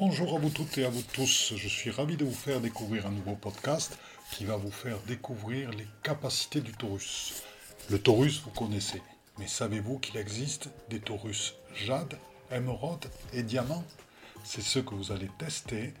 Bonjour 0.00 0.34
à 0.34 0.38
vous 0.38 0.48
toutes 0.48 0.78
et 0.78 0.86
à 0.86 0.88
vous 0.88 1.02
tous. 1.02 1.52
Je 1.54 1.68
suis 1.68 1.90
ravi 1.90 2.16
de 2.16 2.24
vous 2.24 2.32
faire 2.32 2.62
découvrir 2.62 3.06
un 3.06 3.10
nouveau 3.10 3.34
podcast 3.34 3.98
qui 4.32 4.46
va 4.46 4.56
vous 4.56 4.70
faire 4.70 4.96
découvrir 5.06 5.70
les 5.72 5.86
capacités 6.02 6.62
du 6.62 6.72
taurus. 6.72 7.42
Le 7.90 7.98
taurus, 7.98 8.40
vous 8.40 8.50
connaissez, 8.50 9.02
mais 9.38 9.46
savez-vous 9.46 9.98
qu'il 9.98 10.16
existe 10.16 10.70
des 10.88 11.00
taurus 11.00 11.54
jade, 11.74 12.16
émeraude 12.50 13.04
et 13.34 13.42
diamant 13.42 13.84
C'est 14.42 14.62
ce 14.62 14.78
que 14.78 14.94
vous 14.94 15.12
allez 15.12 15.28
tester 15.36 15.92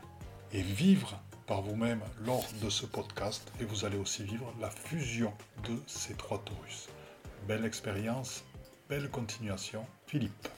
et 0.54 0.62
vivre 0.62 1.20
par 1.46 1.60
vous-même 1.60 2.00
lors 2.24 2.46
de 2.62 2.70
ce 2.70 2.86
podcast 2.86 3.52
et 3.60 3.64
vous 3.64 3.84
allez 3.84 3.98
aussi 3.98 4.22
vivre 4.22 4.50
la 4.62 4.70
fusion 4.70 5.34
de 5.68 5.76
ces 5.86 6.14
trois 6.14 6.42
taurus. 6.42 6.88
Belle 7.46 7.66
expérience, 7.66 8.44
belle 8.88 9.10
continuation. 9.10 9.84
Philippe. 10.06 10.48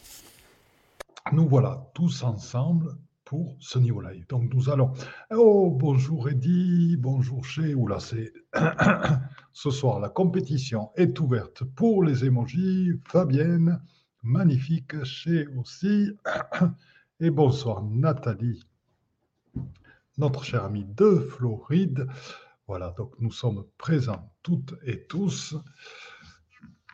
Nous 1.33 1.49
voilà 1.49 1.91
tous 1.93 2.23
ensemble 2.23 2.97
pour 3.33 3.57
niveau 3.79 4.03
live. 4.03 4.27
Donc 4.29 4.53
nous 4.53 4.69
allons. 4.69 4.93
Oh, 5.31 5.71
bonjour 5.71 6.29
Eddy, 6.29 6.99
bonjour 6.99 7.47
chez. 7.47 7.75
Oula, 7.75 7.99
c'est. 7.99 8.31
ce 9.55 9.71
soir, 9.71 10.01
la 10.01 10.11
compétition 10.11 10.91
est 10.97 11.19
ouverte 11.19 11.65
pour 11.65 12.05
les 12.05 12.27
émojis. 12.27 12.91
Fabienne, 13.07 13.83
magnifique 14.23 15.03
chez 15.05 15.47
aussi. 15.57 16.11
Et 17.21 17.31
bonsoir 17.31 17.83
Nathalie, 17.83 18.63
notre 20.19 20.45
chère 20.45 20.65
amie 20.65 20.85
de 20.85 21.17
Floride. 21.17 22.07
Voilà, 22.67 22.91
donc 22.99 23.15
nous 23.19 23.33
sommes 23.33 23.65
présents 23.79 24.31
toutes 24.43 24.75
et 24.85 25.07
tous. 25.07 25.57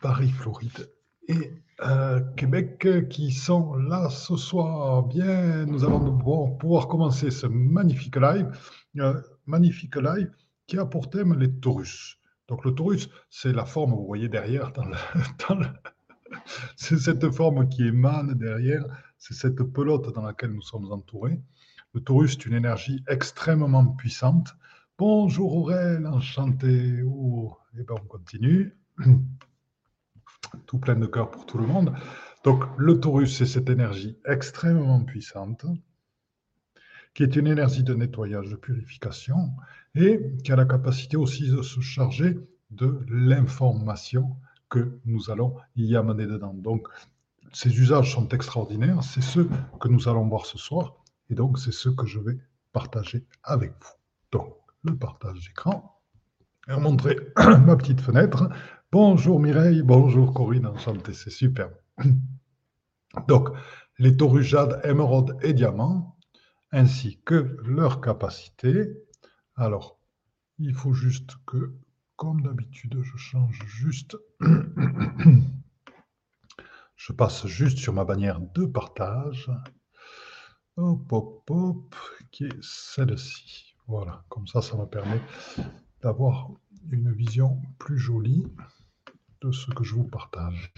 Paris, 0.01 0.29
Floride 0.29 0.89
et 1.27 1.61
euh, 1.85 2.19
Québec 2.35 3.07
qui 3.09 3.31
sont 3.31 3.75
là 3.75 4.09
ce 4.09 4.35
soir. 4.35 5.03
Bien, 5.03 5.65
nous 5.65 5.85
allons 5.85 6.17
pouvoir, 6.57 6.87
commencer 6.87 7.31
ce 7.31 7.47
magnifique 7.47 8.17
live, 8.17 8.51
euh, 8.97 9.21
magnifique 9.45 9.95
live 9.95 10.29
qui 10.67 10.77
a 10.77 10.85
pour 10.85 11.09
thème 11.09 11.39
les 11.39 11.51
taurus. 11.51 12.17
Donc 12.47 12.65
le 12.65 12.73
taurus, 12.73 13.09
c'est 13.29 13.53
la 13.53 13.65
forme, 13.65 13.91
vous 13.91 14.05
voyez 14.05 14.27
derrière, 14.27 14.73
c'est 16.75 16.97
cette 16.97 17.29
forme 17.31 17.69
qui 17.69 17.87
émane 17.87 18.33
derrière, 18.33 18.83
c'est 19.17 19.33
cette 19.33 19.63
pelote 19.63 20.13
dans 20.13 20.23
laquelle 20.23 20.51
nous 20.51 20.61
sommes 20.61 20.91
entourés. 20.91 21.39
Le 21.93 22.01
taurus 22.01 22.33
est 22.33 22.45
une 22.45 22.53
énergie 22.53 23.03
extrêmement 23.07 23.85
puissante. 23.85 24.55
Bonjour 24.97 25.55
Aurel, 25.55 26.05
enchanté. 26.05 27.01
Oh, 27.03 27.57
et 27.73 27.81
eh 27.81 27.83
ben 27.83 27.95
on 27.95 28.05
continue 28.05 28.75
tout 30.65 30.77
plein 30.77 30.95
de 30.95 31.05
cœur 31.05 31.31
pour 31.31 31.45
tout 31.45 31.57
le 31.57 31.67
monde. 31.67 31.93
Donc 32.43 32.63
le 32.77 32.99
taurus, 32.99 33.37
c'est 33.37 33.45
cette 33.45 33.69
énergie 33.69 34.17
extrêmement 34.25 35.03
puissante, 35.03 35.65
qui 37.13 37.23
est 37.23 37.35
une 37.35 37.47
énergie 37.47 37.83
de 37.83 37.93
nettoyage, 37.93 38.49
de 38.49 38.55
purification, 38.55 39.51
et 39.95 40.21
qui 40.43 40.51
a 40.51 40.55
la 40.55 40.65
capacité 40.65 41.17
aussi 41.17 41.49
de 41.49 41.61
se 41.61 41.81
charger 41.81 42.37
de 42.71 43.05
l'information 43.09 44.35
que 44.69 44.99
nous 45.05 45.29
allons 45.31 45.55
y 45.75 45.95
amener 45.95 46.27
dedans. 46.27 46.53
Donc 46.53 46.87
ces 47.51 47.79
usages 47.79 48.13
sont 48.13 48.29
extraordinaires, 48.29 49.03
c'est 49.03 49.23
ceux 49.23 49.49
que 49.79 49.87
nous 49.87 50.07
allons 50.07 50.27
voir 50.27 50.45
ce 50.45 50.57
soir, 50.57 50.95
et 51.29 51.35
donc 51.35 51.59
c'est 51.59 51.73
ce 51.73 51.89
que 51.89 52.05
je 52.05 52.19
vais 52.19 52.37
partager 52.71 53.25
avec 53.43 53.71
vous. 53.71 53.93
Donc 54.31 54.55
le 54.83 54.95
partage 54.95 55.47
d'écran, 55.47 55.98
montrer 56.77 57.17
ma 57.65 57.75
petite 57.75 58.01
fenêtre 58.01 58.49
Bonjour 58.91 59.39
Mireille, 59.39 59.81
bonjour 59.81 60.33
Corinne, 60.33 60.65
enchanté, 60.65 61.13
c'est 61.13 61.29
super. 61.29 61.69
Donc, 63.27 63.49
les 63.97 64.15
taurus 64.17 64.45
jade, 64.45 64.81
émeraude 64.83 65.37
et 65.41 65.53
diamant, 65.53 66.17
ainsi 66.71 67.21
que 67.23 67.57
leur 67.65 68.01
capacité. 68.01 68.87
Alors, 69.55 69.99
il 70.57 70.73
faut 70.73 70.93
juste 70.93 71.31
que, 71.45 71.75
comme 72.15 72.41
d'habitude, 72.41 72.99
je 73.01 73.17
change 73.17 73.59
juste. 73.67 74.17
je 76.95 77.13
passe 77.13 77.45
juste 77.45 77.77
sur 77.77 77.93
ma 77.93 78.05
bannière 78.05 78.39
de 78.39 78.65
partage. 78.65 79.51
Hop, 80.77 81.11
hop, 81.11 81.49
hop, 81.49 81.95
qui 82.31 82.45
est 82.45 82.63
celle-ci. 82.63 83.75
Voilà, 83.87 84.23
comme 84.29 84.47
ça, 84.47 84.61
ça 84.61 84.77
me 84.77 84.85
permet 84.85 85.21
d'avoir 86.01 86.49
une 86.91 87.11
vision 87.11 87.61
plus 87.77 87.97
jolie 87.97 88.45
de 89.41 89.51
ce 89.51 89.71
que 89.71 89.83
je 89.83 89.95
vous 89.95 90.03
partage. 90.03 90.73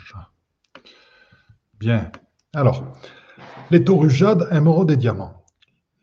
Bien. 1.80 2.12
Alors, 2.54 2.84
les 3.72 3.84
taurus 3.84 4.14
jade, 4.14 4.48
émeraude 4.52 4.92
et 4.92 4.98
diamant, 4.98 5.44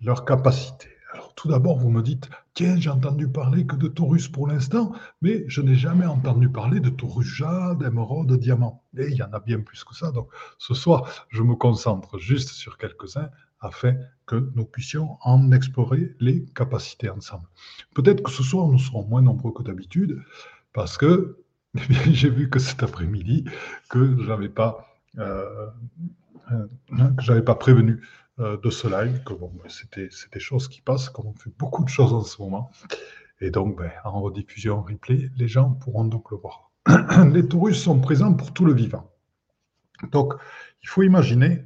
leur 0.01 0.25
capacité. 0.25 0.89
Alors, 1.13 1.35
tout 1.35 1.49
d'abord, 1.49 1.79
vous 1.79 1.91
me 1.91 2.03
dites, 2.03 2.29
tiens, 2.55 2.77
j'ai 2.77 2.91
entendu 2.91 3.29
parler 3.29 3.67
que 3.67 3.77
de 3.77 3.89
taurus 3.89 4.29
pour 4.29 4.49
l'instant, 4.49 4.93
mais 5.23 5.45
je 5.49 5.61
n'ai 5.61 5.75
jamais 5.75 6.07
entendu 6.07 6.49
parler 6.49 6.81
de 6.81 6.91
taurus 6.91 7.27
jade, 7.27 7.83
émeraude, 7.83 8.39
diamant. 8.39 8.83
Et 8.97 9.09
il 9.09 9.15
y 9.15 9.23
en 9.23 9.33
a 9.33 9.41
bien 9.41 9.61
plus 9.61 9.85
que 9.85 9.95
ça. 9.95 10.11
Donc, 10.11 10.29
ce 10.59 10.75
soir, 10.75 11.27
je 11.29 11.43
me 11.43 11.55
concentre 11.55 12.19
juste 12.19 12.51
sur 12.51 12.77
quelques-uns 12.79 13.31
afin 13.61 13.97
que 14.27 14.51
nous 14.55 14.65
puissions 14.65 15.17
en 15.23 15.53
explorer 15.53 16.15
les 16.21 16.45
capacités 16.55 17.11
ensemble. 17.11 17.47
Peut-être 17.95 18.23
que 18.23 18.31
ce 18.31 18.43
soir, 18.43 18.69
nous 18.69 18.79
serons 18.79 19.05
moins 19.05 19.23
nombreux 19.23 19.53
que 19.53 19.63
d'habitude, 19.63 20.23
parce 20.73 20.99
que 20.99 21.39
eh 21.77 21.81
j'ai 22.13 22.31
vu 22.31 22.49
que 22.49 22.59
cet 22.59 22.83
après-midi, 22.83 23.45
que 23.91 24.17
je 24.21 24.29
n'avais 24.29 24.49
pas, 24.49 24.87
euh, 25.19 25.69
euh, 26.53 27.43
pas 27.43 27.55
prévenu 27.55 28.03
euh, 28.41 28.57
de 28.57 28.71
ce 28.71 28.89
live, 28.89 29.23
que 29.25 29.35
c'était, 29.69 30.09
des 30.33 30.41
choses 30.41 30.69
qui 30.69 30.81
passent, 30.81 31.09
comme 31.09 31.27
on 31.27 31.35
fait 31.35 31.53
beaucoup 31.59 31.85
de 31.85 31.89
choses 31.89 32.13
en 32.13 32.23
ce 32.23 32.41
moment. 32.41 32.71
Et 33.41 33.51
donc, 33.51 33.77
ben, 33.77 33.91
en 34.05 34.21
rediffusion, 34.21 34.79
en 34.79 34.83
replay, 34.83 35.31
les 35.37 35.49
gens 35.49 35.71
pourront 35.71 36.05
donc 36.05 36.31
le 36.31 36.39
voir. 36.39 36.71
les 37.33 37.47
taurus 37.47 37.81
sont 37.81 38.01
présents 38.01 38.35
pour 38.35 38.53
tout 38.53 38.65
le 38.65 38.73
vivant. 38.73 39.11
Donc, 40.13 40.35
il 40.83 40.89
faut 40.89 41.03
imaginer 41.03 41.65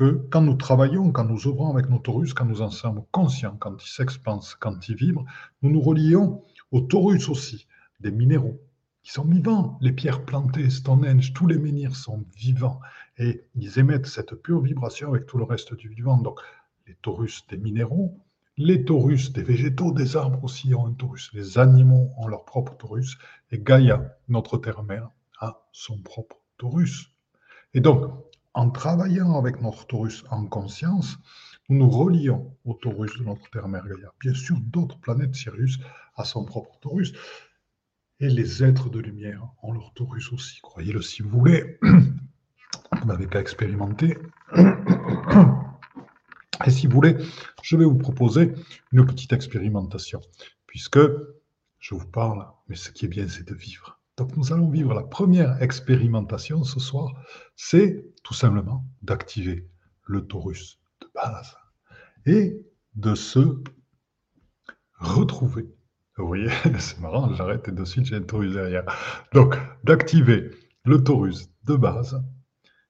que 0.00 0.26
quand 0.30 0.40
nous 0.40 0.54
travaillons, 0.54 1.12
quand 1.12 1.26
nous 1.26 1.46
œuvrons 1.46 1.70
avec 1.70 1.90
nos 1.90 1.98
taurus, 1.98 2.32
quand 2.32 2.46
nous 2.46 2.62
en 2.62 2.70
sommes 2.70 3.04
conscients, 3.10 3.58
quand 3.60 3.76
ils 3.84 3.86
s'expansent, 3.86 4.54
quand 4.54 4.88
ils 4.88 4.94
vibrent, 4.94 5.26
nous 5.60 5.68
nous 5.68 5.82
relions 5.82 6.42
aux 6.70 6.80
taurus 6.80 7.28
aussi, 7.28 7.66
des 8.00 8.10
minéraux, 8.10 8.58
qui 9.02 9.12
sont 9.12 9.26
vivants. 9.26 9.76
Les 9.82 9.92
pierres 9.92 10.24
plantées, 10.24 10.70
Stonehenge, 10.70 11.34
tous 11.34 11.46
les 11.46 11.58
menhirs 11.58 11.94
sont 11.94 12.24
vivants 12.34 12.80
et 13.18 13.44
ils 13.54 13.78
émettent 13.78 14.06
cette 14.06 14.34
pure 14.36 14.62
vibration 14.62 15.10
avec 15.10 15.26
tout 15.26 15.36
le 15.36 15.44
reste 15.44 15.74
du 15.74 15.90
vivant. 15.90 16.16
Donc, 16.16 16.40
les 16.86 16.94
taurus 17.02 17.46
des 17.48 17.58
minéraux, 17.58 18.18
les 18.56 18.86
taurus 18.86 19.34
des 19.34 19.42
végétaux, 19.42 19.92
des 19.92 20.16
arbres 20.16 20.42
aussi 20.42 20.74
ont 20.74 20.86
un 20.86 20.94
taurus, 20.94 21.30
les 21.34 21.58
animaux 21.58 22.10
ont 22.16 22.26
leur 22.26 22.46
propre 22.46 22.74
taurus 22.78 23.18
et 23.50 23.58
Gaïa, 23.58 24.16
notre 24.28 24.56
terre-mère, 24.56 25.10
a 25.40 25.62
son 25.72 25.98
propre 25.98 26.38
taurus. 26.56 27.10
Et 27.74 27.80
donc, 27.80 28.29
en 28.54 28.70
travaillant 28.70 29.38
avec 29.38 29.60
notre 29.60 29.86
taurus 29.86 30.24
en 30.30 30.46
conscience, 30.46 31.18
nous 31.68 31.78
nous 31.78 31.90
relions 31.90 32.56
au 32.64 32.74
taurus 32.74 33.16
de 33.18 33.24
notre 33.24 33.48
terre-mère 33.50 33.86
Gaïa. 33.86 34.12
Bien 34.20 34.34
sûr, 34.34 34.56
d'autres 34.60 34.98
planètes, 34.98 35.34
Sirius, 35.34 35.78
a 36.16 36.24
son 36.24 36.44
propre 36.44 36.78
taurus. 36.80 37.12
Et 38.18 38.28
les 38.28 38.62
êtres 38.64 38.90
de 38.90 38.98
lumière 38.98 39.48
ont 39.62 39.72
leur 39.72 39.92
taurus 39.94 40.32
aussi, 40.32 40.60
croyez-le 40.60 41.00
si 41.00 41.22
vous 41.22 41.30
voulez. 41.30 41.78
Vous 43.00 43.06
n'avez 43.06 43.26
qu'à 43.28 43.40
expérimenter. 43.40 44.18
Et 46.66 46.70
si 46.70 46.86
vous 46.86 46.94
voulez, 46.94 47.16
je 47.62 47.76
vais 47.76 47.84
vous 47.84 47.96
proposer 47.96 48.52
une 48.92 49.06
petite 49.06 49.32
expérimentation, 49.32 50.20
puisque 50.66 50.98
je 51.78 51.94
vous 51.94 52.06
parle, 52.06 52.46
mais 52.68 52.76
ce 52.76 52.90
qui 52.90 53.06
est 53.06 53.08
bien, 53.08 53.26
c'est 53.28 53.48
de 53.48 53.54
vivre. 53.54 53.98
Donc 54.18 54.36
nous 54.36 54.52
allons 54.52 54.68
vivre 54.68 54.92
la 54.92 55.02
première 55.02 55.62
expérimentation 55.62 56.62
ce 56.64 56.78
soir, 56.78 57.14
c'est 57.56 58.04
tout 58.22 58.34
simplement 58.34 58.84
d'activer 59.02 59.68
le 60.04 60.26
taurus 60.26 60.80
de 61.00 61.08
base 61.14 61.56
et 62.26 62.60
de 62.94 63.14
se 63.14 63.62
retrouver 64.98 65.74
vous 66.20 66.26
voyez, 66.26 66.50
c'est 66.78 67.00
marrant, 67.00 67.32
j'arrête 67.34 67.68
et 67.68 67.72
de 67.72 67.84
suite 67.84 68.04
j'ai 68.04 68.16
un 68.16 68.22
taurus 68.22 68.52
derrière. 68.52 68.84
Donc, 69.32 69.56
d'activer 69.84 70.50
le 70.84 71.02
taurus 71.02 71.50
de 71.64 71.76
base 71.76 72.22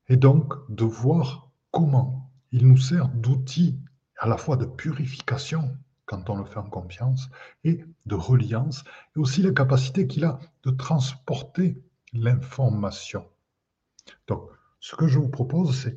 et 0.09 0.17
donc 0.17 0.55
de 0.69 0.85
voir 0.85 1.51
comment 1.71 2.31
il 2.53 2.67
nous 2.67 2.79
sert 2.79 3.09
d'outil 3.09 3.79
à 4.19 4.27
la 4.27 4.37
fois 4.37 4.57
de 4.57 4.65
purification 4.65 5.77
quand 6.07 6.29
on 6.29 6.39
le 6.39 6.45
fait 6.45 6.59
en 6.59 6.69
confiance 6.69 7.31
et 7.63 7.85
de 8.07 8.15
reliance 8.17 8.83
et 9.17 9.21
aussi 9.21 9.43
la 9.43 9.53
capacité 9.53 10.09
qu'il 10.09 10.25
a 10.25 10.41
de 10.65 10.71
transporter 10.71 11.81
l'information. 12.13 13.29
Donc, 14.27 14.51
ce 14.81 14.97
que 14.97 15.07
je 15.07 15.19
vous 15.19 15.29
propose, 15.29 15.77
c'est 15.77 15.97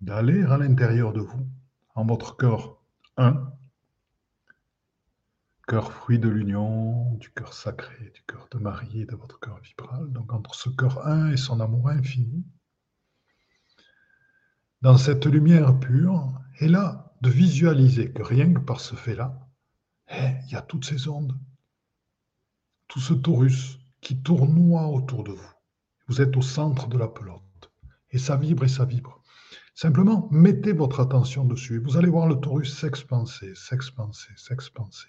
d'aller 0.00 0.42
à 0.44 0.56
l'intérieur 0.56 1.12
de 1.12 1.20
vous, 1.20 1.46
en 1.94 2.06
votre 2.06 2.36
cœur 2.36 2.80
1, 3.16 3.52
cœur 5.66 5.92
fruit 5.92 6.18
de 6.18 6.28
l'union, 6.28 7.14
du 7.14 7.30
cœur 7.30 7.52
sacré, 7.52 8.10
du 8.14 8.22
cœur 8.22 8.48
de 8.50 8.58
Marie 8.58 9.04
de 9.06 9.14
votre 9.14 9.38
cœur 9.40 9.58
vibral, 9.60 10.10
donc 10.12 10.32
entre 10.32 10.54
ce 10.54 10.70
cœur 10.70 11.06
un 11.06 11.30
et 11.30 11.36
son 11.36 11.60
amour 11.60 11.90
infini, 11.90 12.44
dans 14.80 14.96
cette 14.96 15.26
lumière 15.26 15.78
pure, 15.78 16.40
et 16.60 16.68
là, 16.68 17.14
de 17.20 17.28
visualiser 17.28 18.12
que 18.12 18.22
rien 18.22 18.52
que 18.54 18.60
par 18.60 18.80
ce 18.80 18.94
fait-là, 18.94 19.46
eh, 20.08 20.32
il 20.46 20.52
y 20.52 20.56
a 20.56 20.62
toutes 20.62 20.84
ces 20.84 21.08
ondes, 21.08 21.38
tout 22.88 23.00
ce 23.00 23.12
torus 23.12 23.78
qui 24.00 24.22
tournoie 24.22 24.86
autour 24.86 25.24
de 25.24 25.32
vous. 25.32 25.52
Vous 26.08 26.22
êtes 26.22 26.36
au 26.36 26.42
centre 26.42 26.88
de 26.88 26.96
la 26.96 27.08
pelote. 27.08 27.42
Et 28.12 28.18
ça 28.18 28.36
vibre 28.36 28.64
et 28.64 28.68
ça 28.68 28.84
vibre. 28.84 29.22
Simplement, 29.74 30.28
mettez 30.30 30.72
votre 30.72 31.00
attention 31.00 31.44
dessus 31.44 31.76
et 31.76 31.78
vous 31.78 31.96
allez 31.96 32.10
voir 32.10 32.26
le 32.26 32.36
torus 32.36 32.76
s'expanser, 32.76 33.54
s'expanser, 33.54 34.32
s'expanser. 34.36 35.08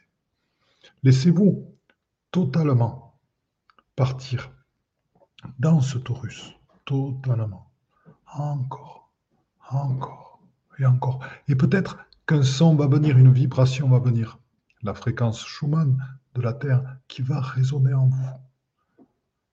Laissez-vous 1.04 1.76
totalement 2.32 3.20
partir 3.96 4.52
dans 5.60 5.82
ce 5.82 5.98
torus, 5.98 6.56
totalement. 6.86 7.72
Encore, 8.34 9.12
encore 9.70 10.42
et 10.80 10.86
encore. 10.86 11.24
Et 11.48 11.56
peut-être 11.56 11.98
qu'un 12.26 12.44
son 12.44 12.76
va 12.76 12.88
venir, 12.88 13.18
une 13.18 13.34
vibration 13.34 13.90
va 13.90 14.00
venir. 14.00 14.40
La 14.84 14.94
fréquence 14.94 15.46
Schumann 15.46 15.98
de 16.34 16.42
la 16.42 16.54
Terre 16.54 16.98
qui 17.08 17.22
va 17.22 17.42
résonner 17.42 17.94
en 17.94 18.08
vous 18.08 18.30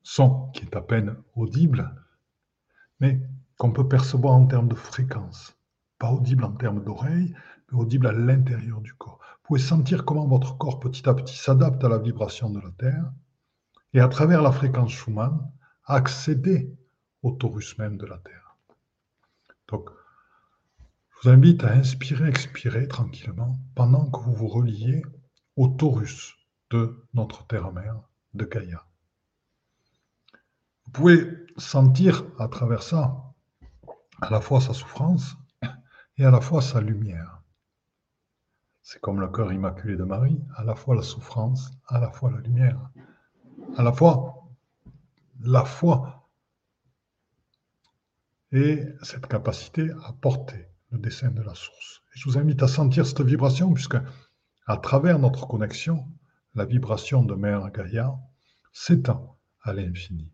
son 0.02 0.50
qui 0.52 0.64
est 0.64 0.74
à 0.74 0.80
peine 0.80 1.16
audible, 1.34 1.94
mais 2.98 3.20
qu'on 3.58 3.72
peut 3.72 3.87
percevoir 3.87 4.34
en 4.34 4.46
termes 4.46 4.69
de 4.69 4.75
fréquence. 4.75 5.55
Pas 5.99 6.12
audible 6.12 6.44
en 6.44 6.52
termes 6.52 6.82
d'oreille, 6.82 7.34
mais 7.70 7.78
audible 7.78 8.06
à 8.06 8.12
l'intérieur 8.12 8.81
du 8.81 8.94
corps. 8.94 9.19
Vous 9.20 9.49
pouvez 9.49 9.60
sentir 9.60 10.05
comment 10.05 10.26
votre 10.26 10.56
corps 10.56 10.81
petit 10.81 11.08
à 11.08 11.14
petit 11.14 11.37
s'adapte 11.37 11.82
à 11.84 11.88
la 11.88 11.99
vibration 11.99 12.50
de 12.50 12.60
la 12.60 12.70
Terre 12.70 13.12
et 13.93 14.00
à 14.00 14.08
travers 14.08 14.43
la 14.43 14.52
fréquence 14.52 14.93
Schumann, 14.93 15.50
accéder 15.84 16.72
au 17.22 17.32
torus 17.32 17.76
même 17.78 17.96
de 17.96 18.06
la 18.06 18.19
Terre. 18.19 18.56
Donc, 19.69 19.90
je 21.11 21.28
vous 21.28 21.34
invite 21.34 21.64
à 21.64 21.72
inspirer, 21.72 22.28
expirer 22.28 22.87
tranquillement 22.87 23.58
pendant 23.75 24.08
que 24.08 24.20
vous 24.20 24.34
vous 24.34 24.49
reliez 24.49 25.02
au 25.56 25.66
torus 25.66 26.37
de 26.70 27.04
notre 27.12 27.44
Terre-Mère, 27.46 27.96
de 28.34 28.44
Gaïa. 28.44 28.84
Vous 30.84 30.93
pouvez 30.93 31.26
sentir 31.56 32.25
à 32.38 32.46
travers 32.46 32.82
ça 32.82 33.27
à 34.20 34.30
la 34.30 34.40
fois 34.40 34.60
sa 34.60 34.74
souffrance 34.74 35.36
et 36.16 36.24
à 36.24 36.30
la 36.30 36.40
fois 36.40 36.62
sa 36.62 36.80
lumière. 36.80 37.42
C'est 38.82 39.00
comme 39.00 39.20
le 39.20 39.28
cœur 39.28 39.52
immaculé 39.52 39.96
de 39.96 40.04
Marie, 40.04 40.42
à 40.56 40.64
la 40.64 40.74
fois 40.74 40.96
la 40.96 41.02
souffrance, 41.02 41.70
à 41.86 42.00
la 42.00 42.10
fois 42.10 42.30
la 42.30 42.40
lumière, 42.40 42.90
à 43.76 43.82
la 43.82 43.92
fois 43.92 44.48
la 45.40 45.64
foi 45.64 46.28
et 48.50 48.84
cette 49.02 49.26
capacité 49.26 49.90
à 50.04 50.12
porter 50.12 50.68
le 50.90 50.98
dessin 50.98 51.30
de 51.30 51.42
la 51.42 51.54
source. 51.54 52.02
je 52.12 52.24
vous 52.24 52.38
invite 52.38 52.62
à 52.62 52.68
sentir 52.68 53.06
cette 53.06 53.20
vibration 53.20 53.72
puisque 53.74 53.98
à 54.66 54.76
travers 54.78 55.18
notre 55.18 55.46
connexion, 55.46 56.08
la 56.54 56.64
vibration 56.64 57.22
de 57.22 57.34
Mère 57.34 57.70
Gaïa 57.70 58.18
s'étend 58.72 59.38
à 59.62 59.74
l'infini 59.74 60.32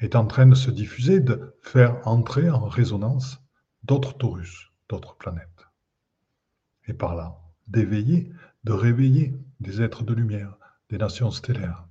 est 0.00 0.16
en 0.16 0.26
train 0.26 0.46
de 0.46 0.54
se 0.54 0.70
diffuser, 0.70 1.20
de 1.20 1.56
faire 1.60 2.06
entrer 2.06 2.50
en 2.50 2.66
résonance 2.66 3.40
d'autres 3.82 4.16
taurus, 4.16 4.72
d'autres 4.88 5.16
planètes. 5.16 5.66
Et 6.86 6.94
par 6.94 7.14
là, 7.14 7.40
d'éveiller, 7.66 8.32
de 8.64 8.72
réveiller 8.72 9.34
des 9.60 9.82
êtres 9.82 10.04
de 10.04 10.14
lumière, 10.14 10.56
des 10.90 10.98
nations 10.98 11.30
stellaires. 11.30 11.86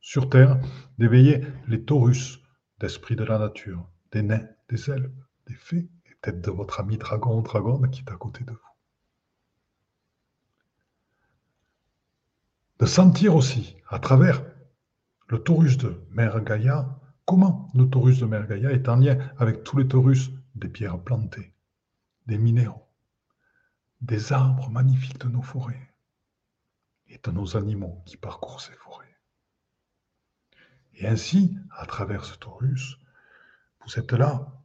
Sur 0.00 0.30
Terre, 0.30 0.58
d'éveiller 0.98 1.46
les 1.68 1.84
taurus 1.84 2.40
d'esprit 2.78 3.16
de 3.16 3.24
la 3.24 3.38
nature, 3.38 3.88
des 4.12 4.22
nains, 4.22 4.46
des 4.68 4.90
elfes, 4.90 5.10
des 5.46 5.54
fées, 5.54 5.88
et 6.06 6.14
peut-être 6.20 6.40
de 6.40 6.50
votre 6.50 6.80
ami 6.80 6.96
dragon 6.96 7.38
ou 7.38 7.42
dragonne 7.42 7.90
qui 7.90 8.00
est 8.00 8.10
à 8.10 8.16
côté 8.16 8.44
de 8.44 8.52
vous. 8.52 8.58
De 12.78 12.86
sentir 12.86 13.34
aussi, 13.34 13.76
à 13.88 13.98
travers 13.98 14.44
le 15.28 15.42
taurus 15.42 15.78
de 15.78 16.04
Mère 16.10 16.40
Gaïa, 16.42 17.00
Comment 17.26 17.72
le 17.74 17.90
taurus 17.90 18.20
de 18.20 18.26
Mergaïa 18.26 18.70
est 18.70 18.88
en 18.88 18.94
lien 18.94 19.18
avec 19.38 19.64
tous 19.64 19.76
les 19.76 19.88
taurus 19.88 20.30
des 20.54 20.68
pierres 20.68 21.02
plantées, 21.02 21.52
des 22.28 22.38
minéraux, 22.38 22.88
des 24.00 24.32
arbres 24.32 24.70
magnifiques 24.70 25.18
de 25.18 25.28
nos 25.28 25.42
forêts 25.42 25.92
et 27.08 27.18
de 27.18 27.30
nos 27.32 27.56
animaux 27.56 28.00
qui 28.06 28.16
parcourent 28.16 28.60
ces 28.60 28.74
forêts. 28.74 29.18
Et 30.94 31.08
ainsi, 31.08 31.58
à 31.76 31.84
travers 31.86 32.24
ce 32.24 32.36
taurus, 32.36 32.96
vous 33.84 33.98
êtes 33.98 34.12
là 34.12 34.62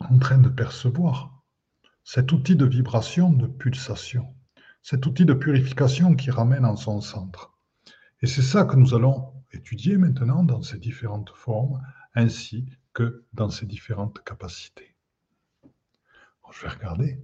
en 0.00 0.18
train 0.18 0.38
de 0.38 0.48
percevoir 0.48 1.44
cet 2.02 2.32
outil 2.32 2.56
de 2.56 2.64
vibration, 2.64 3.30
de 3.30 3.46
pulsation, 3.46 4.34
cet 4.80 5.04
outil 5.04 5.26
de 5.26 5.34
purification 5.34 6.16
qui 6.16 6.30
ramène 6.30 6.64
en 6.64 6.76
son 6.76 7.02
centre. 7.02 7.52
Et 8.22 8.26
c'est 8.26 8.40
ça 8.40 8.64
que 8.64 8.76
nous 8.76 8.94
allons 8.94 9.33
étudier 9.54 9.96
maintenant 9.96 10.44
dans 10.44 10.62
ses 10.62 10.78
différentes 10.78 11.30
formes 11.30 11.80
ainsi 12.14 12.66
que 12.92 13.24
dans 13.32 13.50
ses 13.50 13.66
différentes 13.66 14.22
capacités. 14.24 14.94
je 16.52 16.62
vais 16.62 16.68
regarder. 16.68 17.18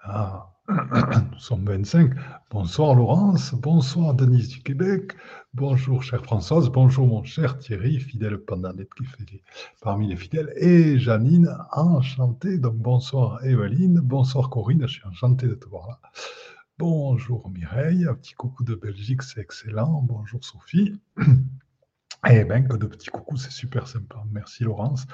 Ah, 0.00 0.52
nous 0.68 1.38
sommes 1.38 1.64
25. 1.64 2.12
Bonsoir 2.50 2.94
Laurence, 2.94 3.54
bonsoir 3.54 4.14
Denise 4.14 4.48
du 4.48 4.62
Québec, 4.62 5.12
bonjour 5.54 6.02
chère 6.02 6.22
Françoise, 6.24 6.68
bonjour 6.70 7.06
mon 7.06 7.24
cher 7.24 7.58
Thierry, 7.58 8.00
fidèle 8.00 8.38
pendant 8.38 8.72
d'être 8.72 8.94
parmi 9.80 10.08
les 10.08 10.16
fidèles, 10.16 10.52
et 10.56 10.98
Janine, 10.98 11.56
enchantée. 11.72 12.58
Donc 12.58 12.76
bonsoir 12.76 13.44
Evelyne, 13.44 14.00
bonsoir 14.00 14.50
Corinne, 14.50 14.82
je 14.82 14.94
suis 14.94 15.06
enchanté 15.06 15.46
de 15.46 15.54
te 15.54 15.68
voir 15.68 15.88
là. 15.88 16.00
Bonjour 16.84 17.48
Mireille, 17.48 18.08
un 18.08 18.14
petit 18.16 18.34
coucou 18.34 18.64
de 18.64 18.74
Belgique, 18.74 19.22
c'est 19.22 19.38
excellent. 19.40 20.02
Bonjour 20.02 20.44
Sophie. 20.44 21.00
Eh 22.28 22.42
bien, 22.42 22.62
que 22.62 22.76
de 22.76 22.86
petits 22.86 23.08
coucous, 23.08 23.36
c'est 23.36 23.52
super 23.52 23.86
sympa. 23.86 24.24
Merci 24.32 24.64
Laurence. 24.64 25.06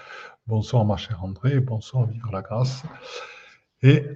Bonsoir 0.47 0.87
ma 0.87 0.97
chère 0.97 1.23
André. 1.23 1.61
Bonsoir 1.61 2.07
Vivre 2.07 2.31
la 2.33 2.41
grâce. 2.41 2.85
Et 3.83 4.09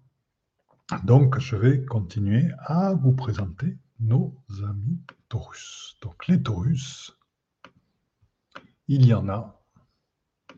donc, 1.04 1.38
je 1.38 1.56
vais 1.56 1.84
continuer 1.84 2.50
à 2.60 2.94
vous 2.94 3.12
présenter 3.12 3.76
nos 4.00 4.34
amis 4.66 4.98
Taurus. 5.28 5.98
Donc, 6.00 6.26
les 6.26 6.42
Taurus, 6.42 7.18
il 8.88 9.04
y 9.04 9.12
en 9.12 9.28
a 9.28 9.60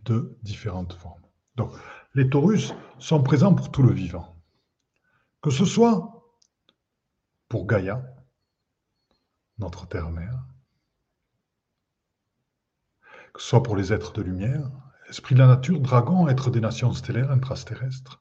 de 0.05 0.39
différentes 0.45 0.93
formes. 0.93 1.27
Donc, 1.57 1.73
les 2.15 2.31
Taurus 2.31 2.73
sont 3.01 3.21
présents 3.21 3.57
pour 3.57 3.73
tout 3.73 3.83
le 3.83 3.93
vivant. 3.93 4.38
Que 5.41 5.51
ce 5.51 5.65
soit 5.65 6.37
pour 7.49 7.67
Gaïa, 7.67 8.03
notre 9.59 9.87
terre-mère, 9.87 10.45
que 13.33 13.41
ce 13.41 13.49
soit 13.49 13.63
pour 13.63 13.77
les 13.77 13.93
êtres 13.93 14.13
de 14.13 14.23
lumière, 14.23 14.71
esprit 15.09 15.35
de 15.37 15.41
la 15.41 15.47
nature, 15.47 15.81
dragon, 15.81 16.29
êtres 16.29 16.51
des 16.51 16.61
nations 16.61 16.93
stellaires, 16.93 17.31
intrasterrestres, 17.31 18.21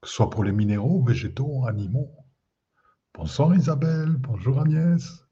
que 0.00 0.08
ce 0.08 0.14
soit 0.14 0.30
pour 0.30 0.44
les 0.44 0.52
minéraux, 0.52 1.02
végétaux, 1.02 1.66
animaux. 1.66 2.14
Bonsoir 3.14 3.54
Isabelle, 3.54 4.16
bonjour 4.18 4.60
Agnès. 4.60 5.24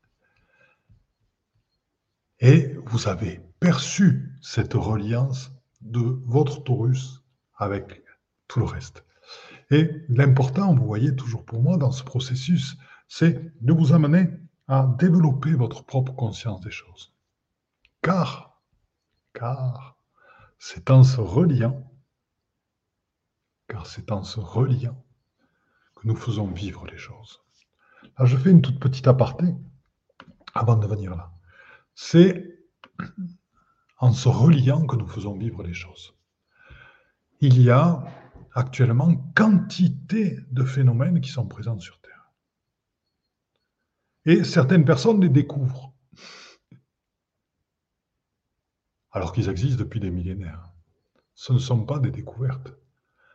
Et 2.40 2.75
vous 2.87 3.07
avez 3.07 3.40
perçu 3.61 4.37
cette 4.42 4.75
reliance 4.75 5.52
de 5.80 6.00
votre 6.26 6.64
Taurus 6.64 7.23
avec 7.54 8.02
tout 8.49 8.59
le 8.59 8.66
reste. 8.66 9.04
Et 9.70 10.04
l'important, 10.08 10.74
vous 10.74 10.84
voyez 10.84 11.14
toujours 11.14 11.44
pour 11.44 11.62
moi 11.62 11.76
dans 11.76 11.92
ce 11.92 12.02
processus, 12.02 12.76
c'est 13.08 13.52
de 13.62 13.72
vous 13.72 13.92
amener 13.92 14.30
à 14.66 14.86
développer 14.98 15.52
votre 15.52 15.84
propre 15.84 16.12
conscience 16.12 16.60
des 16.60 16.70
choses. 16.70 17.12
Car, 18.02 18.60
car, 19.32 19.96
c'est 20.58 20.90
en 20.90 21.02
se 21.02 21.20
reliant, 21.20 21.90
car 23.68 23.86
c'est 23.86 24.10
en 24.10 24.24
se 24.24 24.40
reliant 24.40 25.04
que 25.96 26.06
nous 26.06 26.16
faisons 26.16 26.46
vivre 26.46 26.86
les 26.86 26.98
choses. 26.98 27.40
Là, 28.18 28.24
je 28.24 28.36
fais 28.36 28.50
une 28.50 28.62
toute 28.62 28.80
petite 28.80 29.06
aparté 29.06 29.46
avant 30.54 30.76
de 30.76 30.86
venir 30.86 31.14
là. 31.16 31.32
C'est 31.94 32.58
en 33.98 34.12
se 34.12 34.28
reliant 34.28 34.86
que 34.86 34.96
nous 34.96 35.06
faisons 35.06 35.36
vivre 35.36 35.62
les 35.62 35.74
choses. 35.74 36.14
Il 37.40 37.60
y 37.60 37.70
a 37.70 38.04
actuellement 38.54 39.14
quantité 39.37 40.38
de 40.50 40.64
phénomènes 40.64 41.21
qui 41.21 41.30
sont 41.30 41.47
présents 41.47 41.78
sur 41.78 42.00
Terre. 42.00 42.30
Et 44.26 44.45
certaines 44.45 44.85
personnes 44.85 45.21
les 45.21 45.28
découvrent, 45.28 45.92
alors 49.12 49.33
qu'ils 49.33 49.49
existent 49.49 49.78
depuis 49.78 50.00
des 50.00 50.11
millénaires. 50.11 50.69
Ce 51.35 51.52
ne 51.52 51.59
sont 51.59 51.85
pas 51.85 51.99
des 51.99 52.11
découvertes. 52.11 52.75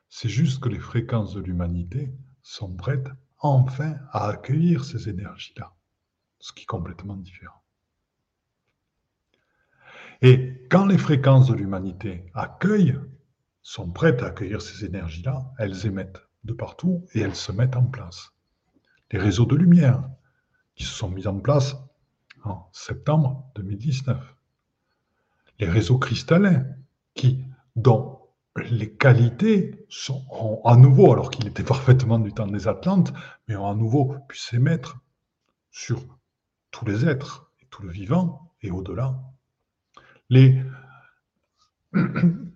C'est 0.10 0.30
juste 0.30 0.62
que 0.62 0.70
les 0.70 0.80
fréquences 0.80 1.34
de 1.34 1.42
l'humanité 1.42 2.14
sont 2.44 2.76
prêtes 2.76 3.10
enfin 3.40 3.96
à 4.12 4.28
accueillir 4.28 4.86
ces 4.86 5.10
énergies-là, 5.10 5.74
ce 6.40 6.54
qui 6.54 6.64
est 6.64 6.68
complètement 6.68 7.18
différent. 7.18 7.64
Et 10.22 10.66
quand 10.70 10.86
les 10.86 10.98
fréquences 10.98 11.48
de 11.48 11.56
l'humanité 11.56 12.26
accueillent 12.34 13.00
sont 13.66 13.90
prêtes 13.90 14.22
à 14.22 14.28
accueillir 14.28 14.62
ces 14.62 14.86
énergies-là, 14.86 15.52
elles 15.58 15.88
émettent 15.88 16.22
de 16.44 16.54
partout 16.54 17.04
et 17.16 17.22
elles 17.22 17.36
se 17.36 17.52
mettent 17.52 17.76
en 17.76 17.86
place. 17.86 18.32
Les 19.12 19.18
réseaux 19.18 19.48
de 19.48 19.56
lumière 19.56 20.08
qui 20.76 20.84
se 20.84 20.94
sont 20.94 21.10
mis 21.10 21.26
en 21.26 21.40
place 21.40 21.76
en 22.44 22.70
septembre 22.72 23.50
2019. 23.56 24.36
Les 25.58 25.68
réseaux 25.68 25.98
cristallins 25.98 26.64
qui, 27.16 27.44
dont 27.76 28.20
les 28.56 28.94
qualités 28.94 29.84
sont, 29.90 30.62
à 30.64 30.78
nouveau, 30.78 31.12
alors 31.12 31.32
qu'il 31.32 31.48
était 31.48 31.64
parfaitement 31.76 32.20
du 32.20 32.34
temps 32.34 32.46
des 32.46 32.68
Atlantes, 32.68 33.14
mais 33.48 33.56
ont 33.56 33.68
à 33.68 33.74
nouveau 33.74 34.16
pu 34.30 34.38
s'émettre 34.38 35.00
sur 35.72 36.04
tous 36.70 36.86
les 36.86 37.08
êtres 37.08 37.52
et 37.64 37.66
tout 37.72 37.82
le 37.82 37.90
vivant 37.90 38.54
et 38.62 38.70
au-delà. 38.70 39.20
Les, 40.30 40.64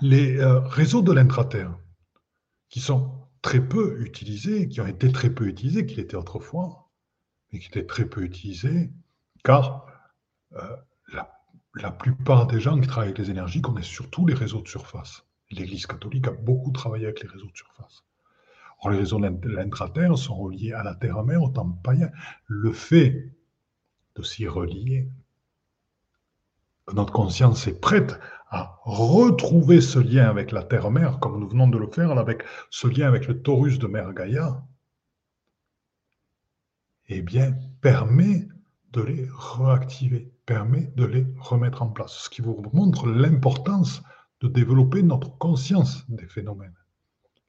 les 0.00 0.38
euh, 0.38 0.60
réseaux 0.60 1.02
de 1.02 1.12
l'intraterre, 1.12 1.76
qui 2.68 2.80
sont 2.80 3.12
très 3.42 3.60
peu 3.60 4.00
utilisés, 4.00 4.68
qui 4.68 4.80
ont 4.80 4.86
été 4.86 5.10
très 5.10 5.30
peu 5.30 5.46
utilisés, 5.46 5.86
qui 5.86 5.96
l'étaient 5.96 6.16
autrefois, 6.16 6.90
mais 7.52 7.58
qui 7.58 7.68
étaient 7.68 7.86
très 7.86 8.04
peu 8.04 8.22
utilisés, 8.22 8.90
car 9.42 9.86
euh, 10.52 10.76
la 11.74 11.90
plupart 11.90 12.46
des 12.46 12.60
gens 12.60 12.78
qui 12.80 12.88
travaillent 12.88 13.10
avec 13.10 13.18
les 13.18 13.30
énergies 13.30 13.62
connaissent 13.62 13.86
surtout 13.86 14.26
les 14.26 14.34
réseaux 14.34 14.60
de 14.60 14.68
surface. 14.68 15.24
L'Église 15.50 15.86
catholique 15.86 16.26
a 16.28 16.32
beaucoup 16.32 16.70
travaillé 16.72 17.06
avec 17.06 17.22
les 17.22 17.28
réseaux 17.28 17.50
de 17.50 17.56
surface. 17.56 18.04
Or, 18.80 18.90
les 18.90 18.98
réseaux 18.98 19.20
de 19.20 19.48
l'intraterre 19.48 20.16
sont 20.16 20.36
reliés 20.36 20.72
à 20.72 20.82
la 20.82 20.94
terre-mère 20.94 21.42
au 21.42 21.50
temps 21.50 21.68
païen. 21.68 22.10
Le 22.46 22.72
fait 22.72 23.30
de 24.16 24.22
s'y 24.22 24.46
relier, 24.46 25.08
notre 26.92 27.12
conscience 27.12 27.66
est 27.66 27.80
prête 27.80 28.18
à 28.50 28.80
retrouver 28.82 29.80
ce 29.80 29.98
lien 29.98 30.28
avec 30.28 30.50
la 30.50 30.64
terre-mère, 30.64 31.20
comme 31.20 31.38
nous 31.38 31.48
venons 31.48 31.68
de 31.68 31.78
le 31.78 31.86
faire 31.86 32.10
avec 32.18 32.42
ce 32.70 32.88
lien 32.88 33.06
avec 33.06 33.28
le 33.28 33.40
Taurus 33.40 33.78
de 33.78 33.86
Mère 33.86 34.12
Gaïa, 34.12 34.64
eh 37.08 37.22
bien, 37.22 37.54
permet 37.80 38.48
de 38.92 39.02
les 39.02 39.28
réactiver, 39.32 40.32
permet 40.46 40.92
de 40.96 41.04
les 41.04 41.26
remettre 41.38 41.82
en 41.82 41.88
place. 41.88 42.12
Ce 42.12 42.30
qui 42.30 42.42
vous 42.42 42.62
montre 42.72 43.06
l'importance 43.08 44.02
de 44.40 44.48
développer 44.48 45.02
notre 45.02 45.36
conscience 45.38 46.08
des 46.08 46.26
phénomènes. 46.26 46.76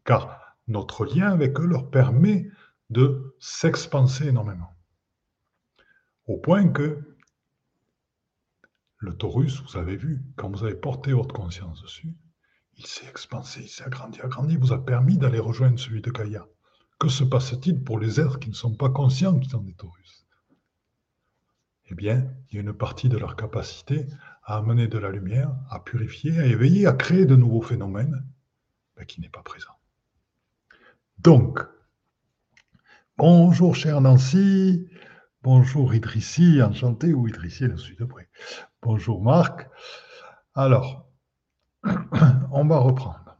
Car 0.05 0.39
notre 0.67 1.05
lien 1.05 1.31
avec 1.31 1.59
eux 1.59 1.65
leur 1.65 1.89
permet 1.89 2.47
de 2.89 3.35
s'expanser 3.39 4.27
énormément. 4.27 4.75
Au 6.27 6.37
point 6.37 6.67
que 6.69 7.10
le 9.01 9.13
taurus, 9.13 9.61
vous 9.61 9.77
avez 9.77 9.97
vu, 9.97 10.21
quand 10.37 10.49
vous 10.49 10.63
avez 10.63 10.75
porté 10.75 11.11
votre 11.11 11.33
conscience 11.33 11.81
dessus, 11.81 12.15
il 12.77 12.85
s'est 12.85 13.07
expansé, 13.07 13.61
il 13.63 13.69
s'est 13.69 13.83
agrandi, 13.83 14.21
agrandi, 14.21 14.55
vous 14.55 14.73
a 14.73 14.83
permis 14.83 15.17
d'aller 15.17 15.39
rejoindre 15.39 15.79
celui 15.79 16.01
de 16.01 16.11
Gaïa. 16.11 16.47
Que 16.99 17.09
se 17.09 17.23
passe-t-il 17.23 17.83
pour 17.83 17.99
les 17.99 18.21
êtres 18.21 18.39
qui 18.39 18.49
ne 18.49 18.55
sont 18.55 18.75
pas 18.75 18.89
conscients 18.89 19.37
qu'ils 19.37 19.51
sont 19.51 19.63
des 19.63 19.73
taurus 19.73 20.21
eh 21.91 21.93
bien, 21.93 22.25
il 22.49 22.55
y 22.55 22.57
a 22.57 22.61
une 22.61 22.71
partie 22.71 23.09
de 23.09 23.17
leur 23.17 23.35
capacité 23.35 24.07
à 24.43 24.57
amener 24.57 24.87
de 24.87 24.97
la 24.97 25.09
lumière, 25.09 25.53
à 25.69 25.81
purifier, 25.81 26.39
à 26.39 26.45
éveiller, 26.45 26.87
à 26.87 26.93
créer 26.93 27.25
de 27.25 27.35
nouveaux 27.35 27.61
phénomènes, 27.61 28.25
qui 29.07 29.19
n'est 29.19 29.29
pas 29.29 29.43
présent. 29.43 29.73
Donc, 31.19 31.59
bonjour 33.17 33.75
chère 33.75 33.99
Nancy, 33.99 34.87
bonjour 35.43 35.93
Idrissi, 35.93 36.61
enchanté, 36.61 37.13
ou 37.13 37.27
Idrissi, 37.27 37.65
je 37.69 37.75
suis 37.75 37.95
de 37.95 38.05
près. 38.05 38.29
Bonjour 38.81 39.21
Marc. 39.21 39.69
Alors, 40.53 41.09
on 42.51 42.65
va 42.65 42.77
reprendre. 42.77 43.37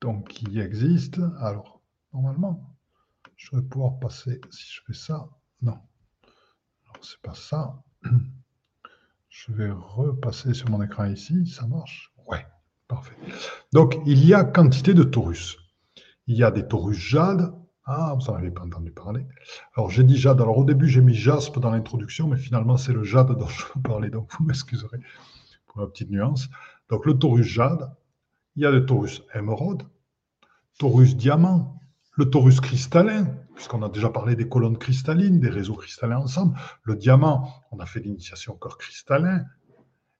Donc, 0.00 0.42
il 0.42 0.58
existe, 0.58 1.20
alors, 1.40 1.82
normalement, 2.12 2.76
je 3.36 3.56
vais 3.56 3.62
pouvoir 3.62 3.98
passer, 3.98 4.40
si 4.50 4.74
je 4.74 4.80
fais 4.86 4.98
ça, 4.98 5.28
non, 5.62 5.78
c'est 7.00 7.20
pas 7.20 7.34
ça. 7.34 7.82
Je 9.28 9.52
vais 9.52 9.70
repasser 9.70 10.52
sur 10.52 10.68
mon 10.70 10.82
écran 10.82 11.04
ici. 11.04 11.46
Ça 11.46 11.64
marche? 11.66 12.12
Ouais, 12.26 12.44
parfait. 12.88 13.14
Donc, 13.72 13.94
il 14.04 14.24
y 14.26 14.34
a 14.34 14.42
quantité 14.42 14.94
de 14.94 15.04
taurus. 15.04 15.56
Il 16.26 16.36
y 16.36 16.42
a 16.42 16.50
des 16.50 16.66
taurus 16.66 16.98
jade. 16.98 17.54
Ah, 17.90 18.14
vous 18.14 18.30
n'en 18.30 18.36
avez 18.36 18.50
pas 18.50 18.64
entendu 18.64 18.90
parler. 18.90 19.26
Alors, 19.74 19.90
j'ai 19.90 20.04
dit 20.04 20.18
jade. 20.18 20.42
Alors, 20.42 20.58
au 20.58 20.64
début, 20.64 20.88
j'ai 20.88 21.00
mis 21.00 21.14
jaspe 21.14 21.58
dans 21.58 21.70
l'introduction, 21.70 22.28
mais 22.28 22.36
finalement, 22.36 22.76
c'est 22.76 22.92
le 22.92 23.02
jade 23.02 23.28
dont 23.28 23.46
je 23.46 23.64
veux 23.64 23.80
parler. 23.80 24.10
Donc, 24.10 24.30
vous 24.38 24.44
m'excuserez 24.44 24.98
pour 25.66 25.80
la 25.80 25.86
petite 25.86 26.10
nuance. 26.10 26.50
Donc, 26.90 27.06
le 27.06 27.18
taurus 27.18 27.46
jade. 27.46 27.90
Il 28.56 28.62
y 28.62 28.66
a 28.66 28.70
le 28.70 28.84
taurus 28.84 29.22
émeraude, 29.34 29.84
taurus 30.78 31.16
diamant, 31.16 31.80
le 32.12 32.28
taurus 32.28 32.60
cristallin, 32.60 33.24
puisqu'on 33.54 33.82
a 33.82 33.88
déjà 33.88 34.10
parlé 34.10 34.36
des 34.36 34.48
colonnes 34.48 34.76
cristallines, 34.76 35.40
des 35.40 35.48
réseaux 35.48 35.76
cristallins 35.76 36.18
ensemble. 36.18 36.58
Le 36.82 36.94
diamant, 36.94 37.48
on 37.70 37.78
a 37.78 37.86
fait 37.86 38.00
l'initiation 38.00 38.52
au 38.52 38.56
corps 38.56 38.76
cristallin 38.76 39.44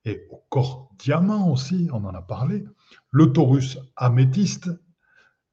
et 0.06 0.26
au 0.30 0.42
corps 0.48 0.88
diamant 0.98 1.50
aussi, 1.50 1.90
on 1.92 2.04
en 2.04 2.14
a 2.14 2.22
parlé. 2.22 2.64
Le 3.10 3.30
taurus 3.30 3.78
améthyste, 3.96 4.70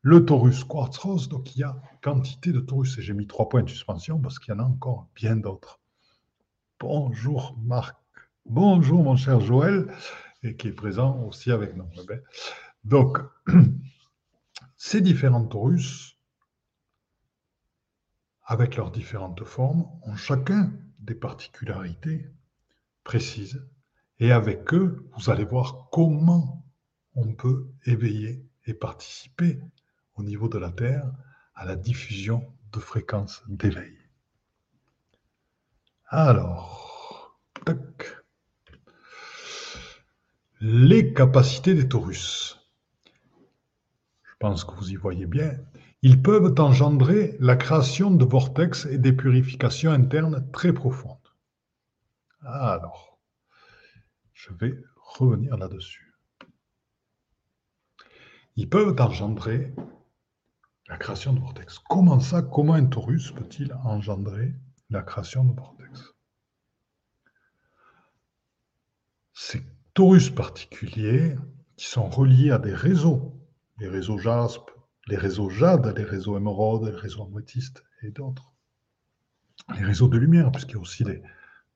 le 0.06 0.24
taurus 0.24 0.64
quartz 0.64 1.00
rose, 1.00 1.30
donc 1.30 1.56
il 1.56 1.62
y 1.62 1.64
a 1.64 1.82
quantité 2.04 2.52
de 2.52 2.60
taurus. 2.60 2.96
Et 3.00 3.02
j'ai 3.02 3.14
mis 3.14 3.26
trois 3.26 3.50
points 3.50 3.64
de 3.64 3.70
suspension 3.70 4.20
parce 4.20 4.38
qu'il 4.38 4.54
y 4.54 4.56
en 4.56 4.60
a 4.60 4.64
encore 4.64 5.10
bien 5.16 5.36
d'autres. 5.36 5.80
Bonjour 6.80 7.58
Marc. 7.64 7.98
Bonjour 8.46 9.04
mon 9.04 9.16
cher 9.16 9.40
Joël, 9.40 9.92
et 10.44 10.56
qui 10.56 10.68
est 10.68 10.74
présent 10.74 11.24
aussi 11.24 11.52
avec 11.52 11.76
nous. 11.76 11.90
Eh 12.00 12.06
ben, 12.06 12.22
donc, 12.84 13.18
ces 14.78 15.02
différents 15.02 15.44
taurus 15.44 16.20
avec 18.44 18.76
leurs 18.76 18.92
différentes 18.92 19.44
formes, 19.44 19.88
ont 20.04 20.16
chacun 20.16 20.72
des 21.00 21.16
particularités 21.16 22.30
précises. 23.04 23.68
Et 24.20 24.32
avec 24.32 24.72
eux, 24.72 25.10
vous 25.18 25.32
allez 25.32 25.46
voir 25.46 25.90
comment 25.92 26.64
on 27.16 27.34
peut 27.34 27.72
éveiller 27.88 28.46
et 28.68 28.76
participer 28.76 29.60
au 30.16 30.24
niveau 30.24 30.48
de 30.48 30.58
la 30.58 30.72
Terre 30.72 31.12
à 31.56 31.66
la 31.66 31.76
diffusion 31.76 32.52
de 32.72 32.80
fréquences 32.80 33.44
d'éveil. 33.48 33.98
Alors. 36.08 36.86
Les 40.62 41.14
capacités 41.14 41.74
des 41.74 41.88
taurus. 41.88 42.60
Je 44.24 44.34
pense 44.40 44.64
que 44.64 44.74
vous 44.74 44.92
y 44.92 44.96
voyez 44.96 45.26
bien. 45.26 45.60
Ils 46.02 46.22
peuvent 46.22 46.54
engendrer 46.60 47.36
la 47.40 47.56
création 47.56 48.12
de 48.12 48.26
vortex 48.26 48.86
et 48.86 48.98
des 48.98 49.14
purifications 49.14 49.92
internes 49.92 50.50
très 50.52 50.74
profondes. 50.74 51.18
Alors, 52.42 53.20
je 54.34 54.54
vais 54.54 54.78
revenir 54.96 55.58
là-dessus. 55.58 56.16
Ils 58.56 58.70
peuvent 58.70 58.96
engendrer 59.00 59.74
la 60.88 60.98
création 60.98 61.34
de 61.34 61.40
vortex. 61.40 61.80
Comment 61.80 62.20
ça 62.20 62.42
Comment 62.42 62.74
un 62.74 62.86
taurus 62.86 63.32
peut-il 63.32 63.74
engendrer 63.84 64.54
la 64.90 65.02
création 65.02 65.44
de 65.44 65.54
vortex? 65.54 66.14
Ces 69.34 69.64
taurus 69.94 70.30
particuliers 70.30 71.36
qui 71.76 71.88
sont 71.88 72.10
reliés 72.10 72.52
à 72.52 72.60
des 72.60 72.74
réseaux, 72.74 73.34
des 73.78 73.88
réseaux 73.88 74.18
JASP, 74.18 74.70
les 75.08 75.18
réseaux 75.18 75.50
jade, 75.50 75.96
les 75.98 76.04
réseaux 76.04 76.38
émeraude, 76.38 76.86
les 76.86 76.96
réseaux 76.96 77.24
améthystes 77.24 77.84
et 78.02 78.12
d'autres. 78.12 78.54
Les 79.76 79.84
réseaux 79.84 80.08
de 80.08 80.18
lumière, 80.18 80.52
puisqu'il 80.52 80.76
y 80.76 80.78
a 80.78 80.82
aussi 80.82 81.04
des, 81.04 81.22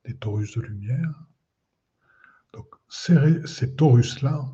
des 0.04 0.16
taurus 0.16 0.56
de 0.56 0.62
lumière. 0.62 1.14
Donc, 2.52 2.66
ces, 2.88 3.46
ces 3.46 3.74
taurus-là, 3.74 4.48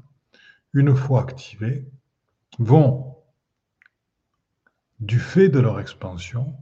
une 0.72 0.94
fois 0.94 1.22
activés, 1.22 1.88
vont, 2.58 3.15
du 5.00 5.18
fait 5.18 5.48
de 5.48 5.60
leur 5.60 5.80
expansion, 5.80 6.56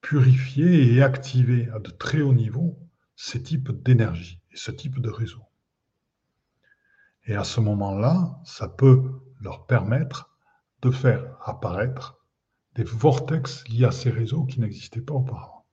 purifier 0.00 0.92
et 0.92 1.02
activer 1.02 1.68
à 1.70 1.78
de 1.78 1.90
très 1.90 2.20
hauts 2.20 2.34
niveaux 2.34 2.78
ces 3.16 3.42
types 3.42 3.70
d'énergie 3.82 4.40
et 4.52 4.56
ce 4.56 4.70
type 4.70 5.00
de 5.00 5.10
réseau. 5.10 5.42
Et 7.26 7.34
à 7.34 7.44
ce 7.44 7.60
moment-là, 7.60 8.38
ça 8.44 8.68
peut 8.68 9.02
leur 9.40 9.66
permettre 9.66 10.36
de 10.82 10.90
faire 10.90 11.24
apparaître 11.42 12.18
des 12.74 12.84
vortex 12.84 13.66
liés 13.68 13.86
à 13.86 13.92
ces 13.92 14.10
réseaux 14.10 14.44
qui 14.44 14.60
n'existaient 14.60 15.00
pas 15.00 15.14
auparavant. 15.14 15.64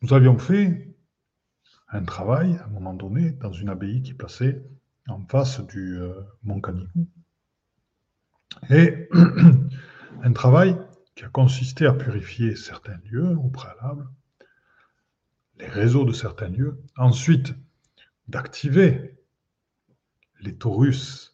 Nous 0.00 0.14
avions 0.14 0.38
fait 0.38 0.96
un 1.88 2.04
travail, 2.04 2.56
à 2.56 2.64
un 2.64 2.68
moment 2.68 2.94
donné, 2.94 3.32
dans 3.32 3.52
une 3.52 3.68
abbaye 3.68 4.02
qui 4.02 4.12
est 4.12 4.14
placée 4.14 4.62
en 5.08 5.24
face 5.26 5.60
du 5.60 5.98
euh, 5.98 6.22
Mont 6.42 6.60
Canigou. 6.60 7.06
Et 8.70 9.08
un 10.22 10.32
travail 10.32 10.76
qui 11.14 11.24
a 11.24 11.28
consisté 11.28 11.86
à 11.86 11.92
purifier 11.92 12.56
certains 12.56 12.98
lieux 13.10 13.36
au 13.36 13.48
préalable, 13.48 14.08
les 15.58 15.68
réseaux 15.68 16.04
de 16.04 16.12
certains 16.12 16.48
lieux, 16.48 16.80
ensuite 16.96 17.54
d'activer 18.28 19.16
les 20.40 20.56
taurus 20.56 21.32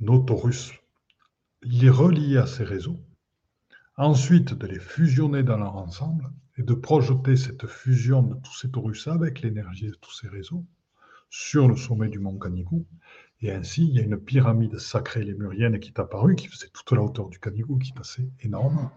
nos 0.00 0.18
taurus, 0.18 0.72
les 1.62 1.88
relier 1.88 2.36
à 2.36 2.46
ces 2.46 2.64
réseaux, 2.64 3.00
ensuite 3.96 4.52
de 4.54 4.66
les 4.66 4.78
fusionner 4.78 5.42
dans 5.42 5.56
leur 5.56 5.76
ensemble 5.76 6.30
et 6.58 6.62
de 6.62 6.74
projeter 6.74 7.36
cette 7.36 7.66
fusion 7.66 8.22
de 8.22 8.34
tous 8.34 8.54
ces 8.58 8.70
taurus 8.70 9.08
avec 9.08 9.40
l'énergie 9.40 9.88
de 9.88 9.94
tous 9.94 10.12
ces 10.12 10.28
réseaux 10.28 10.64
sur 11.30 11.66
le 11.68 11.76
sommet 11.76 12.08
du 12.08 12.18
mont 12.18 12.38
Canigou. 12.38 12.86
Et 13.42 13.52
ainsi, 13.52 13.86
il 13.86 13.94
y 13.94 14.00
a 14.00 14.02
une 14.02 14.18
pyramide 14.18 14.78
sacrée 14.78 15.22
lémurienne 15.22 15.78
qui 15.78 15.90
est 15.90 16.00
apparue, 16.00 16.36
qui 16.36 16.48
faisait 16.48 16.68
toute 16.68 16.90
la 16.92 17.02
hauteur 17.02 17.28
du 17.28 17.38
Canigou, 17.38 17.78
qui 17.78 17.92
passait 17.92 18.28
énorme, 18.40 18.90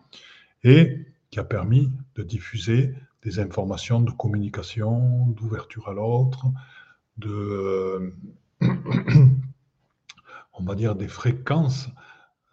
et 0.63 1.05
qui 1.29 1.39
a 1.39 1.43
permis 1.43 1.91
de 2.15 2.23
diffuser 2.23 2.93
des 3.21 3.39
informations 3.39 3.99
de 3.99 4.11
communication, 4.11 5.27
d'ouverture 5.27 5.89
à 5.89 5.93
l'autre, 5.93 6.45
de, 7.17 8.13
on 10.53 10.63
va 10.63 10.75
dire, 10.75 10.95
des 10.95 11.09
fréquences 11.09 11.89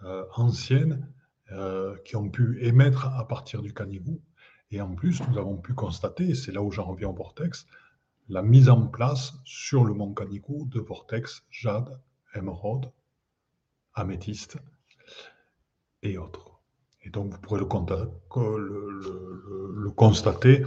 euh, 0.03 0.25
anciennes 0.35 1.09
euh, 1.53 1.97
qui 2.05 2.17
ont 2.17 2.29
pu 2.29 2.59
émettre 2.65 3.07
à 3.07 3.27
partir 3.29 3.63
du 3.63 3.73
Canigou. 3.73 4.21
Et 4.73 4.81
en 4.81 4.93
plus, 4.95 5.23
nous 5.29 5.39
avons 5.39 5.57
pu 5.57 5.75
constater, 5.75 6.31
et 6.31 6.35
c'est 6.35 6.51
là 6.51 6.63
où 6.63 6.73
j'en 6.73 6.85
reviens 6.85 7.09
au 7.09 7.15
vortex, 7.15 7.67
la 8.29 8.43
mise 8.43 8.69
en 8.69 8.87
place 8.87 9.35
sur 9.45 9.85
le 9.85 9.95
mont 9.95 10.13
Canigou 10.13 10.67
de 10.67 10.81
vortex, 10.81 11.45
jade, 11.51 12.01
émeraude, 12.35 12.91
améthyste 13.95 14.59
et 16.03 16.19
autres. 16.19 16.61
Et 17.03 17.11
donc, 17.11 17.33
vous 17.33 17.41
pourrez 17.41 17.61
le, 17.61 17.67
constater 19.93 20.65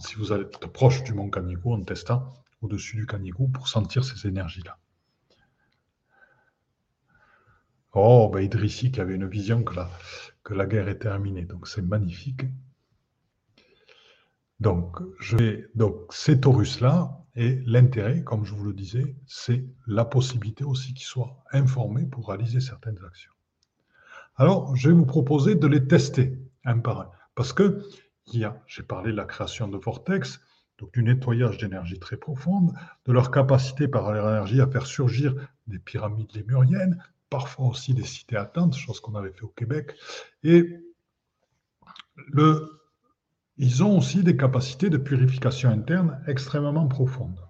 si 0.00 0.14
vous 0.14 0.32
êtes 0.32 0.66
proche 0.68 1.02
du 1.02 1.12
mont 1.12 1.28
Canigou 1.28 1.74
en 1.74 1.82
testant 1.82 2.32
au-dessus 2.60 2.96
du 2.96 3.06
Canigou 3.06 3.48
pour 3.48 3.68
sentir 3.68 4.04
ces 4.04 4.28
énergies-là. 4.28 4.78
Oh, 7.94 8.30
ben 8.32 8.40
Idrissi 8.40 8.90
qui 8.90 9.00
avait 9.00 9.16
une 9.16 9.26
vision 9.26 9.64
que 9.64 9.74
la, 9.74 9.90
que 10.44 10.54
la 10.54 10.66
guerre 10.66 10.88
est 10.88 11.00
terminée, 11.00 11.44
donc 11.44 11.68
c'est 11.68 11.82
magnifique. 11.82 12.44
Donc, 14.62 15.00
je 15.18 15.36
vais, 15.36 15.66
donc 15.74 15.96
ces 16.10 16.40
taurus-là, 16.40 17.18
et 17.34 17.60
l'intérêt, 17.66 18.22
comme 18.22 18.44
je 18.44 18.54
vous 18.54 18.66
le 18.66 18.72
disais, 18.72 19.16
c'est 19.26 19.64
la 19.88 20.04
possibilité 20.04 20.62
aussi 20.62 20.94
qu'ils 20.94 21.04
soient 21.04 21.42
informés 21.50 22.06
pour 22.06 22.28
réaliser 22.28 22.60
certaines 22.60 22.98
actions. 23.04 23.32
Alors, 24.36 24.76
je 24.76 24.88
vais 24.88 24.94
vous 24.94 25.04
proposer 25.04 25.56
de 25.56 25.66
les 25.66 25.88
tester 25.88 26.38
un 26.64 26.78
par 26.78 27.00
un. 27.00 27.10
Parce 27.34 27.52
que 27.52 27.82
j'ai 28.32 28.82
parlé 28.84 29.10
de 29.10 29.16
la 29.16 29.24
création 29.24 29.66
de 29.66 29.76
vortex, 29.78 30.40
donc 30.78 30.92
du 30.92 31.02
nettoyage 31.02 31.58
d'énergie 31.58 31.98
très 31.98 32.16
profonde, 32.16 32.72
de 33.06 33.12
leur 33.12 33.32
capacité 33.32 33.88
par 33.88 34.12
leur 34.12 34.28
énergie 34.28 34.60
à 34.60 34.68
faire 34.68 34.86
surgir 34.86 35.34
des 35.66 35.80
pyramides 35.80 36.30
lémuriennes, 36.36 37.02
parfois 37.30 37.66
aussi 37.66 37.94
des 37.94 38.04
cités 38.04 38.36
atteintes, 38.36 38.76
chose 38.76 39.00
qu'on 39.00 39.16
avait 39.16 39.32
fait 39.32 39.42
au 39.42 39.54
Québec. 39.56 39.96
Et 40.44 40.78
le, 42.28 42.81
ils 43.62 43.84
ont 43.84 43.96
aussi 43.96 44.24
des 44.24 44.36
capacités 44.36 44.90
de 44.90 44.98
purification 44.98 45.70
interne 45.70 46.20
extrêmement 46.26 46.88
profondes. 46.88 47.40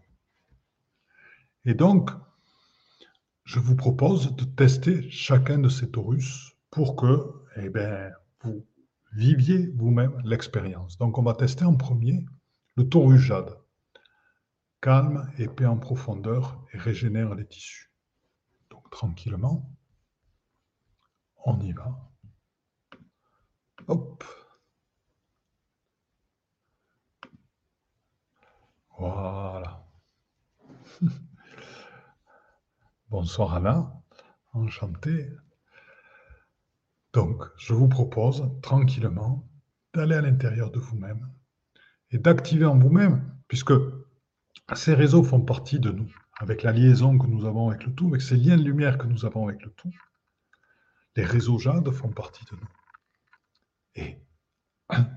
Et 1.65 1.73
donc, 1.73 2.11
je 3.45 3.59
vous 3.59 3.77
propose 3.77 4.37
de 4.37 4.45
tester 4.45 5.11
chacun 5.11 5.59
de 5.59 5.71
ces 5.71 5.91
taurus 5.91 6.53
pour 6.71 6.97
que 6.97 7.33
eh 7.57 7.71
bien, 7.71 8.11
vous 8.43 8.67
viviez 9.15 9.69
vous-même 9.69 10.21
l'expérience. 10.23 10.99
Donc, 10.99 11.17
on 11.17 11.23
va 11.23 11.33
tester 11.33 11.65
en 11.65 11.77
premier 11.77 12.27
le 12.77 12.87
taurus 12.87 13.23
jade. 13.23 13.57
Calme, 14.83 15.33
épais 15.39 15.65
en 15.65 15.79
profondeur 15.79 16.63
et 16.75 16.79
régénère 16.79 17.35
les 17.35 17.47
tissus. 17.47 17.91
Donc, 18.69 18.91
tranquillement, 18.91 19.75
on 21.47 21.59
y 21.61 21.73
va. 21.73 22.13
Hop. 23.89 24.42
Voilà. 28.99 29.87
Bonsoir 33.11 33.55
Anna, 33.55 33.93
enchanté. 34.53 35.29
Donc, 37.13 37.45
je 37.59 37.75
vous 37.75 37.89
propose 37.89 38.49
tranquillement 38.63 39.49
d'aller 39.95 40.15
à 40.15 40.23
l'intérieur 40.23 40.71
de 40.71 40.79
vous-même 40.79 41.31
et 42.11 42.19
d'activer 42.19 42.65
en 42.65 42.79
vous-même, 42.79 43.35
puisque 43.49 43.75
ces 44.75 44.95
réseaux 44.95 45.23
font 45.23 45.41
partie 45.41 45.81
de 45.81 45.91
nous, 45.91 46.15
avec 46.39 46.63
la 46.63 46.73
liaison 46.73 47.19
que 47.19 47.27
nous 47.27 47.45
avons 47.45 47.69
avec 47.71 47.85
le 47.85 47.95
tout, 47.95 48.09
avec 48.09 48.23
ces 48.23 48.37
liens 48.37 48.57
de 48.57 48.63
lumière 48.63 48.99
que 48.99 49.07
nous 49.07 49.25
avons 49.25 49.49
avec 49.49 49.63
le 49.63 49.71
tout. 49.73 49.93
Les 51.17 51.25
réseaux 51.25 51.59
jade 51.59 51.91
font 51.91 52.11
partie 52.11 52.45
de 52.47 52.57
nous. 52.57 52.69
Et 53.95 54.27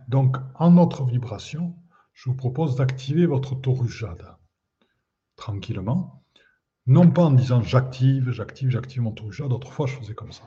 donc, 0.07 0.37
en 0.55 0.71
notre 0.71 1.05
vibration, 1.05 1.75
je 2.15 2.29
vous 2.29 2.35
propose 2.35 2.75
d'activer 2.75 3.27
votre 3.27 3.53
taurus 3.55 3.91
jade 3.91 4.25
tranquillement. 5.35 6.23
Non 6.87 7.11
pas 7.11 7.25
en 7.25 7.31
disant 7.31 7.61
j'active, 7.61 8.31
j'active, 8.31 8.69
j'active 8.69 9.01
mon 9.01 9.11
taurus 9.11 9.35
jade. 9.35 9.51
Autrefois, 9.51 9.85
je 9.85 9.95
faisais 9.95 10.15
comme 10.15 10.31
ça. 10.31 10.43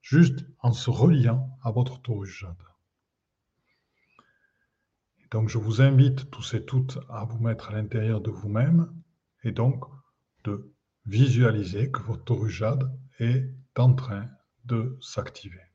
Juste 0.00 0.44
en 0.60 0.72
se 0.72 0.90
reliant 0.90 1.58
à 1.62 1.70
votre 1.70 2.00
taurus 2.00 2.30
jade. 2.30 2.56
donc, 5.30 5.48
je 5.48 5.58
vous 5.58 5.80
invite 5.80 6.30
tous 6.30 6.54
et 6.54 6.64
toutes 6.64 6.98
à 7.08 7.24
vous 7.24 7.38
mettre 7.38 7.70
à 7.70 7.72
l'intérieur 7.72 8.20
de 8.20 8.30
vous-même 8.30 8.92
et 9.44 9.52
donc 9.52 9.84
de 10.44 10.74
visualiser 11.06 11.90
que 11.90 12.00
votre 12.02 12.24
taurus 12.24 12.52
jade 12.52 12.90
est 13.18 13.48
en 13.76 13.94
train 13.94 14.28
de 14.64 14.98
s'activer. 15.00 15.71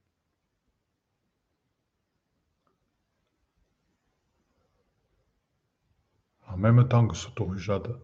En 6.48 6.58
même 6.58 6.88
temps 6.88 7.08
que 7.08 7.16
ce 7.16 7.30
jade 7.56 7.96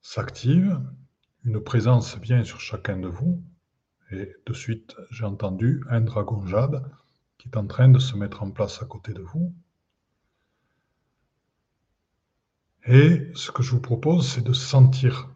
s'active, 0.00 0.80
une 1.44 1.60
présence 1.60 2.16
vient 2.18 2.42
sur 2.44 2.60
chacun 2.60 2.98
de 2.98 3.08
vous, 3.08 3.42
et 4.10 4.34
de 4.46 4.52
suite 4.52 4.96
j'ai 5.10 5.24
entendu 5.24 5.82
un 5.90 6.00
dragon 6.00 6.46
jade 6.46 6.82
qui 7.36 7.48
est 7.48 7.56
en 7.56 7.66
train 7.66 7.88
de 7.88 7.98
se 7.98 8.16
mettre 8.16 8.42
en 8.42 8.50
place 8.50 8.82
à 8.82 8.86
côté 8.86 9.12
de 9.12 9.22
vous. 9.22 9.54
Et 12.86 13.30
ce 13.34 13.50
que 13.50 13.62
je 13.62 13.72
vous 13.72 13.80
propose, 13.80 14.26
c'est 14.26 14.44
de 14.44 14.54
sentir 14.54 15.28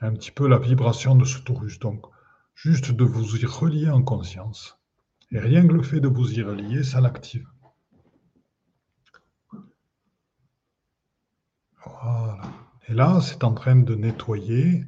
un 0.00 0.12
petit 0.12 0.30
peu 0.30 0.46
la 0.46 0.58
vibration 0.58 1.16
de 1.16 1.24
ce 1.24 1.38
taurus. 1.38 1.78
Donc, 1.78 2.04
juste 2.54 2.92
de 2.92 3.04
vous 3.04 3.38
y 3.38 3.46
relier 3.46 3.88
en 3.88 4.02
conscience. 4.02 4.78
Et 5.30 5.38
rien 5.38 5.66
que 5.66 5.72
le 5.72 5.82
fait 5.82 6.00
de 6.00 6.08
vous 6.08 6.38
y 6.38 6.42
relier, 6.42 6.84
ça 6.84 7.00
l'active. 7.00 7.48
Voilà. 11.84 12.40
Et 12.88 12.94
là, 12.94 13.20
c'est 13.20 13.44
en 13.44 13.54
train 13.54 13.76
de 13.76 13.94
nettoyer 13.94 14.84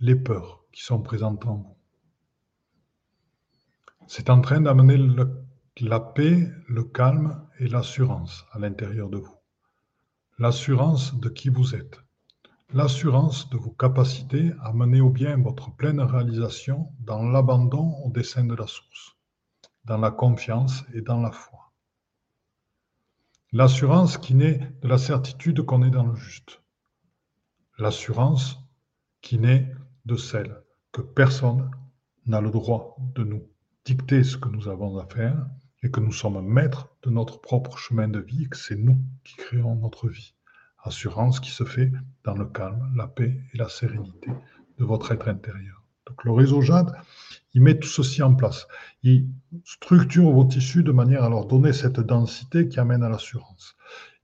les 0.00 0.16
peurs 0.16 0.64
qui 0.72 0.82
sont 0.82 1.02
présentes 1.02 1.44
en 1.46 1.56
vous. 1.56 1.76
C'est 4.06 4.30
en 4.30 4.40
train 4.40 4.60
d'amener 4.60 4.98
la 5.80 6.00
paix, 6.00 6.50
le 6.68 6.84
calme 6.84 7.46
et 7.58 7.68
l'assurance 7.68 8.46
à 8.52 8.58
l'intérieur 8.58 9.08
de 9.08 9.18
vous. 9.18 9.36
L'assurance 10.38 11.14
de 11.18 11.28
qui 11.28 11.50
vous 11.50 11.74
êtes. 11.74 12.00
L'assurance 12.72 13.50
de 13.50 13.58
vos 13.58 13.70
capacités 13.70 14.52
à 14.62 14.72
mener 14.72 15.00
au 15.00 15.10
bien 15.10 15.36
votre 15.36 15.74
pleine 15.76 16.00
réalisation 16.00 16.90
dans 17.00 17.22
l'abandon 17.22 17.94
au 18.04 18.10
dessein 18.10 18.44
de 18.44 18.54
la 18.54 18.66
source, 18.66 19.16
dans 19.84 19.98
la 19.98 20.10
confiance 20.10 20.84
et 20.94 21.02
dans 21.02 21.20
la 21.20 21.32
foi. 21.32 21.71
L'assurance 23.54 24.16
qui 24.16 24.34
naît 24.34 24.72
de 24.80 24.88
la 24.88 24.96
certitude 24.96 25.60
qu'on 25.60 25.82
est 25.82 25.90
dans 25.90 26.06
le 26.06 26.14
juste. 26.14 26.62
L'assurance 27.76 28.58
qui 29.20 29.38
naît 29.38 29.70
de 30.06 30.16
celle 30.16 30.62
que 30.90 31.02
personne 31.02 31.70
n'a 32.24 32.40
le 32.40 32.50
droit 32.50 32.96
de 33.14 33.24
nous 33.24 33.46
dicter 33.84 34.24
ce 34.24 34.38
que 34.38 34.48
nous 34.48 34.68
avons 34.68 34.96
à 34.96 35.04
faire 35.04 35.36
et 35.82 35.90
que 35.90 36.00
nous 36.00 36.12
sommes 36.12 36.40
maîtres 36.40 36.96
de 37.02 37.10
notre 37.10 37.42
propre 37.42 37.76
chemin 37.76 38.08
de 38.08 38.20
vie 38.20 38.44
et 38.44 38.48
que 38.48 38.56
c'est 38.56 38.78
nous 38.78 38.96
qui 39.22 39.36
créons 39.36 39.74
notre 39.74 40.08
vie. 40.08 40.34
Assurance 40.82 41.38
qui 41.38 41.50
se 41.50 41.64
fait 41.64 41.92
dans 42.24 42.34
le 42.34 42.46
calme, 42.46 42.90
la 42.96 43.06
paix 43.06 43.38
et 43.52 43.58
la 43.58 43.68
sérénité 43.68 44.30
de 44.78 44.84
votre 44.86 45.12
être 45.12 45.28
intérieur. 45.28 45.81
Donc 46.12 46.24
le 46.24 46.32
réseau 46.32 46.60
Jade, 46.60 46.92
il 47.54 47.62
met 47.62 47.78
tout 47.78 47.88
ceci 47.88 48.22
en 48.22 48.34
place. 48.34 48.68
Il 49.02 49.28
structure 49.64 50.30
vos 50.30 50.44
tissus 50.44 50.82
de 50.82 50.92
manière 50.92 51.24
à 51.24 51.30
leur 51.30 51.46
donner 51.46 51.72
cette 51.72 52.00
densité 52.00 52.68
qui 52.68 52.78
amène 52.78 53.02
à 53.02 53.08
l'assurance. 53.08 53.76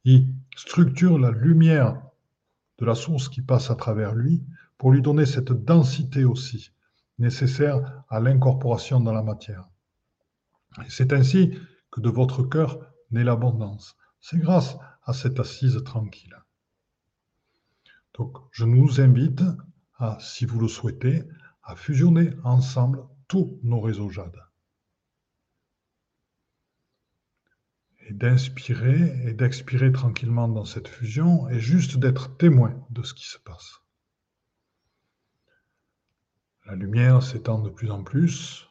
Il 0.05 0.27
structure 0.55 1.18
la 1.18 1.31
lumière 1.31 1.98
de 2.77 2.85
la 2.85 2.94
source 2.94 3.31
qui 3.31 3.40
passe 3.40 3.70
à 3.70 3.74
travers 3.74 4.14
lui 4.14 4.42
pour 4.77 4.92
lui 4.92 5.01
donner 5.01 5.24
cette 5.24 5.51
densité 5.51 6.27
aussi 6.27 6.72
nécessaire 7.18 8.05
à 8.11 8.20
l'incorporation 8.20 9.01
dans 9.01 9.14
la 9.14 9.22
matière. 9.22 9.66
C'est 10.90 11.14
ainsi 11.14 11.59
que 11.90 12.03
de 12.03 12.11
votre 12.11 12.42
cœur 12.42 12.81
naît 13.12 13.24
l'abondance. 13.24 13.96
C'est 14.20 14.38
grâce 14.38 14.77
à 15.05 15.14
cette 15.14 15.40
assise 15.40 15.83
tranquille. 15.85 16.37
Donc, 18.18 18.37
je 18.51 18.66
nous 18.66 19.01
invite 19.01 19.42
à, 19.96 20.18
si 20.20 20.44
vous 20.44 20.61
le 20.61 20.68
souhaitez, 20.68 21.24
à 21.68 21.76
fusionner 21.76 22.31
ensemble 22.44 23.04
tous 23.28 23.61
nos 23.62 23.81
réseaux 23.81 24.09
jade. 24.09 24.42
Et 28.09 28.14
d'inspirer 28.14 29.28
et 29.28 29.35
d'expirer 29.35 29.92
tranquillement 29.92 30.48
dans 30.48 30.64
cette 30.64 30.88
fusion 30.88 31.46
et 31.50 31.61
juste 31.61 31.98
d'être 31.98 32.38
témoin 32.38 32.74
de 32.88 33.02
ce 33.02 33.12
qui 33.12 33.26
se 33.26 33.38
passe. 33.38 33.83
La 36.64 36.74
lumière 36.74 37.22
s'étend 37.22 37.59
de 37.59 37.68
plus 37.68 37.90
en 37.90 38.02
plus, 38.02 38.66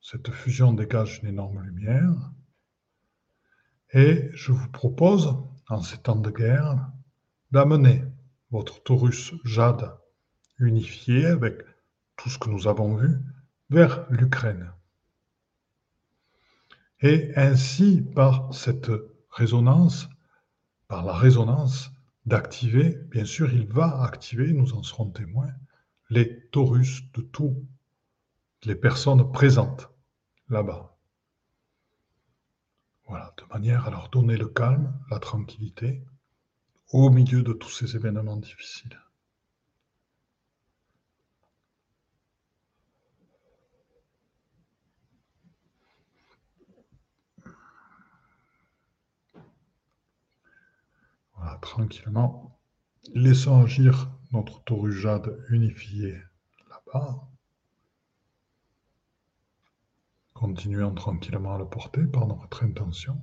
cette 0.00 0.30
fusion 0.30 0.72
dégage 0.72 1.20
une 1.22 1.28
énorme 1.28 1.60
lumière, 1.60 2.32
et 3.92 4.30
je 4.32 4.50
vous 4.50 4.70
propose, 4.70 5.36
en 5.68 5.82
ces 5.82 5.98
temps 5.98 6.16
de 6.16 6.30
guerre, 6.30 6.90
d'amener 7.50 8.02
votre 8.50 8.82
Taurus 8.82 9.34
jade 9.44 9.94
unifié 10.58 11.26
avec 11.26 11.62
tout 12.16 12.28
ce 12.28 12.38
que 12.38 12.50
nous 12.50 12.68
avons 12.68 12.94
vu 12.96 13.18
vers 13.70 14.06
l'Ukraine. 14.10 14.72
Et 17.00 17.32
ainsi, 17.36 18.02
par 18.14 18.54
cette 18.54 18.90
résonance, 19.30 20.08
par 20.88 21.04
la 21.04 21.12
résonance, 21.12 21.90
d'activer, 22.26 22.98
bien 23.10 23.24
sûr, 23.24 23.52
il 23.52 23.66
va 23.66 24.02
activer, 24.02 24.52
nous 24.52 24.72
en 24.74 24.82
serons 24.82 25.10
témoins, 25.10 25.52
les 26.10 26.46
taurus 26.50 27.02
de 27.12 27.20
toutes 27.20 27.58
les 28.64 28.74
personnes 28.74 29.30
présentes 29.32 29.90
là-bas. 30.48 30.96
Voilà, 33.06 33.34
de 33.36 33.44
manière 33.52 33.86
à 33.86 33.90
leur 33.90 34.08
donner 34.08 34.36
le 34.36 34.48
calme, 34.48 34.98
la 35.10 35.18
tranquillité, 35.18 36.02
au 36.92 37.10
milieu 37.10 37.42
de 37.42 37.52
tous 37.52 37.70
ces 37.70 37.96
événements 37.96 38.36
difficiles. 38.36 38.98
Tranquillement, 51.60 52.58
laissant 53.14 53.62
agir 53.62 54.10
notre 54.32 54.62
taurus 54.64 54.94
jade 54.94 55.38
unifié 55.50 56.16
là-bas. 56.68 57.28
Continuons 60.32 60.94
tranquillement 60.94 61.54
à 61.54 61.58
le 61.58 61.68
porter 61.68 62.04
par 62.06 62.26
notre 62.26 62.64
intention. 62.64 63.20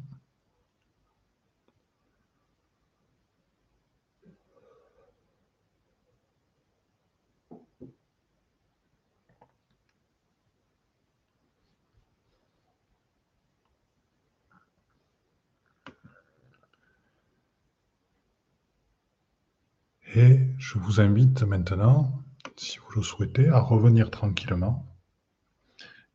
Et 20.14 20.42
je 20.58 20.78
vous 20.78 21.00
invite 21.00 21.44
maintenant, 21.44 22.22
si 22.58 22.80
vous 22.80 22.98
le 22.98 23.02
souhaitez, 23.02 23.48
à 23.48 23.62
revenir 23.62 24.12
tranquillement. 24.12 24.86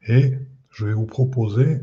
Et 0.06 0.34
je 0.68 0.84
vais 0.84 0.92
vous 0.92 1.06
proposer, 1.06 1.80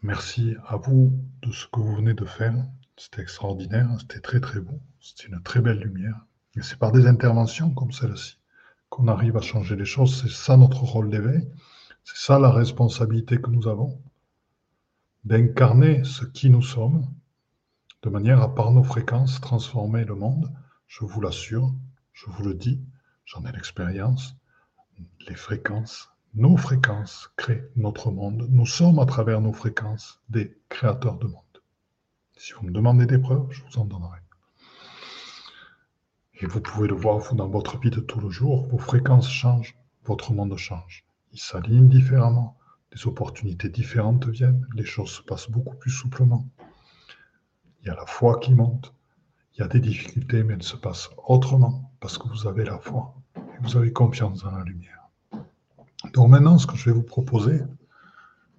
merci 0.00 0.56
à 0.66 0.76
vous 0.76 1.12
de 1.42 1.52
ce 1.52 1.66
que 1.66 1.80
vous 1.80 1.94
venez 1.94 2.14
de 2.14 2.24
faire. 2.24 2.54
C'était 2.96 3.20
extraordinaire, 3.20 3.90
c'était 4.00 4.20
très 4.20 4.40
très 4.40 4.60
beau, 4.60 4.80
c'était 4.98 5.28
une 5.28 5.42
très 5.42 5.60
belle 5.60 5.78
lumière. 5.78 6.24
Et 6.56 6.62
c'est 6.62 6.78
par 6.78 6.90
des 6.90 7.06
interventions 7.06 7.70
comme 7.74 7.92
celle-ci 7.92 8.38
qu'on 8.88 9.08
arrive 9.08 9.36
à 9.36 9.42
changer 9.42 9.76
les 9.76 9.84
choses. 9.84 10.22
C'est 10.22 10.30
ça 10.30 10.56
notre 10.56 10.84
rôle 10.84 11.10
d'éveil. 11.10 11.46
C'est 12.02 12.16
ça 12.16 12.38
la 12.38 12.50
responsabilité 12.50 13.38
que 13.38 13.50
nous 13.50 13.68
avons 13.68 14.00
d'incarner 15.24 16.02
ce 16.04 16.24
qui 16.24 16.48
nous 16.48 16.62
sommes, 16.62 17.06
de 18.02 18.08
manière 18.08 18.40
à, 18.40 18.54
par 18.54 18.70
nos 18.70 18.84
fréquences, 18.84 19.38
transformer 19.42 20.06
le 20.06 20.14
monde 20.14 20.50
je 20.88 21.04
vous 21.04 21.20
l'assure, 21.20 21.72
je 22.12 22.26
vous 22.30 22.42
le 22.42 22.54
dis, 22.54 22.82
j'en 23.24 23.44
ai 23.44 23.52
l'expérience, 23.52 24.34
les 25.28 25.36
fréquences, 25.36 26.08
nos 26.34 26.56
fréquences 26.56 27.30
créent 27.36 27.70
notre 27.76 28.10
monde. 28.10 28.48
Nous 28.50 28.66
sommes 28.66 28.98
à 28.98 29.06
travers 29.06 29.40
nos 29.40 29.52
fréquences 29.52 30.20
des 30.28 30.58
créateurs 30.68 31.18
de 31.18 31.26
monde. 31.26 31.42
Si 32.36 32.52
vous 32.54 32.64
me 32.64 32.72
demandez 32.72 33.06
des 33.06 33.18
preuves, 33.18 33.46
je 33.50 33.62
vous 33.64 33.78
en 33.78 33.84
donnerai. 33.84 34.18
Et 36.40 36.46
vous 36.46 36.60
pouvez 36.60 36.88
le 36.88 36.94
voir, 36.94 37.18
vous, 37.18 37.36
dans 37.36 37.48
votre 37.48 37.78
vie 37.78 37.90
de 37.90 38.00
tous 38.00 38.20
les 38.20 38.30
jours, 38.30 38.66
vos 38.68 38.78
fréquences 38.78 39.30
changent, 39.30 39.76
votre 40.04 40.32
monde 40.32 40.56
change. 40.56 41.04
Il 41.32 41.38
s'aligne 41.38 41.88
différemment, 41.88 42.56
des 42.92 43.06
opportunités 43.06 43.68
différentes 43.68 44.26
viennent, 44.26 44.66
les 44.74 44.84
choses 44.84 45.10
se 45.10 45.22
passent 45.22 45.50
beaucoup 45.50 45.76
plus 45.76 45.90
souplement. 45.90 46.48
Il 47.80 47.88
y 47.88 47.90
a 47.90 47.94
la 47.94 48.06
foi 48.06 48.38
qui 48.38 48.54
monte, 48.54 48.94
il 49.58 49.62
y 49.62 49.64
a 49.64 49.68
des 49.68 49.80
difficultés, 49.80 50.44
mais 50.44 50.54
elles 50.54 50.62
se 50.62 50.76
passent 50.76 51.10
autrement 51.26 51.92
parce 51.98 52.16
que 52.16 52.28
vous 52.28 52.46
avez 52.46 52.64
la 52.64 52.78
foi 52.78 53.12
et 53.34 53.58
vous 53.60 53.76
avez 53.76 53.92
confiance 53.92 54.44
dans 54.44 54.52
la 54.52 54.62
lumière. 54.62 55.08
Donc 56.14 56.28
maintenant, 56.28 56.58
ce 56.58 56.66
que 56.68 56.76
je 56.76 56.84
vais 56.84 56.92
vous 56.92 57.02
proposer, 57.02 57.60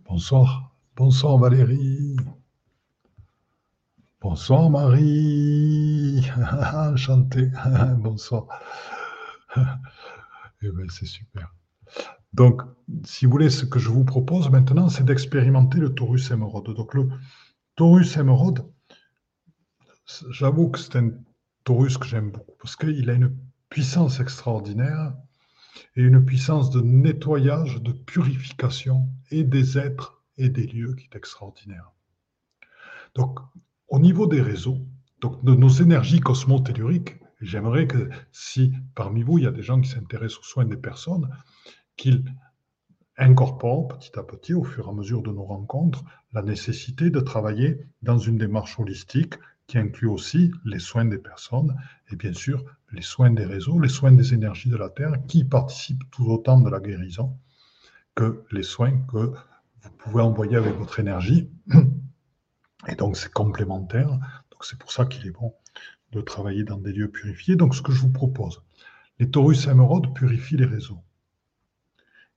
bonsoir, 0.10 0.76
bonsoir 0.98 1.38
Valérie, 1.38 2.18
bonsoir 4.20 4.70
Marie, 4.70 6.22
enchantée, 6.74 7.50
bonsoir. 7.98 8.48
Eh 10.62 10.70
bien, 10.72 10.84
c'est 10.90 11.06
super. 11.06 11.56
Donc, 12.34 12.62
si 13.06 13.26
vous 13.26 13.32
voulez, 13.32 13.50
ce 13.50 13.64
que 13.64 13.80
je 13.80 13.88
vous 13.88 14.04
propose 14.04 14.50
maintenant, 14.50 14.90
c'est 14.90 15.06
d'expérimenter 15.06 15.80
le 15.80 15.96
Taurus 15.96 16.32
émeraude. 16.32 16.76
Donc, 16.76 16.94
le 16.96 17.08
Taurus 17.78 18.18
émeraude, 18.18 18.70
J'avoue 20.30 20.70
que 20.70 20.80
c'est 20.80 20.96
un 20.96 21.12
taurus 21.64 21.98
que 21.98 22.08
j'aime 22.08 22.32
beaucoup 22.32 22.56
parce 22.60 22.76
qu'il 22.76 23.10
a 23.10 23.14
une 23.14 23.36
puissance 23.70 24.20
extraordinaire 24.20 25.14
et 25.96 26.02
une 26.02 26.26
puissance 26.26 26.72
de 26.72 26.82
nettoyage, 26.82 27.82
de 27.82 27.92
purification 27.92 29.08
et 29.30 29.44
des 29.44 29.78
êtres 29.78 30.24
et 30.38 30.50
des 30.50 30.66
lieux 30.66 30.96
qui 30.96 31.06
est 31.06 31.16
extraordinaire. 31.16 31.92
Donc, 33.14 33.40
au 33.88 34.00
niveau 34.00 34.26
des 34.26 34.42
réseaux, 34.42 34.80
donc 35.22 35.44
de 35.44 35.54
nos 35.54 35.70
énergies 35.70 36.22
cosmotelluriques, 36.22 37.18
j'aimerais 37.42 37.88
que 37.88 38.10
si 38.32 38.74
parmi 38.96 39.22
vous, 39.22 39.38
il 39.38 39.44
y 39.44 39.48
a 39.48 39.52
des 39.52 39.64
gens 39.64 39.80
qui 39.80 39.90
s'intéressent 39.90 40.40
aux 40.40 40.44
soins 40.44 40.66
des 40.66 40.78
personnes, 40.78 41.30
qu'ils 41.98 42.24
incorporent 43.18 43.90
petit 43.90 44.18
à 44.18 44.24
petit, 44.24 44.54
au 44.54 44.64
fur 44.64 44.88
et 44.88 44.90
à 44.90 44.94
mesure 44.94 45.22
de 45.22 45.32
nos 45.32 45.44
rencontres, 45.44 46.04
la 46.34 46.42
nécessité 46.42 47.10
de 47.10 47.20
travailler 47.20 47.86
dans 48.02 48.18
une 48.18 48.38
démarche 48.38 48.80
holistique 48.80 49.36
qui 49.70 49.78
inclut 49.78 50.08
aussi 50.08 50.52
les 50.66 50.80
soins 50.80 51.06
des 51.06 51.20
personnes 51.20 51.78
et 52.12 52.16
bien 52.16 52.34
sûr 52.34 52.66
les 52.92 53.04
soins 53.04 53.30
des 53.30 53.46
réseaux, 53.46 53.80
les 53.80 53.88
soins 53.88 54.12
des 54.12 54.34
énergies 54.34 54.70
de 54.70 54.76
la 54.76 54.90
Terre, 54.90 55.14
qui 55.28 55.44
participent 55.44 56.10
tout 56.10 56.26
autant 56.26 56.60
de 56.60 56.70
la 56.72 56.80
guérison 56.80 57.38
que 58.16 58.44
les 58.52 58.64
soins 58.64 59.00
que 59.04 59.32
vous 59.82 59.92
pouvez 60.00 60.24
envoyer 60.24 60.58
avec 60.58 60.74
votre 60.74 61.00
énergie. 61.00 61.52
Et 62.88 62.96
donc 62.96 63.16
c'est 63.16 63.32
complémentaire. 63.32 64.10
Donc 64.10 64.66
c'est 64.66 64.80
pour 64.80 64.92
ça 64.92 65.06
qu'il 65.06 65.28
est 65.28 65.32
bon 65.32 65.54
de 66.14 66.22
travailler 66.22 66.64
dans 66.64 66.78
des 66.78 66.92
lieux 66.92 67.12
purifiés. 67.12 67.56
Donc 67.56 67.76
ce 67.76 67.84
que 67.84 67.92
je 67.92 68.02
vous 68.02 68.12
propose, 68.12 68.64
les 69.20 69.30
taurus 69.30 69.68
émeraudes 69.68 70.16
purifient 70.16 70.58
les 70.58 70.66
réseaux. 70.66 71.04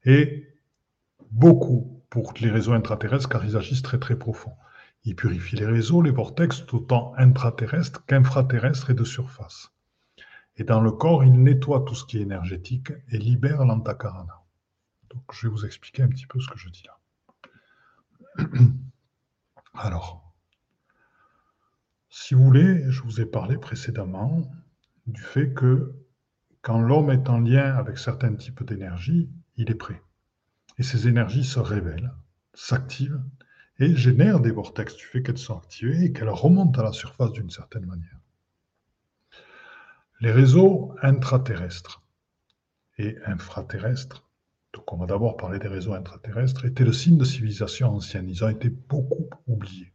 Et 0.05 0.49
beaucoup 1.31 2.05
pour 2.11 2.35
les 2.41 2.51
réseaux 2.51 2.73
intraterrestres 2.73 3.31
car 3.31 3.43
ils 3.43 3.57
agissent 3.57 3.83
très 3.83 3.99
très 3.99 4.17
profond. 4.17 4.53
Il 5.05 5.17
purifie 5.17 5.57
les 5.57 5.67
réseaux, 5.67 6.01
les 6.01 6.11
vortex, 6.11 6.65
autant 6.73 7.13
intraterrestres 7.17 8.05
qu'infraterrestres 8.07 8.91
et 8.91 8.95
de 8.95 9.05
surface. 9.05 9.73
Et 10.57 10.65
dans 10.65 10.81
le 10.81 10.93
corps, 10.93 11.25
il 11.25 11.43
nettoie 11.43 11.85
tout 11.87 11.95
ce 11.95 12.05
qui 12.05 12.19
est 12.19 12.23
énergétique 12.23 12.93
et 13.09 13.19
libère 13.19 13.65
l'antakarana. 13.65 14.43
Donc, 15.11 15.23
je 15.33 15.47
vais 15.47 15.53
vous 15.53 15.67
expliquer 15.67 16.03
un 16.03 16.09
petit 16.09 16.27
peu 16.27 16.41
ce 16.41 16.49
que 16.49 16.59
je 16.59 16.69
dis 16.69 16.85
là. 16.85 16.99
Alors, 19.75 20.33
si 22.09 22.35
vous 22.35 22.45
voulez, 22.45 22.91
je 22.91 23.03
vous 23.03 23.21
ai 23.21 23.27
parlé 23.27 23.57
précédemment 23.57 24.43
du 25.07 25.23
fait 25.23 25.53
que 25.53 25.95
quand 26.61 26.81
l'homme 26.81 27.11
est 27.11 27.29
en 27.29 27.41
lien 27.41 27.75
avec 27.75 27.99
certains 27.99 28.35
types 28.35 28.63
d'énergie, 28.63 29.31
il 29.57 29.71
est 29.71 29.75
prêt. 29.75 30.01
Et 30.79 30.83
ces 30.83 31.09
énergies 31.09 31.45
se 31.45 31.59
révèlent, 31.59 32.13
s'activent 32.55 33.21
et 33.79 33.95
génèrent 33.97 34.41
des 34.41 34.51
vortex 34.51 34.97
du 34.97 35.05
fait 35.05 35.23
qu'elles 35.23 35.39
sont 35.39 35.57
activées 35.57 36.05
et 36.05 36.13
qu'elles 36.13 36.29
remontent 36.29 36.81
à 36.81 36.85
la 36.85 36.93
surface 36.93 37.33
d'une 37.33 37.51
certaine 37.51 37.87
manière. 37.87 38.19
Les 40.21 40.31
réseaux 40.31 40.95
intraterrestres 41.03 42.03
et 42.99 43.17
infraterrestres, 43.27 44.25
donc 44.73 44.93
on 44.93 44.97
va 44.97 45.07
d'abord 45.07 45.37
parler 45.37 45.59
des 45.59 45.69
réseaux 45.69 45.95
intraterrestres, 45.95 46.65
étaient 46.65 46.85
le 46.85 46.93
signe 46.93 47.19
de 47.19 47.25
civilisation 47.25 47.89
ancienne. 47.89 48.29
Ils 48.29 48.45
ont 48.45 48.49
été 48.49 48.69
beaucoup 48.69 49.29
oubliés. 49.47 49.93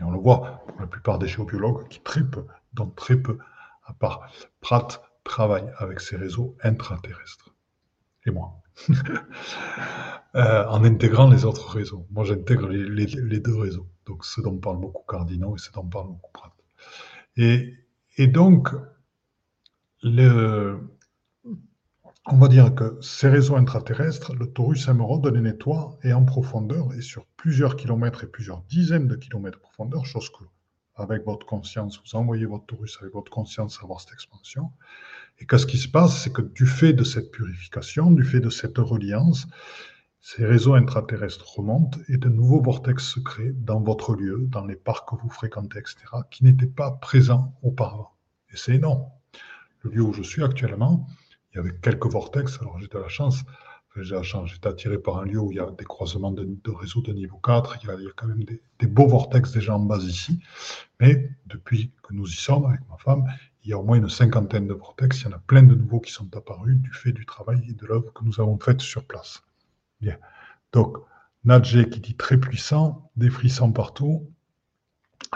Et 0.00 0.02
on 0.02 0.10
le 0.10 0.18
voit 0.18 0.64
pour 0.66 0.80
la 0.80 0.86
plupart 0.86 1.18
des 1.18 1.28
géobiologues 1.28 1.86
qui 1.88 2.00
très 2.00 2.24
peu, 2.24 2.46
donc 2.72 2.96
très 2.96 3.16
peu, 3.16 3.38
à 3.84 3.92
part 3.92 4.32
Pratt, 4.60 5.02
travaillent 5.24 5.72
avec 5.78 6.00
ces 6.00 6.16
réseaux 6.16 6.56
intraterrestres. 6.62 7.54
et 8.26 8.30
moi. 8.30 8.63
Euh, 10.36 10.66
en 10.66 10.82
intégrant 10.82 11.30
les 11.30 11.44
autres 11.44 11.70
réseaux. 11.70 12.08
Moi, 12.10 12.24
j'intègre 12.24 12.66
les, 12.66 13.38
deux 13.38 13.54
réseaux. 13.54 13.86
Donc, 14.04 14.24
ce 14.24 14.40
dont 14.40 14.58
parle 14.58 14.80
beaucoup 14.80 15.04
Cardinaux 15.08 15.54
et 15.54 15.60
ce 15.60 15.70
dont 15.70 15.86
parle 15.86 16.08
beaucoup 16.08 16.32
Pratt. 16.32 16.52
Et, 17.36 17.72
et 18.16 18.26
donc, 18.26 18.70
on 20.02 20.80
va 22.36 22.48
dire 22.48 22.74
que 22.74 22.98
ces 23.00 23.28
réseaux 23.28 23.54
intraterrestres, 23.54 24.34
le 24.34 24.52
Taurus 24.52 24.88
émeraude 24.88 25.28
les 25.28 25.40
nettoie 25.40 25.96
et 26.02 26.12
en 26.12 26.24
profondeur 26.24 26.92
et 26.94 27.00
sur 27.00 27.26
plusieurs 27.36 27.76
kilomètres 27.76 28.24
et 28.24 28.26
plusieurs 28.26 28.62
dizaines 28.62 29.06
de 29.06 29.14
kilomètres 29.14 29.58
de 29.58 29.62
profondeur, 29.62 30.04
chose 30.04 30.30
que 30.30 30.42
avec 30.96 31.24
votre 31.24 31.46
conscience, 31.46 32.00
vous 32.04 32.16
envoyez 32.16 32.46
votre 32.46 32.66
Taurus 32.66 32.98
avec 33.00 33.12
votre 33.12 33.30
conscience 33.30 33.80
avoir 33.82 34.00
cette 34.00 34.12
expansion. 34.12 34.70
Et 35.38 35.46
qu'est-ce 35.46 35.66
qui 35.66 35.78
se 35.78 35.88
passe 35.88 36.22
C'est 36.22 36.32
que 36.32 36.42
du 36.42 36.66
fait 36.66 36.92
de 36.92 37.04
cette 37.04 37.30
purification, 37.30 38.10
du 38.10 38.22
fait 38.22 38.40
de 38.40 38.50
cette 38.50 38.78
reliance, 38.78 39.46
ces 40.20 40.46
réseaux 40.46 40.74
intraterrestres 40.74 41.58
remontent 41.58 41.98
et 42.08 42.16
de 42.16 42.28
nouveaux 42.28 42.62
vortex 42.62 43.04
se 43.04 43.20
créent 43.20 43.52
dans 43.52 43.80
votre 43.80 44.14
lieu, 44.14 44.46
dans 44.48 44.64
les 44.64 44.76
parcs 44.76 45.08
que 45.08 45.16
vous 45.16 45.28
fréquentez, 45.28 45.78
etc., 45.78 45.96
qui 46.30 46.44
n'étaient 46.44 46.66
pas 46.66 46.92
présents 46.92 47.54
auparavant. 47.62 48.12
Et 48.50 48.56
c'est 48.56 48.74
énorme. 48.76 49.04
Le 49.82 49.90
lieu 49.90 50.02
où 50.02 50.14
je 50.14 50.22
suis 50.22 50.42
actuellement, 50.42 51.06
il 51.52 51.56
y 51.56 51.60
avait 51.60 51.76
quelques 51.76 52.06
vortex, 52.06 52.58
alors 52.60 52.78
j'ai 52.80 52.88
de 52.88 52.98
la 52.98 53.08
chance, 53.08 53.44
j'ai 54.02 54.16
été 54.56 54.68
attiré 54.68 54.98
par 54.98 55.18
un 55.18 55.24
lieu 55.24 55.38
où 55.38 55.52
il 55.52 55.56
y 55.56 55.60
a 55.60 55.70
des 55.70 55.84
croisements 55.84 56.32
de, 56.32 56.70
réseaux 56.70 57.00
de 57.00 57.12
niveau 57.12 57.36
4, 57.38 57.78
il 57.82 57.86
y 57.86 57.90
a, 57.90 57.96
quand 58.16 58.26
même 58.26 58.44
des, 58.44 58.86
beaux 58.86 59.06
vortex 59.06 59.52
déjà 59.52 59.76
en 59.76 59.80
base 59.80 60.04
ici, 60.04 60.40
mais 61.00 61.30
depuis 61.46 61.92
que 62.02 62.12
nous 62.12 62.26
y 62.26 62.34
sommes 62.34 62.66
avec 62.66 62.80
ma 62.90 62.96
femme, 62.96 63.24
il 63.62 63.70
y 63.70 63.72
a 63.72 63.78
au 63.78 63.84
moins 63.84 63.96
une 63.96 64.08
cinquantaine 64.08 64.66
de 64.66 64.74
vortex, 64.74 65.20
il 65.20 65.24
y 65.24 65.26
en 65.28 65.36
a 65.36 65.38
plein 65.38 65.62
de 65.62 65.74
nouveaux 65.74 66.00
qui 66.00 66.12
sont 66.12 66.28
apparus 66.36 66.76
du 66.76 66.92
fait 66.92 67.12
du 67.12 67.24
travail 67.24 67.62
et 67.68 67.72
de 67.72 67.86
l'œuvre 67.86 68.12
que 68.12 68.24
nous 68.24 68.40
avons 68.40 68.58
faite 68.58 68.80
sur 68.80 69.04
place. 69.04 69.42
Bien. 70.00 70.18
Donc, 70.72 70.98
Nadje 71.44 71.88
qui 71.88 72.00
dit 72.00 72.16
très 72.16 72.38
puissant, 72.38 73.10
des 73.16 73.30
frissons 73.30 73.72
partout. 73.72 74.28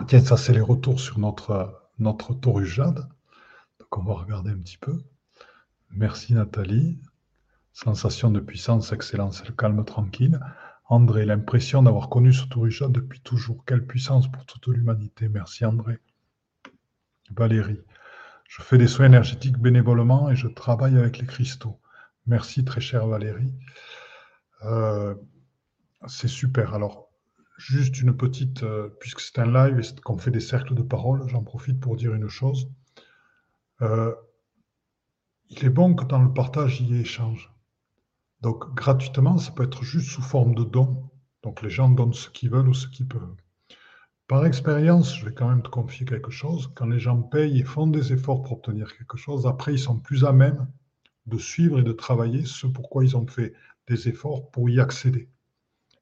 Tiens, 0.06 0.20
ça 0.20 0.36
c'est 0.36 0.52
les 0.52 0.60
retours 0.60 1.00
sur 1.00 1.18
notre, 1.18 1.80
notre. 1.98 2.34
Donc 2.34 3.98
on 3.98 4.02
va 4.02 4.14
regarder 4.14 4.50
un 4.50 4.58
petit 4.58 4.78
peu. 4.78 5.02
Merci 5.90 6.34
Nathalie. 6.34 6.98
Sensation 7.84 8.32
de 8.32 8.40
puissance, 8.40 8.90
excellence, 8.90 9.46
le 9.46 9.52
calme 9.52 9.84
tranquille. 9.84 10.40
André, 10.86 11.24
l'impression 11.24 11.80
d'avoir 11.80 12.08
connu 12.08 12.32
ce 12.32 12.44
Tourija 12.46 12.88
depuis 12.88 13.20
toujours. 13.20 13.64
Quelle 13.64 13.86
puissance 13.86 14.28
pour 14.28 14.44
toute 14.46 14.66
l'humanité. 14.66 15.28
Merci 15.28 15.64
André. 15.64 16.00
Valérie, 17.30 17.80
je 18.48 18.62
fais 18.62 18.78
des 18.78 18.88
soins 18.88 19.06
énergétiques 19.06 19.58
bénévolement 19.58 20.28
et 20.28 20.34
je 20.34 20.48
travaille 20.48 20.98
avec 20.98 21.18
les 21.18 21.26
cristaux. 21.26 21.78
Merci 22.26 22.64
très 22.64 22.80
chère 22.80 23.06
Valérie. 23.06 23.54
Euh, 24.64 25.14
c'est 26.08 26.26
super. 26.26 26.74
Alors, 26.74 27.12
juste 27.58 28.00
une 28.00 28.16
petite, 28.16 28.64
euh, 28.64 28.88
puisque 28.98 29.20
c'est 29.20 29.38
un 29.38 29.52
live 29.52 29.78
et 29.78 30.00
qu'on 30.00 30.18
fait 30.18 30.32
des 30.32 30.40
cercles 30.40 30.74
de 30.74 30.82
parole, 30.82 31.28
j'en 31.28 31.44
profite 31.44 31.78
pour 31.78 31.94
dire 31.94 32.12
une 32.12 32.28
chose. 32.28 32.72
Euh, 33.82 34.16
il 35.48 35.64
est 35.64 35.70
bon 35.70 35.94
que 35.94 36.04
dans 36.06 36.20
le 36.20 36.32
partage, 36.32 36.80
il 36.80 36.92
y 36.92 36.98
ait 36.98 37.02
échange. 37.02 37.52
Donc, 38.40 38.74
gratuitement, 38.74 39.38
ça 39.38 39.50
peut 39.52 39.64
être 39.64 39.82
juste 39.82 40.10
sous 40.10 40.22
forme 40.22 40.54
de 40.54 40.64
don. 40.64 41.10
Donc, 41.42 41.62
les 41.62 41.70
gens 41.70 41.88
donnent 41.90 42.14
ce 42.14 42.30
qu'ils 42.30 42.50
veulent 42.50 42.68
ou 42.68 42.74
ce 42.74 42.88
qu'ils 42.88 43.08
peuvent. 43.08 43.34
Par 44.28 44.44
expérience, 44.44 45.16
je 45.16 45.24
vais 45.24 45.32
quand 45.32 45.48
même 45.48 45.62
te 45.62 45.70
confier 45.70 46.04
quelque 46.04 46.30
chose. 46.30 46.70
Quand 46.74 46.86
les 46.86 47.00
gens 47.00 47.22
payent 47.22 47.60
et 47.60 47.64
font 47.64 47.86
des 47.86 48.12
efforts 48.12 48.42
pour 48.42 48.52
obtenir 48.52 48.96
quelque 48.96 49.16
chose, 49.16 49.46
après, 49.46 49.72
ils 49.72 49.78
sont 49.78 49.98
plus 49.98 50.24
à 50.24 50.32
même 50.32 50.68
de 51.26 51.38
suivre 51.38 51.78
et 51.78 51.82
de 51.82 51.92
travailler 51.92 52.44
ce 52.44 52.66
pourquoi 52.66 53.04
ils 53.04 53.16
ont 53.16 53.26
fait 53.26 53.54
des 53.86 54.08
efforts 54.08 54.50
pour 54.50 54.68
y 54.70 54.80
accéder. 54.80 55.28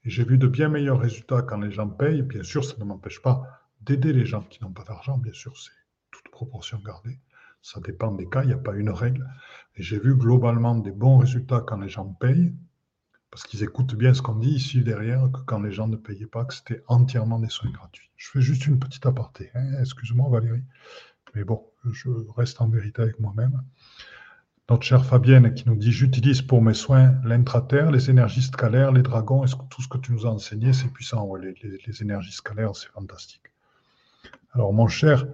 Et 0.04 0.10
j'ai 0.10 0.24
vu 0.24 0.38
de 0.38 0.46
bien 0.46 0.68
meilleurs 0.68 1.00
résultats 1.00 1.42
quand 1.42 1.58
les 1.58 1.70
gens 1.70 1.88
payent. 1.88 2.22
Bien 2.22 2.42
sûr, 2.42 2.64
ça 2.64 2.76
ne 2.78 2.84
m'empêche 2.84 3.22
pas 3.22 3.42
d'aider 3.80 4.12
les 4.12 4.26
gens 4.26 4.42
qui 4.42 4.62
n'ont 4.62 4.72
pas 4.72 4.84
d'argent. 4.84 5.18
Bien 5.18 5.32
sûr, 5.32 5.56
c'est 5.56 5.70
toute 6.10 6.28
proportion 6.30 6.78
gardée. 6.84 7.18
Ça 7.66 7.80
dépend 7.80 8.12
des 8.12 8.28
cas, 8.28 8.44
il 8.44 8.46
n'y 8.46 8.52
a 8.52 8.58
pas 8.58 8.76
une 8.76 8.90
règle. 8.90 9.28
J'ai 9.74 9.98
vu 9.98 10.14
globalement 10.14 10.76
des 10.76 10.92
bons 10.92 11.18
résultats 11.18 11.64
quand 11.66 11.78
les 11.78 11.88
gens 11.88 12.06
payent, 12.20 12.54
parce 13.28 13.42
qu'ils 13.42 13.64
écoutent 13.64 13.96
bien 13.96 14.14
ce 14.14 14.22
qu'on 14.22 14.36
dit 14.36 14.52
ici 14.52 14.84
derrière, 14.84 15.28
que 15.32 15.40
quand 15.40 15.58
les 15.58 15.72
gens 15.72 15.88
ne 15.88 15.96
payaient 15.96 16.28
pas, 16.28 16.44
que 16.44 16.54
c'était 16.54 16.84
entièrement 16.86 17.40
des 17.40 17.48
soins 17.48 17.72
gratuits. 17.72 18.08
Je 18.16 18.30
fais 18.30 18.40
juste 18.40 18.68
une 18.68 18.78
petite 18.78 19.04
aparté. 19.04 19.50
Hein. 19.56 19.80
Excuse-moi 19.80 20.30
Valérie. 20.30 20.62
Mais 21.34 21.42
bon, 21.42 21.66
je 21.90 22.08
reste 22.36 22.60
en 22.60 22.68
vérité 22.68 23.02
avec 23.02 23.18
moi-même. 23.18 23.60
Notre 24.70 24.84
chère 24.84 25.04
Fabienne 25.04 25.52
qui 25.52 25.68
nous 25.68 25.74
dit 25.74 25.90
J'utilise 25.90 26.42
pour 26.42 26.62
mes 26.62 26.72
soins 26.72 27.16
l'intraterre, 27.24 27.90
les 27.90 28.10
énergies 28.10 28.42
scalaires, 28.42 28.92
les 28.92 29.02
dragons, 29.02 29.44
tout 29.70 29.82
ce 29.82 29.88
que 29.88 29.98
tu 29.98 30.12
nous 30.12 30.24
as 30.24 30.30
enseigné, 30.30 30.72
c'est 30.72 30.92
puissant? 30.92 31.34
Les, 31.34 31.56
énergies 32.00 32.30
scalaires, 32.30 32.76
c'est 32.76 32.92
fantastique. 32.92 33.42
Alors, 34.52 34.72
mon 34.72 34.86
cher 34.86 35.26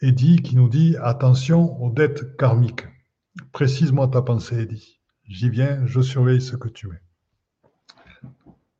Eddie 0.00 0.42
qui 0.42 0.54
nous 0.54 0.68
dit 0.68 0.96
attention 1.02 1.80
aux 1.82 1.90
dettes 1.90 2.36
karmiques. 2.36 2.86
Précise-moi 3.52 4.08
ta 4.08 4.22
pensée, 4.22 4.62
Eddie. 4.62 5.00
J'y 5.24 5.50
viens, 5.50 5.84
je 5.86 6.00
surveille 6.00 6.40
ce 6.40 6.56
que 6.56 6.68
tu 6.68 6.86
mets. 6.86 7.02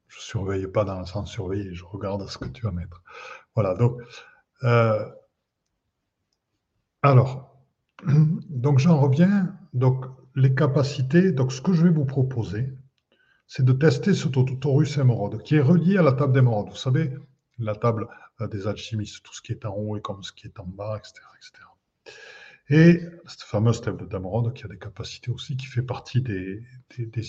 Je 0.06 0.20
surveille 0.20 0.66
pas 0.68 0.84
dans 0.84 0.98
le 0.98 1.06
sens 1.06 1.30
surveiller, 1.30 1.74
je 1.74 1.84
regarde 1.84 2.26
ce 2.28 2.38
que 2.38 2.46
tu 2.46 2.62
vas 2.62 2.70
mettre. 2.70 3.02
Voilà, 3.54 3.74
donc, 3.74 4.00
euh, 4.62 5.04
alors, 7.02 7.56
donc 8.48 8.78
j'en 8.78 8.98
reviens. 8.98 9.54
Donc, 9.74 10.06
les 10.36 10.54
capacités, 10.54 11.32
donc 11.32 11.52
ce 11.52 11.60
que 11.60 11.72
je 11.72 11.82
vais 11.82 11.92
vous 11.92 12.04
proposer, 12.04 12.72
c'est 13.48 13.64
de 13.64 13.72
tester 13.72 14.14
ce 14.14 14.28
Taurus 14.28 14.98
émeraude 14.98 15.42
qui 15.42 15.56
est 15.56 15.60
relié 15.60 15.98
à 15.98 16.02
la 16.02 16.12
table 16.12 16.32
d'émeraude. 16.32 16.68
Vous 16.68 16.76
savez, 16.76 17.12
la 17.58 17.74
table 17.74 18.08
des 18.46 18.66
alchimistes, 18.66 19.22
tout 19.22 19.34
ce 19.34 19.42
qui 19.42 19.52
est 19.52 19.64
en 19.64 19.74
haut 19.74 19.96
et 19.96 20.00
comme 20.00 20.22
ce 20.22 20.32
qui 20.32 20.46
est 20.46 20.60
en 20.60 20.66
bas, 20.66 20.96
etc. 20.98 21.14
etc. 21.36 21.64
Et 22.70 23.00
cette 23.26 23.42
fameuse 23.42 23.80
table 23.80 24.08
d'émeraude 24.08 24.52
qui 24.52 24.64
a 24.64 24.68
des 24.68 24.78
capacités 24.78 25.30
aussi, 25.30 25.56
qui 25.56 25.66
fait 25.66 25.82
partie 25.82 26.20
des, 26.20 26.62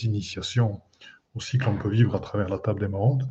initiations 0.05 0.81
aussi 1.35 1.57
qu'on 1.57 1.77
peut 1.77 1.89
vivre 1.89 2.15
à 2.15 2.19
travers 2.19 2.49
la 2.49 2.59
table 2.59 2.81
d'émeraude. 2.81 3.27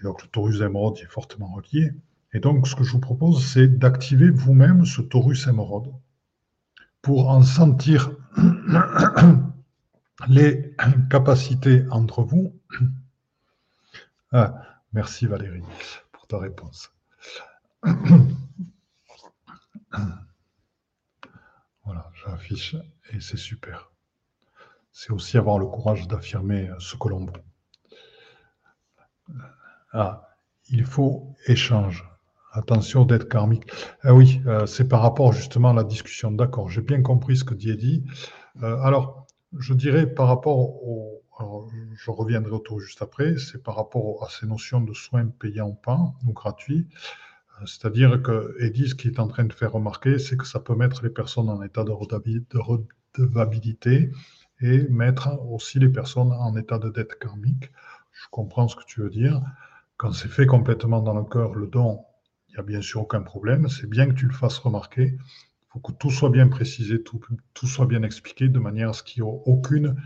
Et 0.00 0.04
donc 0.04 0.22
le 0.22 0.28
taurus 0.28 0.58
d'émeraude 0.58 0.98
est 0.98 1.10
fortement 1.10 1.52
relié. 1.52 1.92
Et 2.32 2.40
donc 2.40 2.66
ce 2.66 2.74
que 2.74 2.84
je 2.84 2.92
vous 2.92 3.00
propose, 3.00 3.44
c'est 3.44 3.68
d'activer 3.68 4.30
vous-même 4.30 4.86
ce 4.86 5.02
taurus 5.02 5.46
émeraude 5.46 5.92
pour 7.02 7.28
en 7.28 7.42
sentir 7.42 8.10
les 10.28 10.74
capacités 11.10 11.84
entre 11.90 12.22
vous. 12.22 12.54
Ah, 14.30 14.82
merci 14.92 15.24
Valérie 15.24 15.62
ta 16.28 16.38
réponse. 16.38 16.92
Voilà, 21.84 22.10
j'affiche 22.22 22.76
et 23.14 23.20
c'est 23.20 23.38
super. 23.38 23.90
C'est 24.92 25.10
aussi 25.10 25.38
avoir 25.38 25.58
le 25.58 25.66
courage 25.66 26.06
d'affirmer 26.06 26.68
ce 26.80 26.96
que 26.96 27.08
l'on 27.08 27.24
veut. 27.24 27.42
Ah, 29.92 30.28
il 30.68 30.84
faut 30.84 31.34
échange. 31.46 32.04
Attention 32.52 33.06
d'être 33.06 33.28
karmique. 33.28 33.70
Ah 34.02 34.14
oui, 34.14 34.42
euh, 34.46 34.66
c'est 34.66 34.86
par 34.86 35.00
rapport 35.00 35.32
justement 35.32 35.70
à 35.70 35.74
la 35.74 35.84
discussion. 35.84 36.30
D'accord, 36.30 36.68
j'ai 36.68 36.82
bien 36.82 37.00
compris 37.00 37.38
ce 37.38 37.44
que 37.44 37.54
dit. 37.54 38.04
Euh, 38.62 38.78
alors, 38.82 39.26
je 39.58 39.72
dirais 39.74 40.06
par 40.06 40.28
rapport 40.28 40.58
au, 40.58 41.17
je 41.40 42.10
reviendrai 42.10 42.52
autour 42.52 42.80
juste 42.80 43.02
après, 43.02 43.36
c'est 43.38 43.62
par 43.62 43.76
rapport 43.76 44.24
à 44.24 44.30
ces 44.30 44.46
notions 44.46 44.80
de 44.80 44.94
soins 44.94 45.26
payants 45.26 45.68
ou 45.68 45.74
pas, 45.74 46.12
ou 46.26 46.32
gratuits. 46.32 46.86
Euh, 47.60 47.66
c'est-à-dire 47.66 48.22
que 48.22 48.56
Edith, 48.60 48.88
ce 48.88 48.94
qu'il 48.94 49.12
est 49.12 49.20
en 49.20 49.28
train 49.28 49.44
de 49.44 49.52
faire 49.52 49.72
remarquer, 49.72 50.18
c'est 50.18 50.36
que 50.36 50.46
ça 50.46 50.60
peut 50.60 50.74
mettre 50.74 51.02
les 51.02 51.10
personnes 51.10 51.48
en 51.48 51.62
état 51.62 51.84
de 51.84 51.92
redevabilité 51.92 54.10
et 54.60 54.88
mettre 54.88 55.28
aussi 55.50 55.78
les 55.78 55.88
personnes 55.88 56.32
en 56.32 56.56
état 56.56 56.78
de 56.78 56.90
dette 56.90 57.18
karmique. 57.18 57.70
Je 58.12 58.26
comprends 58.30 58.66
ce 58.66 58.76
que 58.76 58.84
tu 58.86 59.00
veux 59.00 59.10
dire. 59.10 59.40
Quand 59.96 60.12
c'est 60.12 60.28
fait 60.28 60.46
complètement 60.46 61.00
dans 61.00 61.14
le 61.14 61.24
cœur, 61.24 61.54
le 61.54 61.66
don, 61.66 62.00
il 62.48 62.52
n'y 62.52 62.58
a 62.58 62.62
bien 62.62 62.80
sûr 62.80 63.02
aucun 63.02 63.22
problème. 63.22 63.68
C'est 63.68 63.88
bien 63.88 64.06
que 64.06 64.14
tu 64.14 64.26
le 64.26 64.32
fasses 64.32 64.58
remarquer. 64.58 65.16
Il 65.16 65.72
faut 65.72 65.80
que 65.80 65.92
tout 65.92 66.10
soit 66.10 66.30
bien 66.30 66.48
précisé, 66.48 67.02
tout, 67.02 67.20
tout 67.54 67.66
soit 67.66 67.86
bien 67.86 68.02
expliqué, 68.02 68.48
de 68.48 68.58
manière 68.58 68.90
à 68.90 68.92
ce 68.92 69.02
qu'il 69.02 69.22
n'y 69.22 69.28
ait 69.28 69.32
aucune 69.44 69.96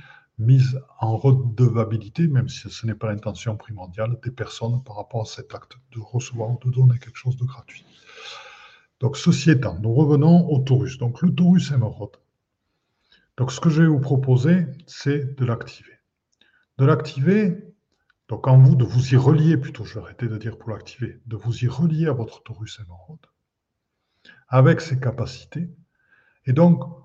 mise 0.42 0.80
en 0.98 1.16
redevabilité, 1.16 2.26
même 2.26 2.48
si 2.48 2.68
ce 2.68 2.86
n'est 2.86 2.94
pas 2.94 3.08
l'intention 3.08 3.56
primordiale 3.56 4.18
des 4.22 4.30
personnes 4.30 4.82
par 4.84 4.96
rapport 4.96 5.22
à 5.22 5.24
cet 5.24 5.54
acte 5.54 5.76
de 5.92 6.00
recevoir 6.00 6.50
ou 6.50 6.58
de 6.64 6.70
donner 6.70 6.98
quelque 6.98 7.16
chose 7.16 7.36
de 7.36 7.44
gratuit. 7.44 7.84
Donc, 9.00 9.16
ceci 9.16 9.50
étant, 9.50 9.78
nous 9.80 9.94
revenons 9.94 10.48
au 10.48 10.58
taurus. 10.60 10.98
Donc, 10.98 11.22
le 11.22 11.34
taurus 11.34 11.72
émeraude. 11.72 12.16
Donc, 13.36 13.50
ce 13.50 13.60
que 13.60 13.70
je 13.70 13.82
vais 13.82 13.88
vous 13.88 14.00
proposer, 14.00 14.66
c'est 14.86 15.36
de 15.36 15.44
l'activer. 15.44 15.98
De 16.78 16.84
l'activer, 16.84 17.74
donc 18.28 18.46
en 18.46 18.58
vous, 18.58 18.76
de 18.76 18.84
vous 18.84 19.12
y 19.12 19.16
relier, 19.16 19.56
plutôt, 19.56 19.84
je 19.84 19.94
vais 19.94 20.00
arrêter 20.00 20.28
de 20.28 20.38
dire 20.38 20.56
pour 20.56 20.70
l'activer, 20.70 21.20
de 21.26 21.36
vous 21.36 21.64
y 21.64 21.68
relier 21.68 22.06
à 22.06 22.12
votre 22.12 22.42
taurus 22.42 22.80
émeraude, 22.80 23.26
avec 24.48 24.80
ses 24.80 24.98
capacités, 24.98 25.68
et 26.46 26.52
donc 26.52 27.01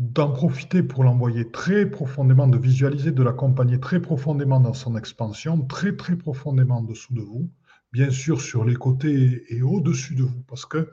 d'en 0.00 0.32
profiter 0.32 0.82
pour 0.82 1.04
l'envoyer 1.04 1.50
très 1.50 1.84
profondément, 1.84 2.48
de 2.48 2.56
visualiser, 2.56 3.12
de 3.12 3.22
l'accompagner 3.22 3.78
très 3.78 4.00
profondément 4.00 4.58
dans 4.58 4.72
son 4.72 4.96
expansion, 4.96 5.60
très 5.66 5.94
très 5.94 6.16
profondément 6.16 6.78
en 6.78 6.82
dessous 6.82 7.12
de 7.12 7.20
vous, 7.20 7.50
bien 7.92 8.10
sûr 8.10 8.40
sur 8.40 8.64
les 8.64 8.76
côtés 8.76 9.44
et 9.50 9.60
au-dessus 9.60 10.14
de 10.14 10.22
vous, 10.22 10.42
parce 10.48 10.64
que 10.64 10.90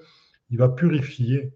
il 0.50 0.58
va 0.58 0.68
purifier, 0.68 1.56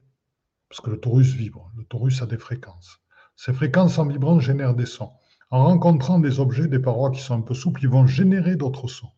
parce 0.70 0.80
que 0.80 0.92
le 0.92 0.98
taurus 0.98 1.34
vibre, 1.34 1.70
le 1.76 1.84
taurus 1.84 2.22
a 2.22 2.26
des 2.26 2.38
fréquences. 2.38 3.02
Ces 3.36 3.52
fréquences 3.52 4.00
en 4.00 4.06
vibrant 4.06 4.40
génèrent 4.40 4.74
des 4.74 4.86
sons. 4.86 5.12
En 5.50 5.66
rencontrant 5.66 6.20
des 6.20 6.40
objets, 6.40 6.70
des 6.70 6.80
parois 6.80 7.12
qui 7.12 7.20
sont 7.20 7.36
un 7.36 7.42
peu 7.42 7.54
souples, 7.54 7.84
ils 7.84 7.90
vont 7.90 8.08
générer 8.08 8.56
d'autres 8.56 8.88
sons. 8.88 9.12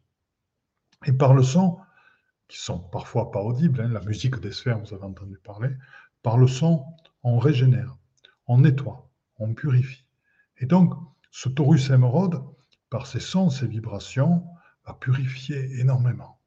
Et 1.06 1.14
par 1.14 1.36
le 1.36 1.44
son, 1.44 1.78
qui 2.48 2.58
sont 2.58 2.80
parfois 2.80 3.30
pas 3.30 3.42
audibles, 3.42 3.80
hein, 3.80 3.90
la 3.90 4.02
musique 4.02 4.40
des 4.40 4.52
sphères, 4.52 4.80
vous 4.80 4.92
avez 4.96 5.04
entendu 5.04 5.38
parler, 5.38 5.70
par 6.24 6.40
le 6.40 6.48
son, 6.48 6.84
on 7.22 7.38
régénère 7.38 7.96
on 8.48 8.60
nettoie, 8.60 9.10
on 9.38 9.54
purifie. 9.54 10.06
Et 10.58 10.66
donc, 10.66 10.94
ce 11.32 11.50
taurus 11.50 11.90
émeraude, 11.90 12.44
par 12.90 13.08
ses 13.08 13.20
sons, 13.20 13.50
ses 13.50 13.68
vibrations, 13.68 14.46
va 14.86 14.94
purifier 14.94 15.80
énormément, 15.80 16.40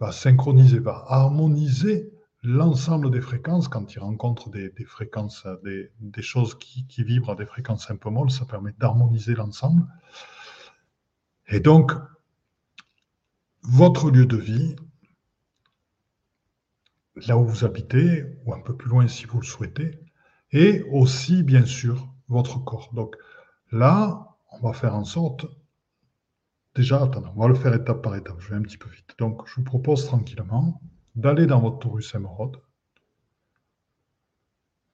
va 0.00 0.12
synchroniser, 0.12 0.78
va 0.78 1.04
harmoniser 1.08 2.12
l'ensemble 2.42 3.10
des 3.10 3.20
fréquences. 3.20 3.68
Quand 3.68 3.94
il 3.94 3.98
rencontre 4.00 4.50
des, 4.50 4.72
fréquences, 4.84 5.46
des, 5.64 6.22
choses 6.22 6.58
qui, 6.58 6.86
qui, 6.86 7.02
vibrent 7.02 7.30
à 7.30 7.36
des 7.36 7.46
fréquences 7.46 7.90
un 7.90 7.96
peu 7.96 8.10
molles, 8.10 8.30
ça 8.30 8.44
permet 8.44 8.72
d'harmoniser 8.78 9.34
l'ensemble. 9.34 9.86
Et 11.48 11.60
donc, 11.60 11.92
votre 13.62 14.10
lieu 14.10 14.26
de 14.26 14.36
vie, 14.36 14.76
là 17.16 17.38
où 17.38 17.46
vous 17.46 17.64
habitez, 17.64 18.24
ou 18.44 18.52
un 18.52 18.60
peu 18.60 18.76
plus 18.76 18.90
loin 18.90 19.08
si 19.08 19.24
vous 19.24 19.40
le 19.40 19.46
souhaitez, 19.46 20.03
et 20.54 20.84
aussi, 20.84 21.42
bien 21.42 21.66
sûr, 21.66 22.08
votre 22.28 22.64
corps. 22.64 22.94
Donc 22.94 23.16
là, 23.72 24.36
on 24.52 24.60
va 24.60 24.72
faire 24.72 24.94
en 24.94 25.04
sorte, 25.04 25.46
déjà, 26.76 27.02
attendez, 27.02 27.28
on 27.34 27.40
va 27.40 27.48
le 27.48 27.56
faire 27.56 27.74
étape 27.74 28.02
par 28.02 28.14
étape, 28.14 28.38
je 28.38 28.50
vais 28.50 28.56
un 28.56 28.62
petit 28.62 28.78
peu 28.78 28.88
vite. 28.88 29.14
Donc, 29.18 29.46
je 29.46 29.56
vous 29.56 29.64
propose 29.64 30.06
tranquillement 30.06 30.80
d'aller 31.16 31.46
dans 31.46 31.60
votre 31.60 31.80
taurus 31.80 32.14
émeraude, 32.14 32.62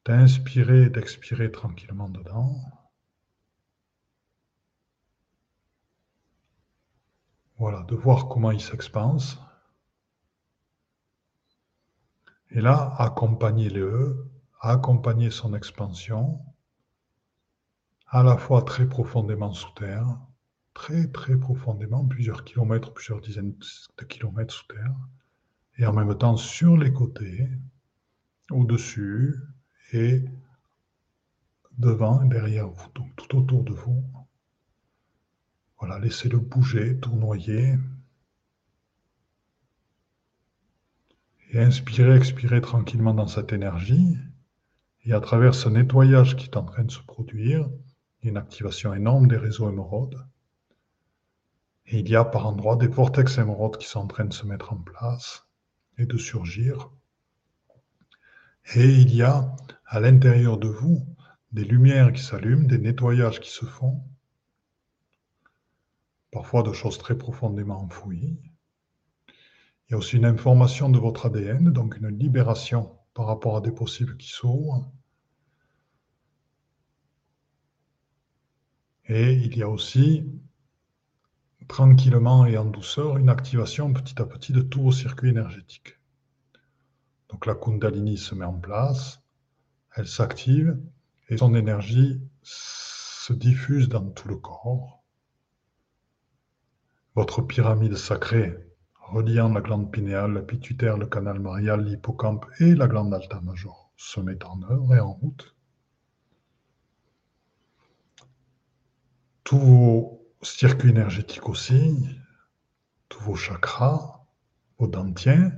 d'inspirer 0.06 0.84
et 0.84 0.90
d'expirer 0.90 1.52
tranquillement 1.52 2.08
dedans. 2.08 2.56
Voilà, 7.58 7.82
de 7.82 7.94
voir 7.94 8.28
comment 8.28 8.50
il 8.50 8.62
s'expanse. 8.62 9.38
Et 12.50 12.62
là, 12.62 12.94
accompagnez-le 12.98 14.39
accompagner 14.60 15.30
son 15.30 15.54
expansion, 15.54 16.40
à 18.08 18.22
la 18.22 18.36
fois 18.36 18.62
très 18.62 18.86
profondément 18.86 19.52
sous 19.52 19.72
terre, 19.74 20.18
très 20.74 21.08
très 21.08 21.36
profondément, 21.36 22.04
plusieurs 22.04 22.44
kilomètres, 22.44 22.92
plusieurs 22.92 23.20
dizaines 23.20 23.54
de 23.98 24.04
kilomètres 24.04 24.54
sous 24.54 24.66
terre, 24.66 24.94
et 25.78 25.86
en 25.86 25.92
même 25.92 26.16
temps 26.16 26.36
sur 26.36 26.76
les 26.76 26.92
côtés, 26.92 27.48
au-dessus 28.50 29.36
et 29.92 30.24
devant 31.78 32.22
et 32.22 32.28
derrière 32.28 32.68
vous, 32.68 32.88
donc 32.94 33.14
tout 33.16 33.36
autour 33.36 33.64
de 33.64 33.72
vous. 33.72 34.04
Voilà, 35.78 35.98
laissez-le 35.98 36.38
bouger, 36.38 36.98
tournoyer. 36.98 37.78
Et 41.52 41.60
inspirez, 41.60 42.16
expirez 42.16 42.60
tranquillement 42.60 43.14
dans 43.14 43.26
cette 43.26 43.52
énergie. 43.52 44.18
Et 45.04 45.12
à 45.12 45.20
travers 45.20 45.54
ce 45.54 45.68
nettoyage 45.68 46.36
qui 46.36 46.44
est 46.44 46.56
en 46.56 46.64
train 46.64 46.84
de 46.84 46.90
se 46.90 47.00
produire, 47.00 47.70
il 48.20 48.26
y 48.26 48.28
a 48.28 48.30
une 48.30 48.36
activation 48.36 48.92
énorme 48.92 49.28
des 49.28 49.38
réseaux 49.38 49.70
émeraudes. 49.70 50.26
Et 51.86 52.00
il 52.00 52.08
y 52.08 52.16
a 52.16 52.24
par 52.24 52.46
endroits 52.46 52.76
des 52.76 52.86
vortex 52.86 53.38
émeraudes 53.38 53.78
qui 53.78 53.88
sont 53.88 54.00
en 54.00 54.06
train 54.06 54.26
de 54.26 54.32
se 54.32 54.46
mettre 54.46 54.72
en 54.72 54.76
place 54.76 55.46
et 55.98 56.06
de 56.06 56.18
surgir. 56.18 56.90
Et 58.74 58.88
il 58.88 59.14
y 59.14 59.22
a 59.22 59.56
à 59.86 60.00
l'intérieur 60.00 60.58
de 60.58 60.68
vous 60.68 61.04
des 61.52 61.64
lumières 61.64 62.12
qui 62.12 62.22
s'allument, 62.22 62.68
des 62.68 62.78
nettoyages 62.78 63.40
qui 63.40 63.50
se 63.50 63.64
font, 63.64 64.04
parfois 66.30 66.62
de 66.62 66.72
choses 66.72 66.98
très 66.98 67.16
profondément 67.16 67.80
enfouies. 67.80 68.38
Il 69.88 69.92
y 69.92 69.94
a 69.94 69.98
aussi 69.98 70.16
une 70.16 70.26
information 70.26 70.88
de 70.88 70.98
votre 70.98 71.26
ADN, 71.26 71.72
donc 71.72 71.96
une 71.96 72.08
libération 72.08 72.99
par 73.14 73.26
rapport 73.26 73.56
à 73.56 73.60
des 73.60 73.72
possibles 73.72 74.16
qui 74.16 74.28
s'ouvrent. 74.28 74.90
Et 79.06 79.32
il 79.32 79.56
y 79.56 79.62
a 79.62 79.68
aussi, 79.68 80.24
tranquillement 81.66 82.46
et 82.46 82.56
en 82.56 82.64
douceur, 82.64 83.16
une 83.16 83.28
activation 83.28 83.92
petit 83.92 84.20
à 84.22 84.26
petit 84.26 84.52
de 84.52 84.62
tous 84.62 84.82
vos 84.82 84.92
circuits 84.92 85.30
énergétiques. 85.30 85.98
Donc 87.28 87.46
la 87.46 87.54
Kundalini 87.54 88.18
se 88.18 88.34
met 88.34 88.44
en 88.44 88.58
place, 88.58 89.20
elle 89.96 90.08
s'active 90.08 90.80
et 91.28 91.36
son 91.36 91.54
énergie 91.54 92.20
se 92.42 93.32
diffuse 93.32 93.88
dans 93.88 94.08
tout 94.10 94.28
le 94.28 94.36
corps. 94.36 95.02
Votre 97.14 97.42
pyramide 97.42 97.96
sacrée 97.96 98.69
reliant 99.10 99.52
la 99.52 99.60
glande 99.60 99.90
pinéale, 99.90 100.32
la 100.32 100.42
pituitaire, 100.42 100.96
le 100.96 101.06
canal 101.06 101.40
marial, 101.40 101.84
l'hippocampe 101.84 102.46
et 102.60 102.74
la 102.74 102.86
glande 102.86 103.12
alta 103.12 103.40
major 103.40 103.90
se 103.96 104.20
mettent 104.20 104.44
en 104.44 104.62
œuvre 104.70 104.94
et 104.94 105.00
en 105.00 105.12
route. 105.12 105.54
Tous 109.44 109.58
vos 109.58 110.26
circuits 110.42 110.90
énergétiques 110.90 111.48
aussi, 111.48 112.08
tous 113.08 113.22
vos 113.24 113.34
chakras, 113.34 114.24
vos 114.78 114.86
dentiens, 114.86 115.52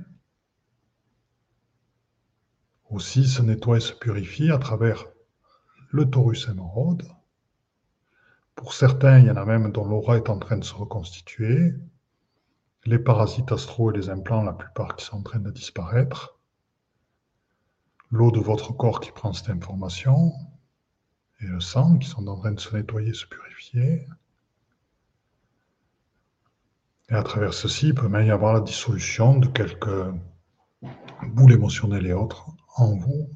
aussi 2.89 3.27
se 3.27 3.41
nettoient 3.41 3.77
et 3.77 3.81
se 3.81 3.93
purifient 3.93 4.51
à 4.51 4.57
travers 4.57 5.05
le 5.91 6.09
taurus 6.09 6.47
émeraude. 6.49 7.07
Pour 8.55 8.73
certains, 8.73 9.19
il 9.19 9.25
y 9.25 9.31
en 9.31 9.37
a 9.37 9.45
même 9.45 9.71
dont 9.71 9.85
l'aura 9.85 10.17
est 10.17 10.29
en 10.29 10.39
train 10.39 10.57
de 10.57 10.63
se 10.63 10.73
reconstituer, 10.73 11.73
les 12.85 12.99
parasites 12.99 13.51
astraux 13.51 13.91
et 13.91 13.97
les 13.97 14.09
implants, 14.09 14.43
la 14.43 14.53
plupart 14.53 14.95
qui 14.95 15.05
sont 15.05 15.17
en 15.17 15.23
train 15.23 15.39
de 15.39 15.51
disparaître, 15.51 16.37
l'eau 18.11 18.31
de 18.31 18.39
votre 18.39 18.73
corps 18.73 18.99
qui 18.99 19.11
prend 19.11 19.33
cette 19.33 19.49
information, 19.49 20.33
et 21.39 21.45
le 21.45 21.59
sang 21.59 21.97
qui 21.97 22.07
sont 22.07 22.27
en 22.27 22.37
train 22.37 22.51
de 22.51 22.59
se 22.59 22.75
nettoyer, 22.75 23.13
se 23.13 23.25
purifier. 23.25 24.07
Et 27.09 27.13
à 27.13 27.23
travers 27.23 27.53
ceci, 27.53 27.87
il 27.87 27.95
peut 27.95 28.07
même 28.07 28.27
y 28.27 28.31
avoir 28.31 28.53
la 28.53 28.61
dissolution 28.61 29.39
de 29.39 29.47
quelques 29.47 30.13
boules 31.23 31.53
émotionnelles 31.53 32.05
et 32.07 32.13
autres 32.13 32.47
en 32.75 32.95
vous. 32.95 33.29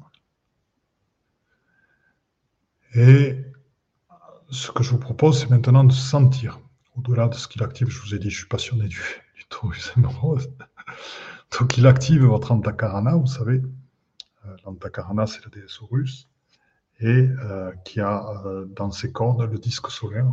Et 2.94 3.36
ce 4.50 4.70
que 4.70 4.82
je 4.82 4.90
vous 4.90 4.98
propose, 4.98 5.40
c'est 5.40 5.50
maintenant 5.50 5.84
de 5.84 5.92
sentir, 5.92 6.60
au-delà 6.96 7.28
de 7.28 7.34
ce 7.34 7.46
qu'il 7.46 7.62
active, 7.62 7.88
je 7.88 8.00
vous 8.00 8.14
ai 8.14 8.18
dit, 8.18 8.30
je 8.30 8.38
suis 8.38 8.48
passionné 8.48 8.88
du, 8.88 9.02
Donc 11.58 11.78
il 11.78 11.86
active 11.86 12.24
votre 12.24 12.52
antakarana, 12.52 13.14
vous 13.14 13.26
savez. 13.26 13.62
Euh, 14.46 14.56
l'antakarana, 14.64 15.26
c'est 15.26 15.44
le 15.44 15.50
déesse 15.50 15.78
russe, 15.78 16.28
et 17.00 17.06
euh, 17.06 17.72
qui 17.84 18.00
a 18.00 18.42
euh, 18.44 18.66
dans 18.66 18.90
ses 18.90 19.12
cordes 19.12 19.50
le 19.50 19.58
disque 19.58 19.90
solaire. 19.90 20.30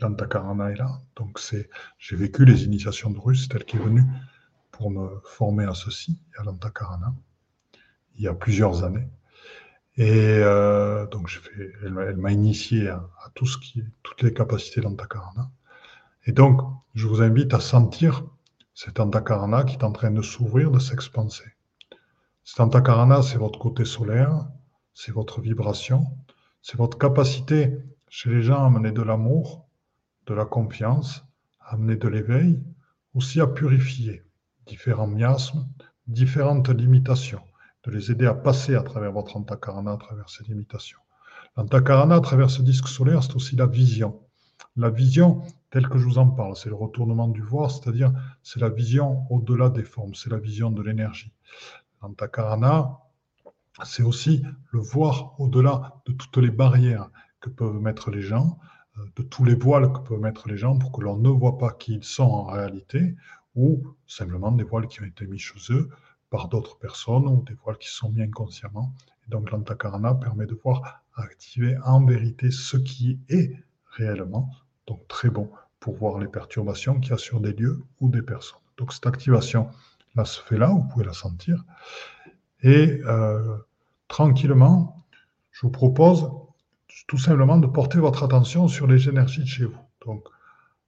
L'antakarana 0.00 0.70
est 0.70 0.76
là. 0.76 1.00
Donc 1.16 1.38
c'est, 1.38 1.68
j'ai 1.98 2.16
vécu 2.16 2.44
les 2.44 2.64
initiations 2.64 3.10
de 3.10 3.18
russe, 3.18 3.48
tel 3.48 3.64
qu'il 3.64 3.80
est 3.80 3.84
venu 3.84 4.02
pour 4.70 4.90
me 4.90 5.20
former 5.24 5.64
à 5.64 5.74
ceci, 5.74 6.20
à 6.36 6.44
l'antakarana, 6.44 7.12
il 8.14 8.22
y 8.22 8.28
a 8.28 8.34
plusieurs 8.34 8.84
années. 8.84 9.08
Et 9.96 10.40
donc 11.10 11.28
elle, 11.82 12.16
m'a 12.16 12.30
initié 12.30 12.88
à, 12.88 13.02
tout 13.34 13.46
ce 13.46 13.58
qui, 13.58 13.82
toutes 14.04 14.22
les 14.22 14.32
capacités 14.32 14.80
d'antakarana. 14.80 15.50
Et 16.28 16.32
donc, 16.32 16.60
je 16.94 17.06
vous 17.06 17.22
invite 17.22 17.54
à 17.54 17.58
sentir 17.58 18.22
cet 18.74 19.00
antakarana 19.00 19.64
qui 19.64 19.76
est 19.76 19.82
en 19.82 19.92
train 19.92 20.10
de 20.10 20.20
s'ouvrir, 20.20 20.70
de 20.70 20.78
s'expanser. 20.78 21.56
Cet 22.44 22.60
antakarana, 22.60 23.22
c'est 23.22 23.38
votre 23.38 23.58
côté 23.58 23.86
solaire, 23.86 24.46
c'est 24.92 25.10
votre 25.10 25.40
vibration, 25.40 26.04
c'est 26.60 26.76
votre 26.76 26.98
capacité 26.98 27.78
chez 28.10 28.28
les 28.28 28.42
gens 28.42 28.62
à 28.62 28.66
amener 28.66 28.92
de 28.92 29.00
l'amour, 29.00 29.70
de 30.26 30.34
la 30.34 30.44
confiance, 30.44 31.24
à 31.60 31.76
amener 31.76 31.96
de 31.96 32.08
l'éveil, 32.08 32.62
aussi 33.14 33.40
à 33.40 33.46
purifier 33.46 34.22
différents 34.66 35.06
miasmes, 35.06 35.66
différentes 36.08 36.68
limitations, 36.68 37.42
de 37.84 37.90
les 37.90 38.10
aider 38.10 38.26
à 38.26 38.34
passer 38.34 38.74
à 38.74 38.82
travers 38.82 39.12
votre 39.12 39.34
antakarana, 39.38 39.92
à 39.92 39.96
travers 39.96 40.28
ces 40.28 40.44
limitations. 40.44 41.00
L'antakarana, 41.56 42.16
à 42.16 42.20
travers 42.20 42.50
ce 42.50 42.60
disque 42.60 42.88
solaire, 42.88 43.22
c'est 43.22 43.34
aussi 43.34 43.56
la 43.56 43.66
vision. 43.66 44.20
La 44.76 44.90
vision, 44.90 45.42
telle 45.70 45.88
que 45.88 45.98
je 45.98 46.04
vous 46.04 46.18
en 46.18 46.28
parle, 46.28 46.56
c'est 46.56 46.68
le 46.68 46.74
retournement 46.74 47.28
du 47.28 47.42
voir, 47.42 47.70
c'est-à-dire 47.70 48.12
c'est 48.42 48.60
la 48.60 48.68
vision 48.68 49.26
au-delà 49.30 49.68
des 49.68 49.84
formes, 49.84 50.14
c'est 50.14 50.30
la 50.30 50.38
vision 50.38 50.70
de 50.70 50.82
l'énergie. 50.82 51.32
L'antakarana, 52.02 52.98
c'est 53.84 54.02
aussi 54.02 54.44
le 54.72 54.80
voir 54.80 55.38
au-delà 55.40 56.00
de 56.06 56.12
toutes 56.12 56.36
les 56.38 56.50
barrières 56.50 57.10
que 57.40 57.50
peuvent 57.50 57.80
mettre 57.80 58.10
les 58.10 58.22
gens, 58.22 58.58
euh, 58.98 59.02
de 59.16 59.22
tous 59.22 59.44
les 59.44 59.54
voiles 59.54 59.92
que 59.92 60.00
peuvent 60.00 60.20
mettre 60.20 60.48
les 60.48 60.56
gens 60.56 60.78
pour 60.78 60.92
que 60.92 61.00
l'on 61.00 61.16
ne 61.16 61.28
voit 61.28 61.58
pas 61.58 61.72
qui 61.72 61.94
ils 61.94 62.04
sont 62.04 62.24
en 62.24 62.44
réalité, 62.44 63.14
ou 63.54 63.82
simplement 64.06 64.52
des 64.52 64.64
voiles 64.64 64.88
qui 64.88 65.02
ont 65.02 65.06
été 65.06 65.26
mis 65.26 65.38
chez 65.38 65.58
eux 65.70 65.88
par 66.30 66.48
d'autres 66.48 66.78
personnes 66.78 67.26
ou 67.26 67.42
des 67.42 67.54
voiles 67.54 67.78
qui 67.78 67.88
sont 67.88 68.10
mis 68.10 68.22
inconsciemment. 68.22 68.92
Et 69.26 69.30
donc 69.30 69.50
l'antakarana 69.50 70.14
permet 70.14 70.46
de 70.46 70.54
voir 70.54 71.02
activer 71.14 71.76
en 71.84 72.04
vérité 72.04 72.50
ce 72.50 72.76
qui 72.76 73.18
est 73.28 73.52
réellement, 73.96 74.50
donc 74.88 75.06
très 75.06 75.30
bon 75.30 75.50
pour 75.80 75.96
voir 75.96 76.18
les 76.18 76.26
perturbations 76.26 76.98
qu'il 76.98 77.10
y 77.10 77.14
a 77.14 77.18
sur 77.18 77.40
des 77.40 77.52
lieux 77.52 77.84
ou 78.00 78.08
des 78.08 78.22
personnes. 78.22 78.58
Donc 78.78 78.92
cette 78.92 79.06
activation 79.06 79.68
là 80.16 80.24
se 80.24 80.40
fait 80.42 80.58
là, 80.58 80.68
vous 80.68 80.84
pouvez 80.84 81.04
la 81.04 81.12
sentir. 81.12 81.64
Et 82.62 83.00
euh, 83.06 83.56
tranquillement, 84.08 85.04
je 85.52 85.60
vous 85.62 85.70
propose 85.70 86.30
tout 87.06 87.18
simplement 87.18 87.58
de 87.58 87.66
porter 87.66 87.98
votre 87.98 88.24
attention 88.24 88.68
sur 88.68 88.86
les 88.86 89.08
énergies 89.08 89.42
de 89.42 89.46
chez 89.46 89.64
vous. 89.64 89.78
Donc, 90.04 90.24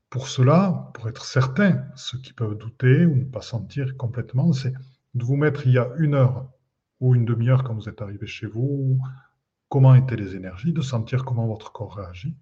pour 0.08 0.26
cela, 0.26 0.90
pour 0.94 1.08
être 1.08 1.24
certain, 1.24 1.84
ceux 1.94 2.18
qui 2.18 2.32
peuvent 2.32 2.56
douter 2.56 3.06
ou 3.06 3.14
ne 3.14 3.24
pas 3.24 3.42
sentir 3.42 3.96
complètement, 3.96 4.52
c'est 4.52 4.72
de 5.14 5.24
vous 5.24 5.36
mettre 5.36 5.66
il 5.66 5.74
y 5.74 5.78
a 5.78 5.88
une 5.98 6.14
heure 6.14 6.48
ou 6.98 7.14
une 7.14 7.24
demi-heure 7.24 7.62
quand 7.62 7.74
vous 7.74 7.88
êtes 7.88 8.02
arrivé 8.02 8.26
chez 8.26 8.46
vous, 8.46 8.98
comment 9.68 9.94
étaient 9.94 10.16
les 10.16 10.34
énergies, 10.34 10.72
de 10.72 10.82
sentir 10.82 11.24
comment 11.24 11.46
votre 11.46 11.70
corps 11.72 11.94
réagit. 11.94 12.34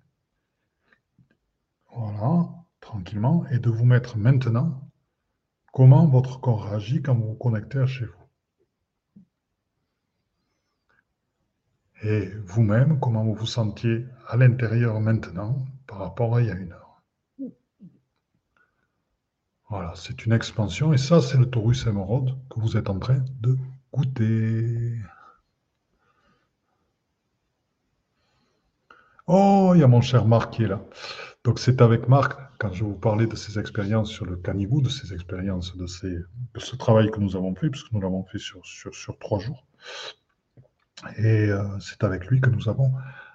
Voilà, 1.95 2.49
tranquillement, 2.81 3.47
et 3.51 3.59
de 3.59 3.71
vous 3.71 3.85
mettre 3.85 4.17
maintenant 4.17 4.91
comment 5.73 6.07
votre 6.07 6.41
corps 6.41 6.65
réagit 6.65 7.03
quand 7.03 7.15
vous 7.15 7.29
vous 7.29 7.35
connectez 7.35 7.79
à 7.79 7.87
chez 7.87 8.05
vous. 8.05 8.29
et 12.03 12.29
vous-même, 12.45 13.01
comment 13.01 13.25
vous 13.25 13.35
vous 13.35 13.47
sentiez 13.47 14.07
à 14.27 14.37
l'intérieur 14.37 15.01
maintenant 15.01 15.67
par 15.87 15.99
rapport 15.99 16.37
à 16.37 16.41
il 16.41 16.47
y 16.49 16.51
a 16.51 16.55
une 16.55 16.73
heure. 16.73 17.03
Voilà, 19.69 19.93
c'est 19.97 20.25
une 20.25 20.33
expansion 20.33 20.93
et 20.93 20.99
ça, 20.99 21.21
c'est 21.21 21.37
le 21.37 21.51
taurus 21.51 21.87
émeraude 21.87 22.35
que 22.49 22.61
vous 22.61 22.77
êtes 22.77 22.89
en 22.89 22.99
train 22.99 23.23
de 23.41 23.57
goûter. 23.93 24.99
Oh, 29.27 29.73
il 29.75 29.81
y 29.81 29.83
a 29.83 29.89
mon 29.89 30.01
cher 30.01 30.25
Marc 30.25 30.55
qui 30.55 30.65
est 30.65 30.69
là. 30.69 30.81
Donc 31.49 31.61
c'est 31.61 31.81
avec 31.81 32.09
Marc, 32.11 32.39
quand 32.59 32.75
je 32.75 32.85
vous 32.85 32.95
parlais 32.95 33.27
de 33.27 33.35
ces 33.35 33.59
expériences 33.59 34.11
sur 34.11 34.27
le 34.27 34.37
canigou, 34.37 34.83
de 34.83 34.91
ces 34.91 35.15
expériences, 35.15 35.75
de, 35.79 35.87
ces, 35.87 36.19
ce 36.59 36.77
travail 36.77 37.11
que 37.11 37.21
nous 37.21 37.37
avons 37.37 37.55
fait, 37.55 37.71
puisque 37.71 37.91
nous 37.93 38.03
l'avons 38.03 38.23
fait 38.25 38.39
sur, 38.39 38.61
sur, 38.67 38.95
sur 38.95 39.19
trois 39.19 39.39
jours, 39.39 39.65
et 41.17 41.49
euh, 41.49 41.65
c'est 41.81 42.05
avec 42.05 42.27
lui 42.27 42.43
que 42.43 42.51
nous 42.51 42.69
avons 42.69 42.93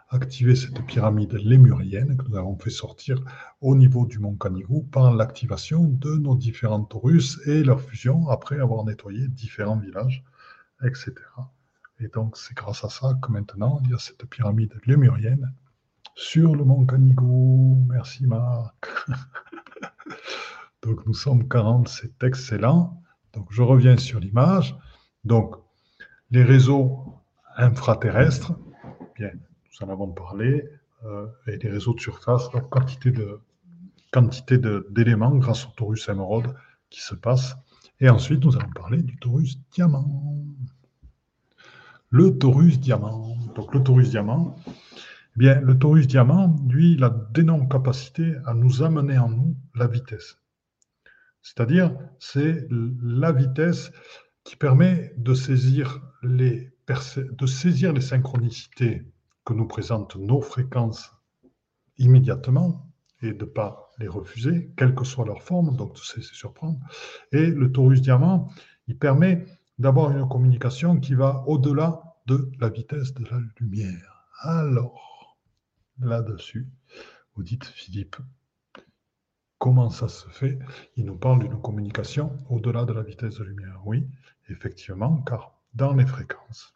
activé 0.09 0.55
cette 0.55 0.86
pyramide 0.86 1.34
lémurienne 1.34 2.16
que 2.16 2.28
nous 2.30 2.38
avons 2.38 2.55
fait 2.55 2.70
sortir 2.70 3.18
au 3.61 3.76
niveau 3.76 4.05
du 4.05 4.20
mont 4.20 4.36
Canigou 4.36 4.84
par 4.84 5.11
l'activation 5.11 5.84
de 5.84 6.11
nos 6.11 6.36
différents 6.36 6.84
taurus 6.84 7.39
et 7.47 7.64
leur 7.64 7.82
fusion 7.82 8.30
après 8.30 8.59
avoir 8.59 8.86
nettoyé 8.86 9.28
différents 9.28 9.80
villages, 9.80 10.24
etc. 10.84 11.16
Et 11.99 12.09
donc 12.09 12.38
c'est 12.38 12.53
grâce 12.55 12.84
à 12.84 12.89
ça 12.89 13.18
que 13.20 13.32
maintenant 13.32 13.82
il 13.84 13.89
y 13.89 13.93
a 13.95 13.97
cette 13.97 14.24
pyramide 14.28 14.76
lémurienne 14.86 15.51
sur 16.16 16.55
le 16.55 16.64
mont 16.64 16.86
Canigou. 16.86 17.86
Merci 17.89 18.26
Marc. 18.28 18.88
donc 20.84 21.05
nous 21.05 21.14
sommes 21.14 21.47
40, 21.47 21.88
c'est 21.88 22.24
excellent. 22.24 23.01
Donc 23.34 23.47
je 23.51 23.61
reviens 23.61 23.97
sur 23.97 24.20
l'image. 24.20 24.76
Donc 25.24 25.55
les 26.32 26.43
réseaux 26.43 27.16
infraterrestres, 27.55 28.53
bien, 29.16 29.32
nous 29.34 29.88
en 29.88 29.91
avons 29.91 30.11
parlé, 30.11 30.70
euh, 31.05 31.28
et 31.47 31.57
les 31.57 31.70
réseaux 31.70 31.93
de 31.93 31.99
surface, 31.99 32.49
de 32.51 32.59
quantité 34.11 34.57
d'éléments 34.89 35.36
grâce 35.36 35.66
au 35.66 35.72
torus 35.72 36.07
émeraude 36.07 36.55
qui 36.89 37.01
se 37.01 37.16
passe. 37.16 37.55
Et 37.99 38.09
ensuite, 38.09 38.43
nous 38.43 38.55
allons 38.55 38.72
parler 38.72 39.01
du 39.01 39.18
torus 39.18 39.59
diamant. 39.72 40.36
Le 42.09 42.38
torus 42.38 42.80
diamant. 42.80 43.38
Donc, 43.55 43.74
le 43.74 43.84
torus 43.84 44.09
diamant, 44.09 44.55
eh 45.36 45.39
bien, 45.39 45.61
le 45.61 45.77
torus 45.77 46.07
diamant, 46.07 46.55
lui, 46.67 46.93
il 46.93 47.03
a 47.03 47.09
d'énormes 47.09 47.67
capacités 47.67 48.36
à 48.45 48.53
nous 48.53 48.84
amener 48.84 49.17
en 49.17 49.29
nous 49.29 49.55
la 49.75 49.88
vitesse. 49.88 50.38
C'est-à-dire, 51.41 51.97
c'est 52.19 52.67
la 52.69 53.31
vitesse 53.31 53.91
qui 54.43 54.55
permet 54.55 55.13
de 55.17 55.34
saisir 55.34 56.01
les 56.21 56.73
de 56.88 57.45
saisir 57.45 57.93
les 57.93 58.01
synchronicités 58.01 59.05
que 59.45 59.53
nous 59.53 59.67
présentent 59.67 60.17
nos 60.17 60.41
fréquences 60.41 61.11
immédiatement 61.97 62.89
et 63.21 63.34
de 63.34 63.45
ne 63.45 63.49
pas 63.49 63.89
les 63.99 64.07
refuser, 64.07 64.73
quelle 64.75 64.93
que 64.93 65.05
soit 65.05 65.25
leur 65.25 65.43
forme, 65.43 65.77
donc 65.77 65.97
c'est 65.97 66.21
surprendre. 66.21 66.79
Et 67.31 67.47
le 67.47 67.71
Taurus 67.71 68.01
Diamant, 68.01 68.49
il 68.88 68.97
permet 68.97 69.45
d'avoir 69.79 70.11
une 70.11 70.27
communication 70.27 70.99
qui 70.99 71.13
va 71.15 71.43
au-delà 71.47 72.01
de 72.25 72.51
la 72.59 72.69
vitesse 72.69 73.13
de 73.13 73.25
la 73.25 73.39
lumière. 73.59 74.27
Alors, 74.41 75.12
là-dessus, 75.99 76.67
vous 77.35 77.43
dites, 77.43 77.65
Philippe, 77.65 78.17
comment 79.57 79.89
ça 79.89 80.07
se 80.07 80.27
fait? 80.29 80.59
Il 80.95 81.05
nous 81.05 81.17
parle 81.17 81.39
d'une 81.39 81.61
communication 81.61 82.37
au-delà 82.49 82.85
de 82.85 82.93
la 82.93 83.01
vitesse 83.01 83.35
de 83.35 83.43
lumière. 83.43 83.81
Oui, 83.85 84.07
effectivement, 84.49 85.21
car 85.23 85.53
dans 85.73 85.93
les 85.93 86.05
fréquences. 86.05 86.75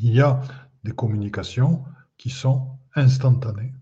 Il 0.00 0.12
y 0.12 0.20
a 0.20 0.40
des 0.84 0.92
communications 0.92 1.84
qui 2.16 2.30
sont 2.30 2.78
instantanées 2.94 3.72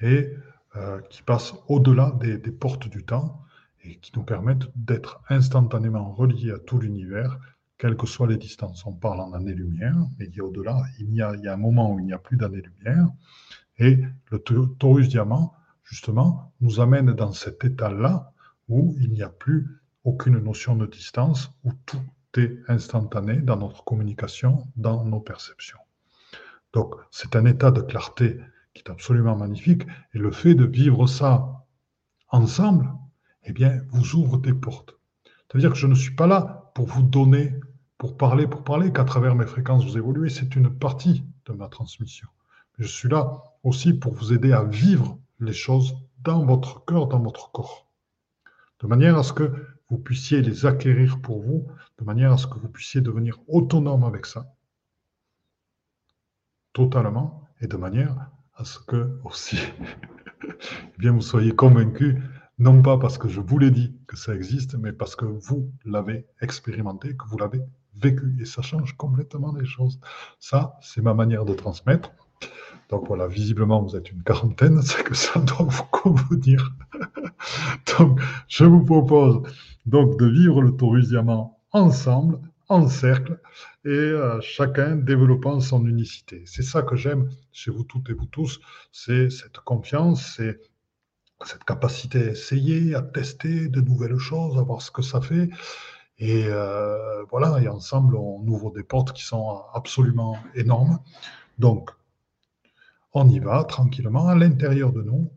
et 0.00 0.30
euh, 0.76 1.00
qui 1.02 1.22
passent 1.22 1.54
au-delà 1.68 2.12
des, 2.20 2.38
portes 2.50 2.88
du 2.88 3.04
temps 3.04 3.42
et 3.82 3.98
qui 3.98 4.12
nous 4.16 4.24
permettent 4.24 4.68
d'être 4.74 5.22
instantanément 5.28 6.12
reliés 6.12 6.52
à 6.52 6.58
tout 6.58 6.78
l'univers, 6.78 7.38
quelles 7.84 7.98
que 7.98 8.06
soient 8.06 8.26
les 8.26 8.38
distances. 8.38 8.86
On 8.86 8.94
parle 8.94 9.20
en 9.20 9.34
années-lumière, 9.34 9.94
mais 10.18 10.24
il 10.24 10.34
y 10.34 10.40
a 10.40 10.44
au-delà, 10.44 10.82
il 11.00 11.12
y 11.12 11.20
a, 11.20 11.34
il 11.36 11.42
y 11.42 11.48
a 11.48 11.52
un 11.52 11.58
moment 11.58 11.92
où 11.92 11.98
il 11.98 12.06
n'y 12.06 12.14
a 12.14 12.18
plus 12.18 12.38
d'années-lumière, 12.38 13.10
et 13.76 13.98
le 14.30 14.38
Taurus 14.38 15.10
Diamant, 15.10 15.52
justement, 15.82 16.54
nous 16.62 16.80
amène 16.80 17.12
dans 17.12 17.34
cet 17.34 17.62
état-là 17.62 18.32
où 18.68 18.96
il 19.00 19.12
n'y 19.12 19.22
a 19.22 19.28
plus 19.28 19.68
aucune 20.02 20.38
notion 20.38 20.76
de 20.76 20.86
distance, 20.86 21.52
où 21.62 21.72
tout 21.84 22.00
instantané 22.68 23.36
dans 23.36 23.58
notre 23.58 23.84
communication, 23.84 24.66
dans 24.76 25.04
nos 25.04 25.20
perceptions. 25.20 25.78
Donc, 26.72 26.94
c'est 27.10 27.36
un 27.36 27.44
état 27.44 27.70
de 27.70 27.82
clarté 27.82 28.40
qui 28.72 28.82
est 28.82 28.90
absolument 28.90 29.36
magnifique. 29.36 29.82
Et 30.14 30.18
le 30.18 30.30
fait 30.30 30.54
de 30.54 30.64
vivre 30.64 31.06
ça 31.06 31.66
ensemble, 32.30 32.90
eh 33.44 33.52
bien, 33.52 33.82
vous 33.90 34.14
ouvre 34.14 34.38
des 34.38 34.54
portes. 34.54 34.98
C'est-à-dire 35.46 35.70
que 35.70 35.78
je 35.78 35.86
ne 35.86 35.94
suis 35.94 36.14
pas 36.14 36.26
là 36.26 36.72
pour 36.74 36.86
vous 36.86 37.02
donner, 37.02 37.54
pour 37.98 38.16
parler, 38.16 38.46
pour 38.46 38.64
parler, 38.64 38.92
qu'à 38.92 39.04
travers 39.04 39.34
mes 39.34 39.46
fréquences 39.46 39.84
vous 39.84 39.96
évoluez. 39.96 40.28
C'est 40.28 40.56
une 40.56 40.70
partie 40.70 41.24
de 41.46 41.52
ma 41.52 41.68
transmission. 41.68 42.28
Je 42.78 42.86
suis 42.86 43.08
là 43.08 43.42
aussi 43.62 43.92
pour 43.92 44.14
vous 44.14 44.32
aider 44.32 44.52
à 44.52 44.64
vivre 44.64 45.18
les 45.40 45.52
choses 45.52 45.94
dans 46.22 46.44
votre 46.44 46.84
cœur, 46.84 47.06
dans 47.06 47.20
votre 47.20 47.52
corps. 47.52 47.86
De 48.80 48.86
manière 48.86 49.16
à 49.16 49.22
ce 49.22 49.32
que 49.32 49.52
vous 49.90 49.98
puissiez 49.98 50.42
les 50.42 50.66
acquérir 50.66 51.20
pour 51.20 51.40
vous, 51.40 51.66
de 51.98 52.04
manière 52.04 52.32
à 52.32 52.38
ce 52.38 52.46
que 52.46 52.58
vous 52.58 52.68
puissiez 52.68 53.00
devenir 53.00 53.38
autonome 53.46 54.04
avec 54.04 54.26
ça, 54.26 54.52
totalement, 56.72 57.48
et 57.60 57.66
de 57.66 57.76
manière 57.76 58.30
à 58.56 58.64
ce 58.64 58.78
que 58.80 59.18
aussi, 59.24 59.58
eh 60.42 60.98
bien, 60.98 61.12
vous 61.12 61.20
soyez 61.20 61.54
convaincu, 61.54 62.20
non 62.58 62.82
pas 62.82 62.98
parce 62.98 63.18
que 63.18 63.28
je 63.28 63.40
vous 63.40 63.58
l'ai 63.58 63.70
dit 63.70 63.96
que 64.06 64.16
ça 64.16 64.34
existe, 64.34 64.74
mais 64.74 64.92
parce 64.92 65.16
que 65.16 65.24
vous 65.24 65.70
l'avez 65.84 66.26
expérimenté, 66.40 67.16
que 67.16 67.26
vous 67.28 67.38
l'avez 67.38 67.60
vécu, 68.00 68.36
et 68.40 68.44
ça 68.44 68.62
change 68.62 68.96
complètement 68.96 69.54
les 69.54 69.66
choses. 69.66 69.98
Ça, 70.38 70.78
c'est 70.80 71.02
ma 71.02 71.14
manière 71.14 71.44
de 71.44 71.54
transmettre. 71.54 72.12
Donc 72.90 73.06
voilà, 73.08 73.26
visiblement, 73.26 73.82
vous 73.82 73.96
êtes 73.96 74.10
une 74.10 74.22
quarantaine, 74.22 74.82
c'est 74.82 75.02
que 75.02 75.14
ça 75.14 75.40
doit 75.40 75.66
vous 75.66 75.84
convenir. 75.90 76.72
Donc, 77.98 78.20
je 78.48 78.64
vous 78.64 78.84
propose 78.84 79.42
donc 79.86 80.18
de 80.18 80.26
vivre 80.26 80.62
le 80.62 80.76
Taurus 80.76 81.08
Diamant 81.08 81.60
ensemble, 81.72 82.38
en 82.68 82.88
cercle, 82.88 83.40
et 83.84 83.88
euh, 83.88 84.40
chacun 84.40 84.96
développant 84.96 85.60
son 85.60 85.86
unicité. 85.86 86.42
C'est 86.46 86.62
ça 86.62 86.82
que 86.82 86.96
j'aime 86.96 87.28
chez 87.52 87.70
vous 87.70 87.84
toutes 87.84 88.08
et 88.10 88.14
vous 88.14 88.26
tous, 88.26 88.60
c'est 88.92 89.30
cette 89.30 89.58
confiance, 89.58 90.34
c'est 90.36 90.60
cette 91.44 91.64
capacité 91.64 92.28
à 92.28 92.30
essayer, 92.30 92.94
à 92.94 93.02
tester 93.02 93.68
de 93.68 93.80
nouvelles 93.80 94.18
choses, 94.18 94.56
à 94.58 94.62
voir 94.62 94.80
ce 94.80 94.90
que 94.90 95.02
ça 95.02 95.20
fait. 95.20 95.50
Et 96.18 96.46
euh, 96.46 97.24
voilà, 97.30 97.60
et 97.60 97.68
ensemble, 97.68 98.16
on 98.16 98.46
ouvre 98.46 98.70
des 98.70 98.84
portes 98.84 99.12
qui 99.12 99.24
sont 99.24 99.62
absolument 99.72 100.36
énormes. 100.54 101.00
Donc, 101.58 101.90
on 103.12 103.28
y 103.28 103.38
va 103.38 103.64
tranquillement 103.64 104.28
à 104.28 104.34
l'intérieur 104.34 104.92
de 104.92 105.02
nous. 105.02 105.30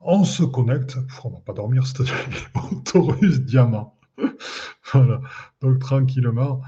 On 0.00 0.24
se 0.24 0.42
connecte, 0.42 0.96
on 1.24 1.30
ne 1.30 1.34
va 1.34 1.40
pas 1.40 1.52
dormir 1.52 1.86
cette 1.86 2.00
nuit, 2.00 2.46
au 2.54 2.74
Taurus 2.76 3.40
Diamant. 3.40 3.98
voilà, 4.92 5.20
donc 5.60 5.78
tranquillement, 5.78 6.60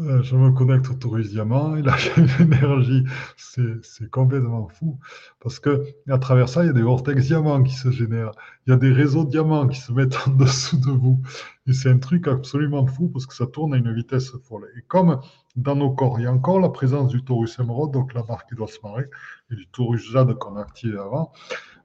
Euh, 0.00 0.22
je 0.22 0.34
me 0.34 0.50
connecte 0.50 0.88
au 0.88 0.94
Taurus 0.94 1.28
Diamant, 1.28 1.76
il 1.76 1.86
a 1.86 1.96
une 2.16 2.52
énergie, 2.52 3.04
c'est 3.36 4.10
complètement 4.10 4.66
fou, 4.68 4.98
parce 5.40 5.58
que 5.60 5.84
à 6.08 6.16
travers 6.16 6.48
ça, 6.48 6.64
il 6.64 6.68
y 6.68 6.70
a 6.70 6.72
des 6.72 6.80
vortex 6.80 7.26
diamants 7.26 7.62
qui 7.62 7.74
se 7.74 7.90
génèrent, 7.90 8.32
il 8.66 8.70
y 8.70 8.72
a 8.72 8.76
des 8.78 8.92
réseaux 8.92 9.24
diamants 9.24 9.68
qui 9.68 9.78
se 9.78 9.92
mettent 9.92 10.16
en 10.26 10.30
dessous 10.30 10.78
de 10.78 10.90
vous, 10.90 11.20
et 11.66 11.74
c'est 11.74 11.90
un 11.90 11.98
truc 11.98 12.28
absolument 12.28 12.86
fou, 12.86 13.10
parce 13.10 13.26
que 13.26 13.34
ça 13.34 13.46
tourne 13.46 13.74
à 13.74 13.76
une 13.76 13.92
vitesse 13.92 14.32
folle. 14.48 14.68
Et 14.78 14.82
comme 14.82 15.20
dans 15.56 15.76
nos 15.76 15.90
corps, 15.90 16.18
il 16.18 16.22
y 16.22 16.26
a 16.26 16.32
encore 16.32 16.60
la 16.60 16.70
présence 16.70 17.08
du 17.08 17.22
Taurus 17.22 17.58
émeraude, 17.58 17.92
donc 17.92 18.14
la 18.14 18.24
marque 18.24 18.48
qui 18.48 18.54
doit 18.54 18.68
se 18.68 18.78
marrer, 18.82 19.04
et 19.50 19.54
du 19.54 19.66
Taurus 19.66 20.10
jade 20.10 20.32
qu'on 20.38 20.56
a 20.56 20.62
activé 20.62 20.96
avant, 20.96 21.30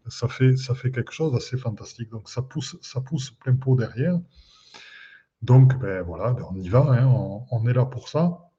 ça 0.07 0.29
fait, 0.29 0.55
ça 0.55 0.73
fait 0.73 0.91
quelque 0.91 1.11
chose 1.11 1.33
d'assez 1.33 1.57
fantastique, 1.57 2.11
donc 2.11 2.29
ça 2.29 2.41
pousse, 2.41 2.77
ça 2.81 3.01
pousse 3.01 3.31
plein 3.31 3.55
pot 3.55 3.75
derrière, 3.75 4.17
donc, 5.45 5.77
ben 5.79 6.01
voilà, 6.01 6.33
ben 6.33 6.43
on 6.51 6.55
y 6.55 6.69
va, 6.69 6.79
hein, 6.89 7.07
on, 7.51 7.67
est 7.67 7.73
là 7.73 7.85
pour 7.85 8.09
ça. 8.09 8.51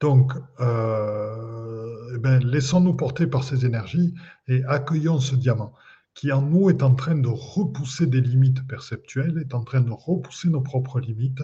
Donc, 0.00 0.32
euh, 0.60 2.12
eh 2.14 2.18
ben, 2.18 2.42
laissons-nous 2.42 2.94
porter 2.94 3.26
par 3.26 3.44
ces 3.44 3.66
énergies 3.66 4.14
et 4.48 4.64
accueillons 4.64 5.20
ce 5.20 5.36
diamant 5.36 5.72
qui 6.14 6.32
en 6.32 6.40
nous 6.40 6.70
est 6.70 6.82
en 6.82 6.94
train 6.94 7.14
de 7.14 7.28
repousser 7.28 8.06
des 8.06 8.22
limites 8.22 8.66
perceptuelles, 8.66 9.38
est 9.38 9.52
en 9.52 9.62
train 9.62 9.82
de 9.82 9.90
repousser 9.90 10.48
nos 10.48 10.62
propres 10.62 10.98
limites, 10.98 11.42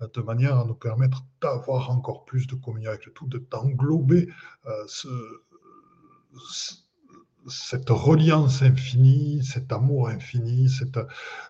euh, 0.00 0.06
de 0.14 0.20
manière 0.20 0.56
à 0.56 0.64
nous 0.64 0.76
permettre 0.76 1.24
d'avoir 1.42 1.90
encore 1.90 2.24
plus 2.24 2.46
de 2.46 2.54
communion 2.54 2.90
avec 2.90 3.06
le 3.06 3.12
tout, 3.12 3.28
d'englober 3.50 4.28
euh, 4.66 4.84
ce, 4.86 5.08
cette 7.48 7.90
reliance 7.90 8.62
infinie, 8.62 9.44
cet 9.44 9.72
amour 9.72 10.08
infini, 10.08 10.68
cette, 10.68 10.96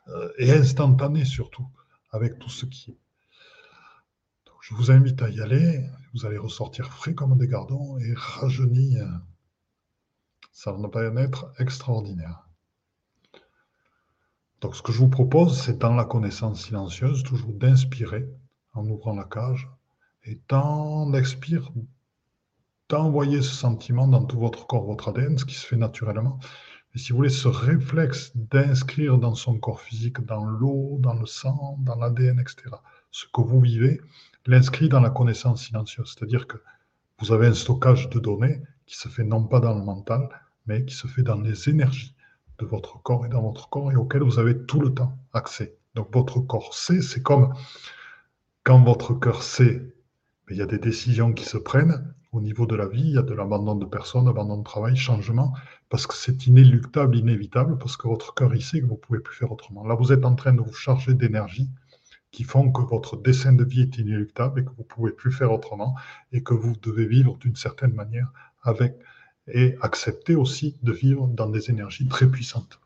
euh, 0.09 0.33
et 0.39 0.53
instantané 0.53 1.25
surtout, 1.25 1.67
avec 2.11 2.39
tout 2.39 2.51
ce 2.51 2.67
qui 2.67 2.93
est. 2.93 2.99
je 4.61 4.75
vous 4.75 4.91
invite 4.91 5.23
à 5.23 5.29
y 5.29 5.41
aller, 5.41 5.85
vous 6.15 6.27
allez 6.27 6.39
ressortir 6.39 6.93
frais 6.93 7.15
comme 7.15 7.37
des 7.37 7.49
gardons 7.49 7.99
et 7.99 8.13
rajeunis. 8.15 8.97
Ça 10.53 10.73
va 10.73 10.89
pas 10.89 11.05
être 11.21 11.53
extraordinaire. 11.59 12.49
Donc 14.61 14.75
ce 14.77 14.83
que 14.83 14.93
je 14.93 14.99
vous 14.99 15.11
propose, 15.11 15.61
c'est 15.61 15.79
dans 15.79 15.95
la 15.95 16.07
connaissance 16.07 16.65
silencieuse, 16.65 17.23
toujours 17.23 17.53
d'inspirer 17.53 18.27
en 18.73 18.89
ouvrant 18.89 19.15
la 19.15 19.25
cage, 19.25 19.69
et 20.25 20.39
tant 20.49 21.11
d'expirer 21.11 21.69
d'envoyer 22.95 23.43
ce 23.43 23.53
sentiment 23.53 24.07
dans 24.07 24.25
tout 24.25 24.39
votre 24.39 24.69
corps, 24.69 24.85
votre 24.85 25.09
ADN, 25.09 25.37
ce 25.37 25.45
qui 25.45 25.57
se 25.57 25.67
fait 25.67 25.77
naturellement. 25.77 26.39
Et 26.95 26.99
si 26.99 27.11
vous 27.11 27.17
voulez, 27.17 27.29
ce 27.29 27.49
réflexe 27.49 28.31
d'inscrire 28.37 29.19
dans 29.19 29.35
son 29.35 29.59
corps 29.59 29.81
physique, 29.81 30.21
dans 30.25 30.45
l'eau, 30.45 30.99
dans 31.01 31.15
le 31.15 31.27
sang, 31.27 31.77
dans 31.81 31.97
l'ADN, 31.97 32.39
etc., 32.39 32.77
ce 33.11 33.25
que 33.35 33.41
vous 33.41 33.61
vivez, 33.61 34.01
l'inscrit 34.47 34.89
dans 34.89 35.01
la 35.01 35.11
connaissance 35.11 35.67
silencieuse. 35.67 36.15
C'est-à-dire 36.15 36.47
que 36.47 36.57
vous 37.19 37.33
avez 37.33 37.49
un 37.49 37.55
stockage 37.55 38.09
de 38.11 38.21
données 38.21 38.63
qui 38.87 38.97
se 38.97 39.09
fait 39.09 39.25
non 39.25 39.43
pas 39.43 39.59
dans 39.59 39.75
le 39.75 39.83
mental, 39.83 40.29
mais 40.67 40.85
qui 40.85 40.95
se 40.95 41.09
fait 41.09 41.25
dans 41.25 41.41
les 41.41 41.69
énergies 41.69 42.15
de 42.61 42.65
votre 42.65 43.03
corps 43.03 43.27
et 43.27 43.29
dans 43.29 43.43
votre 43.43 43.69
corps 43.71 43.91
et 43.91 43.97
auquel 43.97 44.23
vous 44.23 44.39
avez 44.39 44.57
tout 44.67 44.81
le 44.81 44.95
temps 44.95 45.19
accès. 45.33 45.77
Donc 45.97 46.15
votre 46.15 46.39
corps 46.39 46.75
sait, 46.75 47.03
c'est 47.03 47.25
comme 47.25 47.55
quand 48.63 48.85
votre 48.85 49.15
cœur 49.15 49.43
sait, 49.43 49.83
il 50.49 50.57
y 50.57 50.63
a 50.63 50.67
des 50.67 50.79
décisions 50.79 51.33
qui 51.33 51.45
se 51.45 51.59
prennent, 51.59 52.15
au 52.35 52.41
niveau 52.41 52.67
de 52.67 52.75
la 52.75 52.89
vie, 52.89 53.01
il 53.01 53.13
y 53.13 53.19
a 53.19 53.23
de 53.23 53.33
l'abandon 53.33 53.77
de 53.77 53.85
personnes, 53.85 54.27
abandon 54.27 54.59
de 54.59 54.65
travail, 54.65 54.97
changement, 54.97 55.55
parce 55.89 56.07
que 56.07 56.15
c'est 56.15 56.47
inéluctable, 56.49 57.17
inévitable, 57.17 57.79
parce 57.79 57.97
que 57.97 58.09
votre 58.09 58.35
cœur, 58.35 58.55
il 58.55 58.63
sait 58.63 58.81
que 58.81 58.87
vous 58.87 58.95
ne 58.95 58.99
pouvez 58.99 59.21
plus 59.21 59.37
faire 59.37 59.53
autrement. 59.53 59.87
Là, 59.87 59.95
vous 59.95 60.13
êtes 60.13 60.25
en 60.25 60.35
train 60.35 60.53
de 60.53 60.61
vous 60.61 60.73
charger 60.73 61.15
d'énergie 61.15 61.71
qui 62.33 62.43
font 62.43 62.73
que 62.73 62.83
votre 62.83 63.17
dessin 63.17 63.53
de 63.53 63.63
vie 63.63 63.83
est 63.83 63.99
inéluctable 63.99 64.61
et 64.61 64.65
que 64.65 64.71
vous 64.71 64.83
ne 64.83 64.95
pouvez 64.95 65.13
plus 65.13 65.31
faire 65.31 65.53
autrement 65.53 65.95
et 66.33 66.43
que 66.43 66.55
vous 66.55 66.75
devez 66.83 67.07
vivre 67.07 67.39
d'une 67.39 67.55
certaine 67.55 67.95
manière 67.95 68.33
avec 68.63 68.97
et 69.47 69.77
accepter 69.81 70.35
aussi 70.35 70.77
de 70.83 70.91
vivre 70.91 71.29
dans 71.29 71.49
des 71.49 71.71
énergies 71.71 72.09
très 72.09 72.29
puissantes. 72.29 72.81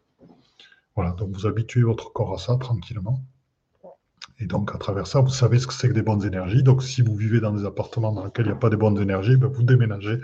Voilà, 0.94 1.12
donc 1.12 1.30
vous 1.30 1.46
habituez 1.46 1.82
votre 1.82 2.12
corps 2.12 2.34
à 2.34 2.38
ça 2.38 2.56
tranquillement. 2.56 3.22
Et 4.40 4.46
donc, 4.46 4.74
à 4.74 4.78
travers 4.78 5.06
ça, 5.06 5.20
vous 5.20 5.30
savez 5.30 5.58
ce 5.58 5.66
que 5.66 5.74
c'est 5.74 5.88
que 5.88 5.94
des 5.94 6.02
bonnes 6.02 6.24
énergies. 6.24 6.62
Donc, 6.62 6.82
si 6.82 7.02
vous 7.02 7.16
vivez 7.16 7.40
dans 7.40 7.52
des 7.52 7.64
appartements 7.64 8.12
dans 8.12 8.24
lesquels 8.24 8.46
il 8.46 8.50
n'y 8.50 8.54
a 8.54 8.58
pas 8.58 8.70
de 8.70 8.76
bonnes 8.76 9.00
énergies, 9.00 9.36
ben, 9.36 9.48
vous 9.48 9.64
déménagez 9.64 10.20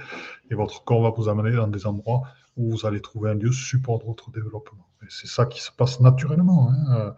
et 0.51 0.55
votre 0.55 0.85
corps 0.85 1.03
va 1.03 1.11
vous 1.11 1.29
amener 1.29 1.53
dans 1.53 1.67
des 1.67 1.87
endroits 1.87 2.23
où 2.57 2.71
vous 2.71 2.87
allez 2.87 3.01
trouver 3.01 3.31
un 3.31 3.35
lieu 3.35 3.51
support 3.51 3.99
de 3.99 4.05
votre 4.05 4.31
développement. 4.31 4.87
Et 5.03 5.07
c'est 5.09 5.27
ça 5.27 5.47
qui 5.47 5.61
se 5.61 5.73
passe 5.73 6.01
naturellement. 6.01 6.71
Hein. 6.71 7.17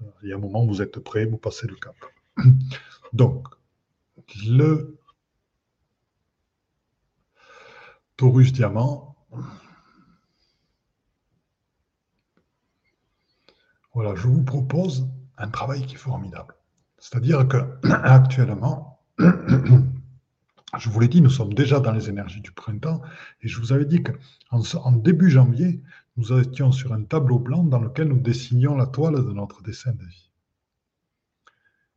Euh, 0.00 0.04
il 0.22 0.28
y 0.28 0.32
a 0.32 0.36
un 0.36 0.38
moment 0.38 0.62
où 0.62 0.68
vous 0.68 0.80
êtes 0.80 1.00
prêt, 1.00 1.24
vous 1.24 1.38
passez 1.38 1.66
le 1.66 1.74
cap. 1.74 1.96
Donc, 3.12 3.48
le 4.46 4.96
Taurus 8.16 8.52
Diamant. 8.52 9.16
Voilà, 13.94 14.14
je 14.14 14.28
vous 14.28 14.44
propose 14.44 15.08
un 15.38 15.48
travail 15.48 15.86
qui 15.86 15.94
est 15.94 15.98
formidable. 15.98 16.54
C'est-à-dire 16.98 17.46
que 17.48 17.56
actuellement, 17.90 19.00
je 20.78 20.90
vous 20.90 21.00
l'ai 21.00 21.08
dit, 21.08 21.20
nous 21.20 21.30
sommes 21.30 21.54
déjà 21.54 21.80
dans 21.80 21.92
les 21.92 22.08
énergies 22.08 22.40
du 22.40 22.52
printemps, 22.52 23.00
et 23.40 23.48
je 23.48 23.58
vous 23.60 23.72
avais 23.72 23.84
dit 23.84 24.02
qu'en 24.02 24.60
en 24.82 24.92
début 24.92 25.30
janvier, 25.30 25.82
nous 26.16 26.32
étions 26.38 26.72
sur 26.72 26.92
un 26.92 27.04
tableau 27.04 27.38
blanc 27.38 27.62
dans 27.62 27.80
lequel 27.80 28.08
nous 28.08 28.18
dessinions 28.18 28.76
la 28.76 28.86
toile 28.86 29.14
de 29.14 29.32
notre 29.32 29.62
dessin 29.62 29.92
de 29.92 30.04
vie. 30.04 30.30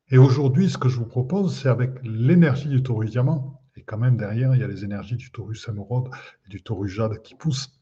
Et 0.09 0.17
aujourd'hui, 0.17 0.69
ce 0.69 0.77
que 0.77 0.89
je 0.89 0.97
vous 0.97 1.05
propose, 1.05 1.57
c'est 1.57 1.69
avec 1.69 1.91
l'énergie 2.03 2.67
du 2.67 2.83
taurus 2.83 3.09
diamant, 3.09 3.61
et 3.75 3.83
quand 3.83 3.97
même 3.97 4.17
derrière, 4.17 4.53
il 4.53 4.61
y 4.61 4.63
a 4.63 4.67
les 4.67 4.83
énergies 4.83 5.15
du 5.15 5.31
taurus 5.31 5.67
émeraude 5.67 6.09
et 6.45 6.49
du 6.49 6.61
taurus 6.61 6.91
jade 6.91 7.21
qui 7.21 7.33
poussent. 7.35 7.81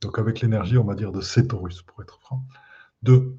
Donc 0.00 0.18
avec 0.18 0.40
l'énergie, 0.40 0.78
on 0.78 0.84
va 0.84 0.94
dire, 0.94 1.12
de 1.12 1.20
ces 1.20 1.46
taurus, 1.46 1.82
pour 1.82 2.02
être 2.02 2.18
franc, 2.20 2.46
de 3.02 3.36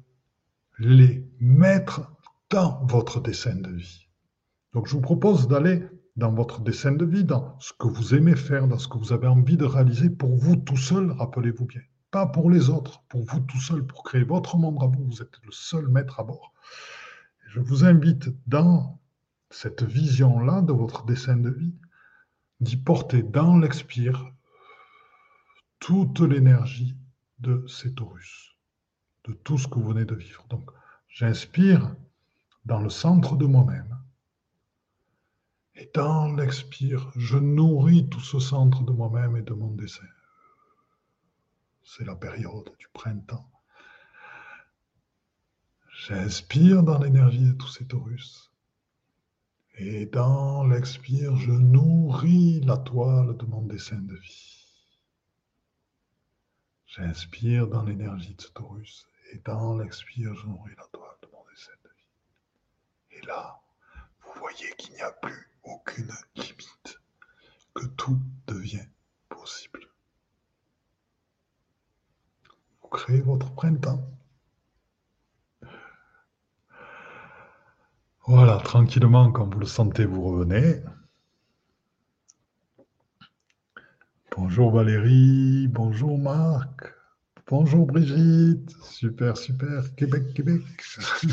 les 0.78 1.28
mettre 1.40 2.12
dans 2.50 2.84
votre 2.86 3.20
dessin 3.20 3.56
de 3.56 3.70
vie. 3.70 4.08
Donc 4.72 4.86
je 4.86 4.92
vous 4.92 5.00
propose 5.00 5.48
d'aller 5.48 5.82
dans 6.16 6.32
votre 6.32 6.60
dessin 6.60 6.92
de 6.92 7.04
vie, 7.04 7.24
dans 7.24 7.58
ce 7.60 7.72
que 7.72 7.88
vous 7.88 8.14
aimez 8.14 8.36
faire, 8.36 8.68
dans 8.68 8.78
ce 8.78 8.88
que 8.88 8.98
vous 8.98 9.12
avez 9.12 9.26
envie 9.26 9.56
de 9.56 9.64
réaliser 9.64 10.10
pour 10.10 10.36
vous 10.36 10.56
tout 10.56 10.76
seul, 10.76 11.10
rappelez-vous 11.12 11.66
bien. 11.66 11.82
Pas 12.10 12.26
pour 12.26 12.50
les 12.50 12.70
autres, 12.70 13.02
pour 13.08 13.24
vous 13.24 13.40
tout 13.40 13.60
seul, 13.60 13.84
pour 13.84 14.02
créer 14.02 14.24
votre 14.24 14.56
monde 14.56 14.78
à 14.82 14.86
vous. 14.86 15.04
Vous 15.04 15.22
êtes 15.22 15.38
le 15.44 15.52
seul 15.52 15.88
maître 15.88 16.20
à 16.20 16.24
bord. 16.24 16.54
Je 17.48 17.60
vous 17.60 17.84
invite 17.84 18.30
dans 18.46 19.00
cette 19.50 19.82
vision-là 19.82 20.62
de 20.62 20.72
votre 20.72 21.04
dessin 21.04 21.36
de 21.36 21.50
vie, 21.50 21.74
d'y 22.60 22.76
porter 22.76 23.22
dans 23.22 23.58
l'expire 23.58 24.30
toute 25.78 26.20
l'énergie 26.20 26.96
de 27.38 27.64
ces 27.68 27.94
taurus 27.94 28.57
de 29.28 29.34
tout 29.34 29.58
ce 29.58 29.68
que 29.68 29.74
vous 29.74 29.92
venez 29.92 30.06
de 30.06 30.14
vivre. 30.14 30.44
Donc, 30.48 30.70
j'inspire 31.08 31.94
dans 32.64 32.80
le 32.80 32.88
centre 32.88 33.36
de 33.36 33.44
moi-même. 33.44 33.98
Et 35.74 35.90
dans 35.94 36.34
l'expire, 36.34 37.10
je 37.14 37.36
nourris 37.36 38.08
tout 38.08 38.20
ce 38.20 38.40
centre 38.40 38.82
de 38.82 38.92
moi-même 38.92 39.36
et 39.36 39.42
de 39.42 39.52
mon 39.52 39.70
dessin. 39.70 40.08
C'est 41.84 42.04
la 42.04 42.16
période 42.16 42.72
du 42.78 42.88
printemps. 42.92 43.50
J'inspire 46.06 46.82
dans 46.82 46.98
l'énergie 46.98 47.44
de 47.44 47.52
tous 47.52 47.68
ces 47.68 47.86
taurus. 47.86 48.50
Et 49.76 50.06
dans 50.06 50.66
l'expire, 50.66 51.36
je 51.36 51.52
nourris 51.52 52.60
la 52.60 52.78
toile 52.78 53.36
de 53.36 53.46
mon 53.46 53.62
dessin 53.62 54.00
de 54.00 54.14
vie. 54.16 54.64
J'inspire 56.86 57.68
dans 57.68 57.84
l'énergie 57.84 58.34
de 58.34 58.40
ce 58.40 58.50
taurus 58.50 59.06
et 59.30 59.38
dans 59.44 59.76
l'expire, 59.76 60.34
je 60.34 60.46
nourris 60.46 60.74
la 60.76 60.86
toile 60.92 61.16
de 61.22 61.28
mon 61.32 61.44
dessin 61.50 61.72
de 61.84 61.90
vie. 61.90 63.18
Et 63.18 63.26
là, 63.26 63.60
vous 64.22 64.32
voyez 64.40 64.70
qu'il 64.76 64.94
n'y 64.94 65.00
a 65.00 65.12
plus 65.12 65.48
aucune 65.62 66.12
limite, 66.34 67.00
que 67.74 67.86
tout 67.86 68.18
devient 68.46 68.86
possible. 69.28 69.80
Vous 72.82 72.88
créez 72.88 73.20
votre 73.20 73.52
printemps. 73.54 74.02
Voilà, 78.26 78.58
tranquillement, 78.58 79.32
quand 79.32 79.52
vous 79.52 79.60
le 79.60 79.66
sentez, 79.66 80.04
vous 80.04 80.22
revenez. 80.22 80.82
Bonjour 84.36 84.70
Valérie, 84.70 85.66
bonjour 85.68 86.18
Marc. 86.18 86.97
Bonjour 87.50 87.86
Brigitte, 87.86 88.76
super, 88.82 89.38
super, 89.38 89.94
Québec, 89.94 90.34
Québec. 90.34 90.62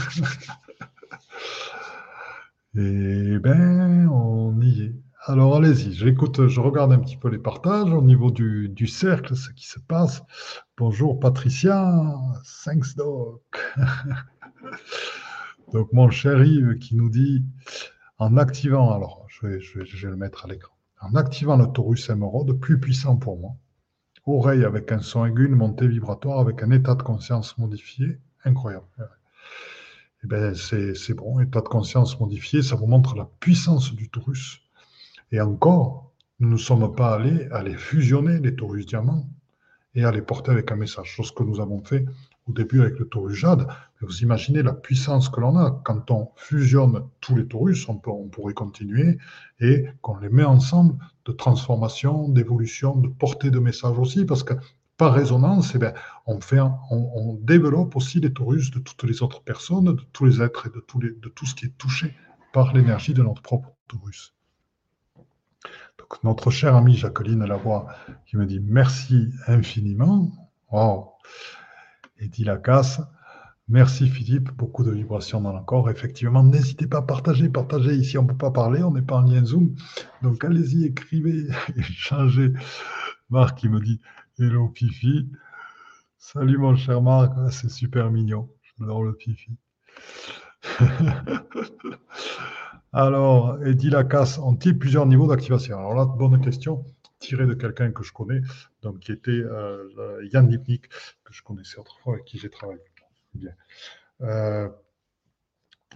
Eh 2.78 3.39
bien, 3.39 4.07
on 4.09 4.61
y 4.61 4.82
est. 4.84 4.95
Alors 5.26 5.55
allez-y, 5.55 5.93
j'écoute, 5.93 6.47
je 6.47 6.59
regarde 6.61 6.93
un 6.93 6.99
petit 6.99 7.18
peu 7.18 7.30
les 7.30 7.38
partages 7.38 7.91
au 7.91 8.01
niveau 8.01 8.32
du, 8.32 8.88
cercle, 8.88 9.36
ce 9.36 9.49
qui 9.51 9.68
se 9.68 9.80
passe. 9.80 10.22
Bonjour 10.78 11.20
Patricia, 11.20 12.18
thanks 12.63 12.95
doc. 12.95 13.41
Donc 15.74 15.91
mon 15.91 16.09
cher 16.09 16.43
Yves 16.43 16.78
qui 16.80 16.95
nous 16.95 17.09
dit 17.09 17.43
En 18.20 18.38
activant, 18.38 18.93
alors 18.93 19.26
je 19.28 19.47
vais, 19.47 20.09
le 20.09 20.16
mettre 20.16 20.45
à 20.45 20.47
l'écran, 20.47 20.76
en 21.01 21.16
activant 21.16 21.57
le 21.57 21.68
torus 21.68 22.09
émeraude, 22.09 22.57
plus 22.59 22.80
puissant 22.80 23.18
pour 23.18 23.38
moi, 23.38 23.51
oreille 24.26 24.64
avec 24.64 24.92
un 24.92 25.02
son 25.02 25.26
aigu, 25.26 25.46
une 25.46 25.56
montée 25.56 25.88
vibratoire 25.88 26.40
avec 26.40 26.64
un 26.64 26.72
état 26.72 26.96
de 26.96 27.04
conscience 27.04 27.58
modifié, 27.58 28.20
incroyable. 28.44 28.86
Eh 30.24 30.28
ben, 30.28 30.56
c'est 30.56 31.14
bon, 31.14 31.40
état 31.40 31.62
de 31.62 31.68
conscience 31.68 32.20
modifié, 32.20 32.62
ça 32.62 32.76
vous 32.76 32.88
montre 32.88 33.16
la 33.16 33.30
puissance 33.40 33.94
du 33.94 34.10
torus. 34.10 34.62
Et 35.32 35.40
encore, 35.40 36.12
nous 36.40 36.50
ne 36.50 36.58
sommes 36.58 36.96
pas 36.96 37.14
allés 37.16 37.48
à 37.52 37.64
les 37.64 37.76
fusionner, 37.76 38.40
les 38.40 38.56
taurus 38.56 38.86
diamants, 38.86 39.30
et 39.94 40.04
à 40.04 40.12
les 40.12 40.22
porter 40.22 40.52
avec 40.52 40.72
un 40.72 40.76
message, 40.76 41.08
chose 41.08 41.32
que 41.32 41.44
nous 41.44 41.62
avons 41.62 41.84
fait 41.84 42.06
au 42.48 42.54
début 42.54 42.82
avec 42.82 43.00
le 43.00 43.08
taurus 43.08 43.36
jade. 43.36 43.68
Vous 44.02 44.22
imaginez 44.22 44.62
la 44.62 44.74
puissance 44.74 45.30
que 45.30 45.39
l'on 45.39 45.58
a 45.58 45.82
quand 45.84 46.12
on 46.12 46.30
fusionne 46.36 47.08
tous 47.22 47.36
les 47.36 47.48
taurus, 47.48 47.88
on, 47.89 47.98
pourrait 47.98 48.54
continuer, 48.54 49.18
et 49.60 49.86
qu'on 50.02 50.18
les 50.18 50.30
met 50.30 50.43
ensemble 50.43 50.96
de 51.26 51.32
transformation, 51.32 52.30
d'évolution, 52.30 52.96
de 52.96 53.08
portée 53.08 53.50
de 53.50 53.60
message 53.60 53.98
aussi, 53.98 54.26
parce 54.26 54.43
que 54.43 54.54
par 54.98 55.14
résonance, 55.14 55.74
eh 55.76 55.80
bien, 55.80 55.93
on, 56.26 56.39
fait, 56.39 56.60
on, 56.62 57.38
développe 57.41 57.96
aussi 57.96 58.20
les 58.20 58.32
taurus 58.32 58.72
de 58.72 58.80
toutes 58.80 59.04
les 59.04 59.24
autres 59.24 59.41
personnes, 59.41 59.86
de 59.86 60.04
tous 60.14 60.26
les 60.26 60.41
êtres 60.41 60.68
et 60.68 60.70
de 60.70 61.30
tout 61.30 61.46
ce 61.46 61.56
qui 61.56 61.66
est 61.66 61.78
touché 61.78 62.16
par 62.54 62.74
l'énergie 62.74 63.14
de 63.14 63.22
notre 63.22 63.41
propre 63.41 63.74
taurus. 63.88 64.34
Donc, 66.00 66.24
notre 66.24 66.52
chère 66.52 66.76
amie 66.76 66.96
Jacqueline 66.96 67.43
Lavoie 67.43 67.88
qui 68.26 68.38
me 68.38 68.46
dit 68.46 68.60
merci 68.62 69.30
infiniment. 69.48 70.32
Wow. 70.72 71.10
Et 72.20 72.28
dit. 72.28 72.45
Merci 73.68 74.07
Philippe, 74.07 74.51
beaucoup 74.51 74.84
de 74.84 74.91
vibrations 74.91 75.41
dans 75.41 75.51
le 75.51 75.63
corps. 75.63 75.89
Effectivement, 75.89 76.43
n'hésitez 76.43 76.86
pas 76.86 76.99
à 76.99 77.01
partager, 77.01 77.49
partager. 77.49 77.95
Ici, 77.95 78.16
on 78.20 78.24
ne 78.24 78.28
peut 78.28 78.38
pas 78.38 78.51
parler, 78.51 78.84
on 78.84 78.91
n'est 78.91 79.01
pas 79.01 79.16
en 79.16 79.22
lien 79.22 79.43
Zoom. 79.43 79.76
Donc 80.22 80.43
allez-y, 80.43 80.86
écrivez, 80.86 81.47
échangez. 81.76 82.53
Marc 83.32 83.57
qui 83.57 83.70
me 83.70 83.80
dit 83.80 83.99
Hello 84.38 84.68
Pifi. 84.70 85.32
Salut 86.20 86.59
mon 86.59 86.76
cher 86.76 87.01
Marc, 87.01 87.34
ah, 87.38 87.49
c'est 87.49 87.72
super 87.72 88.11
mignon. 88.11 88.49
J'adore 88.78 89.03
le 89.03 89.13
Pifi. 89.13 89.57
Alors, 92.93 93.57
Eddie 93.66 93.89
Lacasse, 93.89 94.38
ont-ils 94.38 94.78
plusieurs 94.78 95.07
niveaux 95.07 95.28
d'activation 95.28 95.78
Alors 95.78 95.95
là, 95.95 96.05
bonne 96.05 96.39
question, 96.39 96.86
tirée 97.20 97.45
de 97.45 97.53
quelqu'un 97.53 97.91
que 97.91 98.03
je 98.03 98.13
connais, 98.13 98.41
donc 98.82 98.99
qui 98.99 99.11
était 99.11 99.32
euh, 99.32 100.28
Yann 100.32 100.49
Lipnik, 100.49 100.89
que 101.24 101.34
je 101.34 101.43
connaissais 101.43 101.78
autrefois, 101.78 102.13
avec 102.13 102.26
qui 102.26 102.38
j'ai 102.38 102.49
travaillé. 102.49 102.82
Euh, 104.22 104.70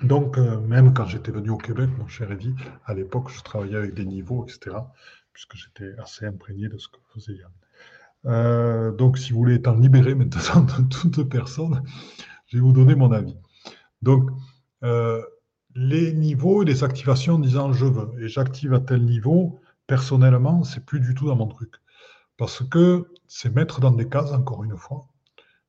donc, 0.01 0.37
euh, 0.37 0.59
même 0.59 0.93
quand 0.93 1.05
j'étais 1.05 1.31
venu 1.31 1.49
au 1.49 1.57
Québec, 1.57 1.89
mon 1.97 2.07
cher 2.07 2.31
Eddie, 2.31 2.55
à 2.85 2.93
l'époque, 2.93 3.29
je 3.29 3.41
travaillais 3.41 3.77
avec 3.77 3.93
des 3.93 4.05
niveaux, 4.05 4.45
etc., 4.45 4.77
puisque 5.33 5.55
j'étais 5.55 5.91
assez 5.99 6.25
imprégné 6.25 6.67
de 6.67 6.77
ce 6.77 6.87
que 6.87 6.97
faisait 7.13 7.33
Yann. 7.33 8.95
donc, 8.95 9.17
si 9.17 9.31
vous 9.31 9.39
voulez 9.39 9.55
être 9.55 9.73
libéré 9.75 10.15
maintenant 10.15 10.61
de 10.61 10.83
toute 10.89 11.29
personne, 11.29 11.83
je 12.47 12.57
vais 12.57 12.61
vous 12.61 12.73
donner 12.73 12.95
mon 12.95 13.11
avis. 13.11 13.37
Donc, 14.01 14.29
les 15.75 16.13
niveaux 16.13 16.63
et 16.63 16.65
les 16.65 16.83
activations 16.83 17.35
en 17.35 17.39
disant 17.39 17.71
je 17.71 17.85
veux 17.85 18.09
et 18.21 18.27
j'active 18.27 18.73
à 18.73 18.79
tel 18.79 19.05
niveau, 19.05 19.59
personnellement, 19.89 20.63
c'est 20.63 20.85
plus 20.85 20.99
du 21.01 21.15
tout 21.15 21.25
dans 21.25 21.35
mon 21.35 21.47
truc. 21.47 21.73
Parce 22.37 22.63
que 22.63 23.11
c'est 23.27 23.53
mettre 23.53 23.81
dans 23.81 23.91
des 23.91 24.07
cases, 24.07 24.31
encore 24.31 24.63
une 24.63 24.77
fois. 24.77 25.07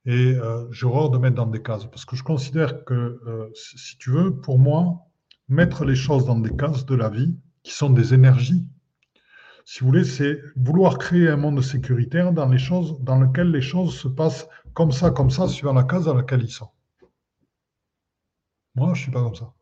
Et 0.05 0.35
euh, 0.35 0.71
j'ai 0.71 0.87
horreur 0.87 1.11
de 1.11 1.19
mettre 1.19 1.37
dans 1.37 1.47
des 1.47 1.63
cases. 1.63 1.87
Parce 1.87 2.05
que 2.05 2.17
je 2.17 2.23
considère 2.23 2.85
que, 2.85 2.95
euh, 2.95 3.51
si 3.55 3.97
tu 3.99 4.11
veux, 4.11 4.37
pour 4.37 4.59
moi, 4.59 5.07
mettre 5.49 5.85
les 5.85 5.97
choses 5.97 6.27
dans 6.27 6.39
des 6.39 6.55
cases 6.55 6.85
de 6.85 6.95
la 6.95 7.09
vie, 7.09 7.35
qui 7.63 7.73
sont 7.73 7.91
des 7.91 8.15
énergies, 8.15 8.65
si 9.65 9.81
vous 9.81 9.87
voulez, 9.87 10.05
c'est 10.05 10.41
vouloir 10.57 10.99
créer 10.99 11.29
un 11.29 11.37
monde 11.37 11.63
sécuritaire 11.63 12.33
dans, 12.33 12.49
les 12.49 12.59
choses, 12.59 12.99
dans 13.01 13.19
lequel 13.19 13.51
les 13.51 13.63
choses 13.63 13.97
se 13.97 14.09
passent 14.09 14.47
comme 14.75 14.93
ça, 14.93 15.11
comme 15.11 15.31
ça, 15.31 15.49
suivant 15.49 15.73
la 15.73 15.85
case 15.85 16.05
dans 16.05 16.15
laquelle 16.15 16.43
ils 16.43 16.51
sont. 16.51 16.71
Moi, 18.75 18.89
je 18.95 19.01
ne 19.01 19.03
suis 19.05 19.13
pas 19.13 19.23
comme 19.23 19.35
ça. 19.35 19.53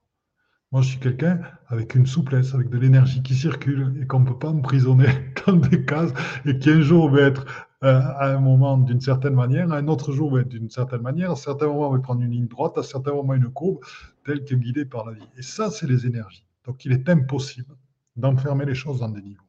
Moi, 0.71 0.83
je 0.83 0.89
suis 0.89 0.99
quelqu'un 0.99 1.41
avec 1.69 1.95
une 1.95 2.07
souplesse, 2.07 2.55
avec 2.55 2.69
de 2.69 2.77
l'énergie 2.77 3.23
qui 3.23 3.35
circule 3.35 3.99
et 4.03 4.07
qu'on 4.07 4.21
ne 4.21 4.27
peut 4.27 4.39
pas 4.39 4.51
emprisonner 4.51 5.09
dans 5.47 5.57
des 5.57 5.83
cases 5.87 6.13
et 6.45 6.59
qui 6.59 6.69
un 6.69 6.83
jour 6.83 7.11
va 7.11 7.23
être 7.23 7.47
euh, 7.85 8.01
à 8.01 8.35
un 8.35 8.39
moment 8.39 8.77
d'une 8.77 9.01
certaine 9.01 9.35
manière, 9.35 9.73
un 9.73 9.89
autre 9.89 10.13
jour 10.13 10.31
va 10.31 10.41
être 10.41 10.49
d'une 10.49 10.69
certaine 10.69 11.01
manière, 11.01 11.31
à 11.31 11.37
certains 11.37 11.69
moments 11.69 11.91
va 11.91 11.99
prendre 12.01 12.21
une 12.21 12.33
ligne 12.33 12.49
droite, 12.49 12.77
à 12.77 12.83
certains 12.83 13.13
moments 13.13 13.33
une 13.33 13.49
courbe, 13.49 13.79
telle 14.27 14.45
que 14.45 14.55
guidée 14.55 14.85
par 14.85 15.07
la 15.07 15.13
vie. 15.13 15.29
Et 15.39 15.43
ça, 15.43 15.71
c'est 15.71 15.87
les 15.87 16.05
énergies. 16.05 16.45
Donc, 16.67 16.85
il 16.85 16.93
est 16.93 17.09
impossible 17.09 17.75
d'enfermer 18.17 18.67
les 18.67 18.75
choses 18.75 18.99
dans 19.01 19.09
des 19.09 19.23
niveaux. 19.23 19.45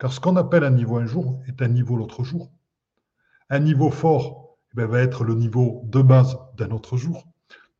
Car 0.00 0.12
ce 0.12 0.18
qu'on 0.18 0.34
appelle 0.34 0.64
un 0.64 0.70
niveau 0.70 0.96
un 0.96 1.06
jour 1.06 1.40
est 1.46 1.62
un 1.62 1.68
niveau 1.68 1.94
l'autre 1.94 2.24
jour. 2.24 2.50
Un 3.48 3.60
niveau 3.60 3.90
fort 3.90 4.56
eh 4.72 4.76
ben, 4.76 4.86
va 4.86 5.00
être 5.02 5.22
le 5.22 5.34
niveau 5.34 5.82
de 5.84 6.02
base 6.02 6.36
d'un 6.56 6.72
autre 6.72 6.96
jour. 6.96 7.28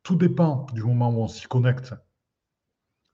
Tout 0.03 0.15
dépend 0.15 0.65
du 0.73 0.83
moment 0.83 1.09
où 1.09 1.23
on 1.23 1.27
s'y 1.27 1.47
connecte 1.47 1.93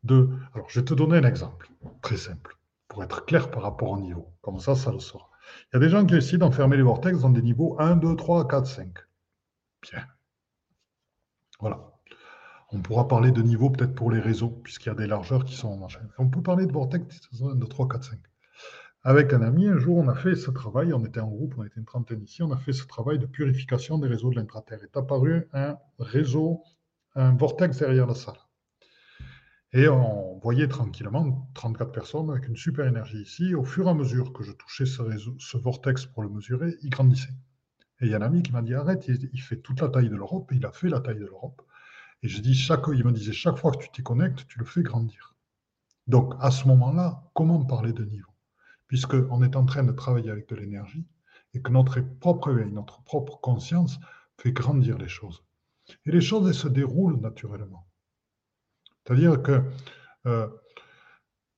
Alors, 0.07 0.69
je 0.69 0.79
vais 0.79 0.85
te 0.85 0.93
donner 0.93 1.17
un 1.17 1.23
exemple 1.23 1.69
très 2.01 2.17
simple, 2.17 2.57
pour 2.87 3.03
être 3.03 3.25
clair 3.25 3.51
par 3.51 3.63
rapport 3.63 3.89
au 3.89 3.99
niveau. 3.99 4.33
Comme 4.41 4.59
ça, 4.59 4.75
ça 4.75 4.91
le 4.91 4.99
sera. 4.99 5.29
Il 5.71 5.75
y 5.75 5.77
a 5.77 5.79
des 5.79 5.89
gens 5.89 6.05
qui 6.05 6.15
essaient 6.15 6.37
d'enfermer 6.37 6.77
les 6.77 6.83
vortex 6.83 7.19
dans 7.19 7.29
des 7.29 7.41
niveaux 7.41 7.75
1, 7.79 7.97
2, 7.97 8.15
3, 8.15 8.47
4, 8.47 8.65
5. 8.65 8.97
Bien. 9.81 10.05
Voilà. 11.59 11.91
On 12.71 12.79
pourra 12.79 13.07
parler 13.07 13.31
de 13.31 13.41
niveau 13.41 13.71
peut-être 13.71 13.95
pour 13.95 14.11
les 14.11 14.19
réseaux, 14.19 14.49
puisqu'il 14.49 14.89
y 14.89 14.91
a 14.91 14.95
des 14.95 15.07
largeurs 15.07 15.43
qui 15.43 15.55
sont 15.55 15.69
en 15.69 15.77
machin. 15.77 16.01
On 16.17 16.29
peut 16.29 16.41
parler 16.41 16.65
de 16.65 16.71
vortex 16.71 17.29
1, 17.41 17.55
2, 17.55 17.67
3, 17.67 17.87
4, 17.87 18.03
5. 18.03 18.19
Avec 19.03 19.33
un 19.33 19.41
ami, 19.41 19.67
un 19.67 19.77
jour, 19.77 19.97
on 19.97 20.07
a 20.07 20.15
fait 20.15 20.35
ce 20.35 20.51
travail, 20.51 20.93
on 20.93 21.03
était 21.05 21.21
en 21.21 21.29
groupe, 21.29 21.55
on 21.57 21.63
était 21.63 21.79
une 21.79 21.85
trentaine 21.85 22.21
ici, 22.21 22.43
on 22.43 22.51
a 22.51 22.57
fait 22.57 22.73
ce 22.73 22.85
travail 22.85 23.17
de 23.17 23.25
purification 23.25 23.97
des 23.97 24.07
réseaux 24.07 24.29
de 24.29 24.35
l'intraterre. 24.35 24.83
Est 24.83 24.97
apparu 24.97 25.47
un 25.53 25.77
réseau, 25.99 26.63
un 27.15 27.33
vortex 27.35 27.79
derrière 27.79 28.07
la 28.07 28.15
salle. 28.15 28.37
Et 29.71 29.87
on 29.87 30.39
voyait 30.39 30.67
tranquillement 30.67 31.47
34 31.53 31.91
personnes 31.91 32.31
avec 32.31 32.47
une 32.47 32.55
super 32.55 32.87
énergie 32.87 33.21
ici. 33.21 33.53
Au 33.53 33.63
fur 33.63 33.85
et 33.85 33.89
à 33.91 33.93
mesure 33.93 34.33
que 34.33 34.43
je 34.43 34.51
touchais 34.51 34.87
ce, 34.87 35.57
vortex 35.57 36.07
pour 36.07 36.23
le 36.23 36.29
mesurer, 36.29 36.75
il 36.81 36.89
grandissait. 36.89 37.33
Et 38.01 38.05
il 38.05 38.11
y 38.11 38.15
a 38.15 38.17
un 38.17 38.21
ami 38.21 38.41
qui 38.41 38.51
m'a 38.51 38.63
dit 38.63 38.73
arrête, 38.73 39.07
il, 39.07 39.41
fait 39.41 39.57
toute 39.57 39.81
la 39.81 39.89
taille 39.89 40.09
de 40.09 40.15
l'Europe, 40.15 40.51
et 40.51 40.55
il 40.55 40.65
a 40.65 40.71
fait 40.71 40.89
la 40.89 41.01
taille 41.01 41.19
de 41.19 41.25
l'Europe. 41.25 41.61
Et 42.23 42.27
je 42.27 42.41
dis, 42.41 42.55
chaque, 42.55 42.85
il 42.91 43.05
me 43.05 43.11
disait, 43.11 43.31
chaque 43.31 43.57
fois 43.57 43.71
que 43.71 43.77
tu 43.77 43.91
t'y 43.91 44.01
connectes, 44.01 44.47
tu 44.47 44.57
le 44.57 44.65
fais 44.65 44.81
grandir. 44.81 45.35
Donc 46.07 46.33
à 46.39 46.49
ce 46.49 46.67
moment-là, 46.67 47.29
comment 47.35 47.63
parler 47.63 47.93
de 47.93 48.03
niveau? 48.03 48.31
Puisqu'on 48.87 49.43
est 49.43 49.55
en 49.55 49.65
train 49.65 49.83
de 49.83 49.91
travailler 49.91 50.31
avec 50.31 50.49
de 50.49 50.55
l'énergie 50.55 51.05
et 51.53 51.61
que 51.61 51.71
notre 51.71 51.99
propre 52.01 52.49
éveil, 52.51 52.71
notre 52.71 53.03
propre 53.03 53.37
conscience 53.39 53.99
fait 54.37 54.51
grandir 54.51 54.97
les 54.97 55.07
choses. 55.07 55.43
Et 56.07 56.11
les 56.11 56.21
choses, 56.21 56.47
elles 56.47 56.55
se 56.55 56.67
déroulent 56.67 57.19
naturellement. 57.19 57.88
C'est-à-dire 59.09 59.41
que 59.41 59.63
euh, 60.27 60.47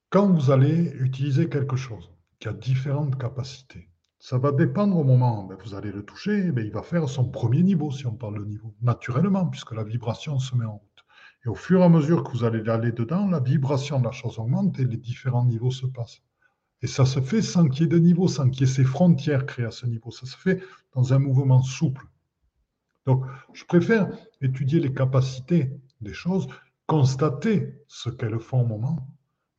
quand 0.08 0.32
vous 0.32 0.50
allez 0.50 0.90
utiliser 1.00 1.50
quelque 1.50 1.76
chose 1.76 2.10
qui 2.40 2.48
a 2.48 2.54
différentes 2.54 3.20
capacités, 3.20 3.90
ça 4.18 4.38
va 4.38 4.52
dépendre 4.52 4.96
au 4.96 5.04
moment 5.04 5.44
où 5.44 5.48
ben, 5.48 5.58
vous 5.62 5.74
allez 5.74 5.92
le 5.92 6.02
toucher, 6.02 6.50
ben, 6.50 6.64
il 6.64 6.72
va 6.72 6.82
faire 6.82 7.06
son 7.10 7.28
premier 7.28 7.62
niveau, 7.62 7.90
si 7.90 8.06
on 8.06 8.14
parle 8.14 8.38
de 8.38 8.46
niveau, 8.46 8.74
naturellement, 8.80 9.44
puisque 9.44 9.72
la 9.72 9.84
vibration 9.84 10.38
se 10.38 10.56
met 10.56 10.64
en 10.64 10.78
route. 10.78 11.04
Et 11.44 11.48
au 11.48 11.54
fur 11.54 11.80
et 11.80 11.84
à 11.84 11.90
mesure 11.90 12.24
que 12.24 12.30
vous 12.30 12.44
allez 12.44 12.66
aller 12.70 12.90
dedans, 12.90 13.28
la 13.28 13.40
vibration 13.40 14.00
de 14.00 14.06
la 14.06 14.12
chose 14.12 14.38
augmente 14.38 14.78
et 14.78 14.86
les 14.86 14.96
différents 14.96 15.44
niveaux 15.44 15.70
se 15.70 15.84
passent. 15.84 16.22
Et 16.80 16.86
ça 16.86 17.04
se 17.04 17.20
fait 17.20 17.42
sans 17.42 17.68
qu'il 17.68 17.82
y 17.82 17.84
ait 17.84 17.88
de 17.88 17.98
niveau, 17.98 18.28
sans 18.28 18.48
qu'il 18.48 18.66
y 18.66 18.70
ait 18.70 18.74
ces 18.74 18.84
frontières 18.84 19.44
créées 19.44 19.66
à 19.66 19.72
ce 19.72 19.84
niveau. 19.84 20.10
Ça 20.10 20.24
se 20.24 20.38
fait 20.38 20.62
dans 20.94 21.12
un 21.12 21.18
mouvement 21.18 21.60
souple. 21.62 22.06
Donc, 23.04 23.26
je 23.52 23.64
préfère 23.66 24.08
étudier 24.40 24.80
les 24.80 24.94
capacités 24.94 25.70
des 26.00 26.14
choses 26.14 26.48
constater 26.86 27.84
ce 27.88 28.10
qu'elles 28.10 28.38
font 28.40 28.62
au 28.62 28.66
moment, 28.66 29.08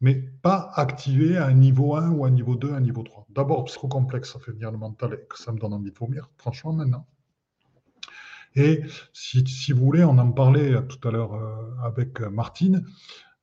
mais 0.02 0.16
pas 0.16 0.72
activer 0.76 1.38
à 1.38 1.48
un 1.48 1.54
niveau 1.54 1.96
1 1.96 2.12
ou 2.12 2.26
un 2.26 2.30
niveau 2.30 2.56
2, 2.56 2.74
un 2.74 2.82
niveau 2.82 3.04
3. 3.04 3.26
D'abord, 3.30 3.70
c'est 3.70 3.76
trop 3.76 3.88
complexe, 3.88 4.34
ça 4.34 4.40
fait 4.40 4.52
venir 4.52 4.72
le 4.72 4.78
mental 4.78 5.14
et 5.14 5.28
que 5.28 5.40
ça 5.40 5.52
me 5.52 5.60
donne 5.60 5.74
envie 5.74 5.92
de 5.92 5.98
vomir, 5.98 6.30
franchement, 6.38 6.74
maintenant. 6.74 7.08
Et 8.56 8.82
si, 9.14 9.46
si 9.48 9.72
vous 9.72 9.84
voulez, 9.84 10.04
on 10.04 10.18
en 10.18 10.32
parlait 10.32 10.76
tout 10.88 11.08
à 11.08 11.12
l'heure 11.12 11.34
euh, 11.34 11.76
avec 11.84 12.20
Martine. 12.22 12.86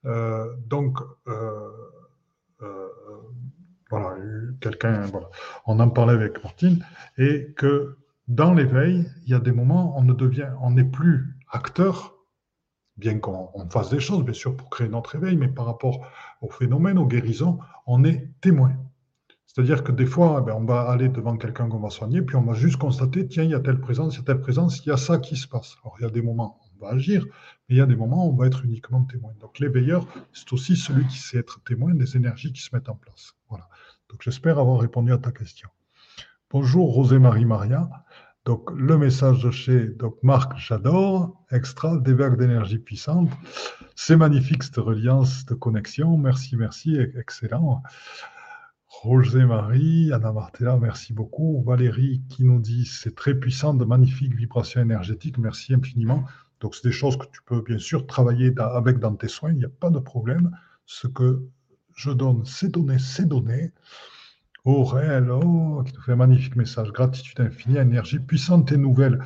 Euh, 0.04 0.54
donc, 0.66 0.98
euh, 1.26 1.68
voilà, 3.90 4.16
quelqu'un, 4.60 5.00
voilà, 5.06 5.28
on 5.66 5.80
en 5.80 5.90
parlait 5.90 6.14
avec 6.14 6.42
Martine, 6.44 6.84
et 7.18 7.52
que 7.56 7.96
dans 8.28 8.54
l'éveil, 8.54 9.10
il 9.24 9.30
y 9.30 9.34
a 9.34 9.40
des 9.40 9.50
moments, 9.50 9.98
on 9.98 10.02
ne 10.02 10.12
devient, 10.12 10.50
on 10.60 10.70
n'est 10.70 10.84
plus 10.84 11.36
acteur, 11.50 12.14
bien 13.00 13.18
qu'on 13.18 13.68
fasse 13.70 13.90
des 13.90 13.98
choses, 13.98 14.24
bien 14.24 14.34
sûr, 14.34 14.56
pour 14.56 14.70
créer 14.70 14.88
notre 14.88 15.16
éveil, 15.16 15.36
mais 15.36 15.48
par 15.48 15.66
rapport 15.66 16.06
au 16.40 16.48
phénomène, 16.48 16.98
aux 16.98 17.06
guérisons, 17.06 17.58
on 17.86 18.04
est 18.04 18.28
témoin. 18.40 18.72
C'est-à-dire 19.46 19.82
que 19.82 19.90
des 19.90 20.06
fois, 20.06 20.44
eh 20.46 20.52
on 20.52 20.64
va 20.64 20.82
aller 20.82 21.08
devant 21.08 21.36
quelqu'un 21.36 21.68
qu'on 21.68 21.80
va 21.80 21.90
soigner, 21.90 22.22
puis 22.22 22.36
on 22.36 22.42
va 22.42 22.52
juste 22.54 22.76
constater, 22.76 23.26
tiens, 23.26 23.42
il 23.42 23.50
y 23.50 23.54
a 23.54 23.60
telle 23.60 23.80
présence, 23.80 24.14
il 24.14 24.18
y 24.18 24.20
a 24.20 24.24
telle 24.24 24.40
présence, 24.40 24.84
il 24.84 24.90
y 24.90 24.92
a 24.92 24.96
ça 24.96 25.18
qui 25.18 25.36
se 25.36 25.48
passe. 25.48 25.76
Alors, 25.82 25.96
il 25.98 26.02
y 26.04 26.06
a 26.06 26.10
des 26.10 26.22
moments, 26.22 26.60
on 26.62 26.70
on 26.80 26.86
va 26.86 26.92
agir, 26.92 27.24
mais 27.68 27.76
il 27.76 27.78
y 27.78 27.80
a 27.80 27.86
des 27.86 27.96
moments 27.96 28.26
où 28.26 28.30
on 28.30 28.36
va 28.36 28.46
être 28.46 28.64
uniquement 28.64 29.02
témoin. 29.04 29.32
Donc 29.40 29.58
l'éveilleur, 29.58 30.06
c'est 30.32 30.52
aussi 30.52 30.76
celui 30.76 31.06
qui 31.06 31.18
sait 31.18 31.38
être 31.38 31.62
témoin 31.64 31.94
des 31.94 32.16
énergies 32.16 32.52
qui 32.52 32.62
se 32.62 32.70
mettent 32.72 32.88
en 32.88 32.94
place. 32.94 33.34
Voilà. 33.48 33.68
Donc 34.08 34.22
j'espère 34.22 34.58
avoir 34.58 34.80
répondu 34.80 35.12
à 35.12 35.18
ta 35.18 35.32
question. 35.32 35.68
Bonjour 36.50 36.92
Rosé-Marie 36.92 37.44
Maria. 37.44 37.88
Donc 38.46 38.70
le 38.74 38.96
message 38.96 39.42
de 39.42 39.50
chez 39.50 39.88
donc 39.88 40.16
Marc, 40.22 40.56
j'adore, 40.56 41.44
extra, 41.50 41.98
des 41.98 42.14
d'énergie 42.14 42.78
puissante. 42.78 43.30
C'est 43.94 44.16
magnifique 44.16 44.62
cette 44.62 44.76
reliance 44.76 45.44
de 45.44 45.54
connexion. 45.54 46.16
Merci, 46.16 46.56
merci, 46.56 46.96
excellent. 47.18 47.82
Roger 49.02 49.44
Marie, 49.44 50.12
Anna 50.12 50.32
Martella, 50.32 50.76
merci 50.76 51.12
beaucoup. 51.12 51.62
Valérie 51.66 52.22
qui 52.28 52.44
nous 52.44 52.60
dit 52.60 52.86
c'est 52.86 53.14
très 53.14 53.34
puissant, 53.34 53.72
de 53.74 53.84
magnifiques 53.84 54.34
vibrations 54.34 54.80
énergétiques, 54.82 55.38
merci 55.38 55.74
infiniment. 55.74 56.24
Donc, 56.60 56.74
c'est 56.74 56.84
des 56.84 56.92
choses 56.92 57.16
que 57.16 57.24
tu 57.32 57.40
peux 57.46 57.62
bien 57.62 57.78
sûr 57.78 58.06
travailler 58.06 58.52
avec 58.58 58.98
dans 58.98 59.14
tes 59.14 59.28
soins, 59.28 59.52
il 59.52 59.58
n'y 59.58 59.64
a 59.64 59.70
pas 59.70 59.90
de 59.90 59.98
problème. 59.98 60.50
Ce 60.84 61.06
que 61.06 61.42
je 61.94 62.10
donne, 62.10 62.44
c'est 62.44 62.70
donné, 62.70 62.98
c'est 62.98 63.26
donné. 63.26 63.72
Aurel, 64.64 65.30
oh, 65.30 65.82
qui 65.86 65.94
nous 65.94 66.02
fait 66.02 66.12
un 66.12 66.16
magnifique 66.16 66.56
message. 66.56 66.92
Gratitude 66.92 67.40
infinie, 67.40 67.78
énergie 67.78 68.18
puissante 68.18 68.70
et 68.72 68.76
nouvelle. 68.76 69.18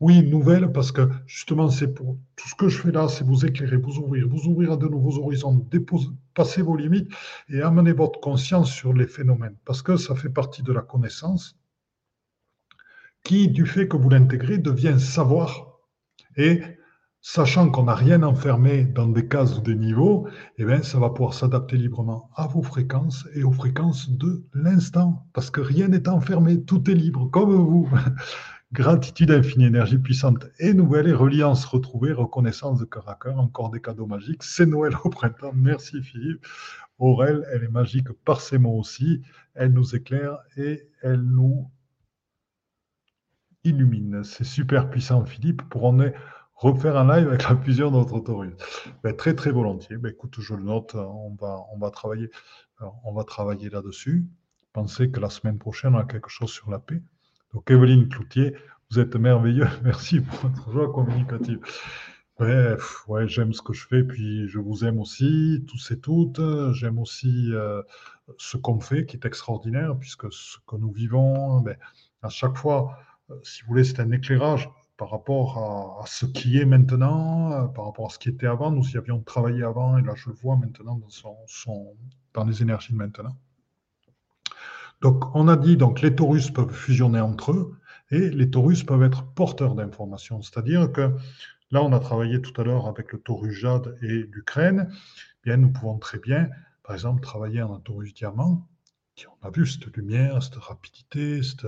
Oui, 0.00 0.22
nouvelle, 0.28 0.70
parce 0.70 0.92
que 0.92 1.08
justement, 1.26 1.70
c'est 1.70 1.94
pour 1.94 2.18
tout 2.36 2.48
ce 2.48 2.54
que 2.54 2.68
je 2.68 2.78
fais 2.78 2.92
là, 2.92 3.08
c'est 3.08 3.24
vous 3.24 3.46
éclairer, 3.46 3.76
vous 3.76 3.98
ouvrir, 3.98 4.28
vous 4.28 4.46
ouvrir 4.48 4.72
à 4.72 4.76
de 4.76 4.86
nouveaux 4.86 5.18
horizons, 5.18 5.54
déposer, 5.70 6.08
passer 6.34 6.60
vos 6.60 6.76
limites 6.76 7.10
et 7.48 7.62
amener 7.62 7.92
votre 7.92 8.20
conscience 8.20 8.70
sur 8.70 8.92
les 8.92 9.06
phénomènes. 9.06 9.56
Parce 9.64 9.80
que 9.80 9.96
ça 9.96 10.14
fait 10.14 10.28
partie 10.28 10.62
de 10.62 10.72
la 10.72 10.82
connaissance 10.82 11.56
qui, 13.24 13.48
du 13.48 13.66
fait 13.66 13.88
que 13.88 13.96
vous 13.96 14.10
l'intégrez, 14.10 14.58
devient 14.58 14.98
savoir. 14.98 15.78
Et 16.36 16.60
sachant 17.22 17.70
qu'on 17.70 17.84
n'a 17.84 17.94
rien 17.94 18.24
enfermé 18.24 18.84
dans 18.84 19.06
des 19.06 19.28
cases 19.28 19.56
ou 19.56 19.60
des 19.60 19.76
niveaux, 19.76 20.28
eh 20.58 20.64
bien, 20.64 20.82
ça 20.82 20.98
va 20.98 21.08
pouvoir 21.10 21.34
s'adapter 21.34 21.76
librement 21.76 22.28
à 22.34 22.48
vos 22.48 22.62
fréquences 22.62 23.26
et 23.34 23.44
aux 23.44 23.52
fréquences 23.52 24.10
de 24.10 24.44
l'instant, 24.52 25.24
parce 25.32 25.48
que 25.50 25.60
rien 25.60 25.88
n'est 25.88 26.08
enfermé, 26.08 26.64
tout 26.64 26.90
est 26.90 26.94
libre, 26.94 27.30
comme 27.30 27.54
vous. 27.54 27.88
Gratitude 28.72 29.30
infinie, 29.30 29.66
énergie 29.66 29.98
puissante 29.98 30.46
et 30.58 30.74
nouvelle 30.74 31.06
et 31.06 31.12
reliance 31.12 31.64
retrouvée, 31.66 32.12
reconnaissance 32.12 32.80
de 32.80 32.86
cœur 32.86 33.08
à 33.08 33.14
cœur, 33.14 33.38
encore 33.38 33.70
des 33.70 33.80
cadeaux 33.80 34.06
magiques. 34.06 34.42
C'est 34.42 34.66
Noël 34.66 34.96
au 35.04 35.10
printemps. 35.10 35.52
Merci 35.54 36.02
Philippe. 36.02 36.44
Aurel, 36.98 37.46
elle 37.52 37.64
est 37.64 37.68
magique 37.68 38.10
par 38.24 38.40
ses 38.40 38.56
mots 38.56 38.78
aussi. 38.78 39.20
Elle 39.54 39.74
nous 39.74 39.94
éclaire 39.94 40.38
et 40.56 40.88
elle 41.02 41.20
nous 41.20 41.70
illumine. 43.62 44.24
C'est 44.24 44.44
super 44.44 44.88
puissant 44.88 45.24
Philippe. 45.26 45.62
Pour 45.68 45.84
en 45.84 46.00
est 46.00 46.14
refaire 46.62 46.96
un 46.96 47.16
live 47.16 47.28
avec 47.28 47.42
la 47.48 47.56
fusion 47.56 47.90
de 47.90 47.96
notre 47.96 48.20
très 49.16 49.34
très 49.34 49.50
volontiers. 49.50 49.96
Ben, 49.96 50.12
écoute, 50.12 50.36
je 50.38 50.54
le 50.54 50.62
note, 50.62 50.94
on 50.94 51.34
va, 51.40 51.58
on 51.72 51.78
va 51.78 51.90
travailler, 51.90 52.30
travailler 53.26 53.68
là-dessus. 53.68 54.24
Pensez 54.72 55.10
que 55.10 55.18
la 55.18 55.28
semaine 55.28 55.58
prochaine, 55.58 55.94
on 55.94 55.98
a 55.98 56.04
quelque 56.04 56.30
chose 56.30 56.50
sur 56.50 56.70
la 56.70 56.78
paix. 56.78 57.02
Donc 57.52 57.70
Evelyne 57.70 58.08
Cloutier, 58.08 58.54
vous 58.90 59.00
êtes 59.00 59.16
merveilleux. 59.16 59.66
Merci 59.84 60.20
pour 60.20 60.50
votre 60.50 60.70
joie 60.70 60.92
communicative. 60.92 61.58
Bref, 62.38 63.06
ouais, 63.08 63.28
j'aime 63.28 63.52
ce 63.52 63.60
que 63.60 63.72
je 63.72 63.86
fais, 63.86 64.04
puis 64.04 64.48
je 64.48 64.58
vous 64.58 64.84
aime 64.84 65.00
aussi, 65.00 65.64
tous 65.68 65.90
et 65.90 65.98
toutes. 66.00 66.40
J'aime 66.72 66.98
aussi 66.98 67.52
euh, 67.52 67.82
ce 68.38 68.56
qu'on 68.56 68.80
fait, 68.80 69.04
qui 69.04 69.16
est 69.16 69.26
extraordinaire, 69.26 69.96
puisque 69.98 70.32
ce 70.32 70.58
que 70.66 70.76
nous 70.76 70.92
vivons, 70.92 71.60
ben, 71.60 71.76
à 72.22 72.28
chaque 72.28 72.56
fois, 72.56 72.98
euh, 73.30 73.34
si 73.42 73.62
vous 73.62 73.68
voulez, 73.68 73.84
c'est 73.84 74.00
un 74.00 74.10
éclairage 74.12 74.70
par 74.96 75.10
rapport 75.10 76.00
à, 76.02 76.06
ce 76.06 76.26
qui 76.26 76.58
est 76.58 76.64
maintenant, 76.64 77.52
euh, 77.52 77.66
par 77.66 77.86
rapport 77.86 78.06
à 78.06 78.10
ce 78.10 78.18
qui 78.18 78.28
était 78.28 78.46
avant. 78.46 78.70
Nous 78.70 78.88
y 78.90 78.96
avions 78.96 79.20
travaillé 79.20 79.62
avant, 79.62 79.98
et 79.98 80.02
là 80.02 80.14
je 80.14 80.30
le 80.30 80.36
vois 80.36 80.56
maintenant 80.56 80.96
dans, 80.96 81.08
son, 81.46 81.96
les 82.46 82.62
énergies 82.62 82.92
de 82.92 82.98
maintenant. 82.98 83.36
Donc 85.00 85.34
on 85.34 85.48
a 85.48 85.56
dit 85.56 85.76
donc 85.76 86.00
les 86.00 86.14
taurus 86.14 86.50
peuvent 86.50 86.72
fusionner 86.72 87.20
entre 87.20 87.52
eux 87.52 87.76
et 88.12 88.30
les 88.30 88.50
taurus 88.50 88.84
peuvent 88.84 89.02
être 89.02 89.24
porteurs 89.24 89.74
d'informations. 89.74 90.42
C'est-à-dire 90.42 90.92
que 90.92 91.12
là 91.72 91.82
on 91.82 91.92
a 91.92 91.98
travaillé 91.98 92.40
tout 92.40 92.58
à 92.60 92.64
l'heure 92.64 92.86
avec 92.86 93.12
le 93.12 93.18
taurus 93.18 93.52
jade 93.52 93.98
et 94.02 94.06
l'Ukraine. 94.06 94.92
Bien 95.42 95.56
nous 95.56 95.72
pouvons 95.72 95.98
très 95.98 96.18
bien, 96.18 96.50
par 96.84 96.94
exemple, 96.94 97.20
travailler 97.20 97.62
en 97.62 97.74
un 97.74 97.80
taurus 97.80 98.14
diamant 98.14 98.68
on 99.26 99.46
a 99.46 99.50
vu 99.50 99.66
cette 99.66 99.86
lumière, 99.96 100.42
cette 100.42 100.56
rapidité, 100.56 101.42
cette 101.42 101.66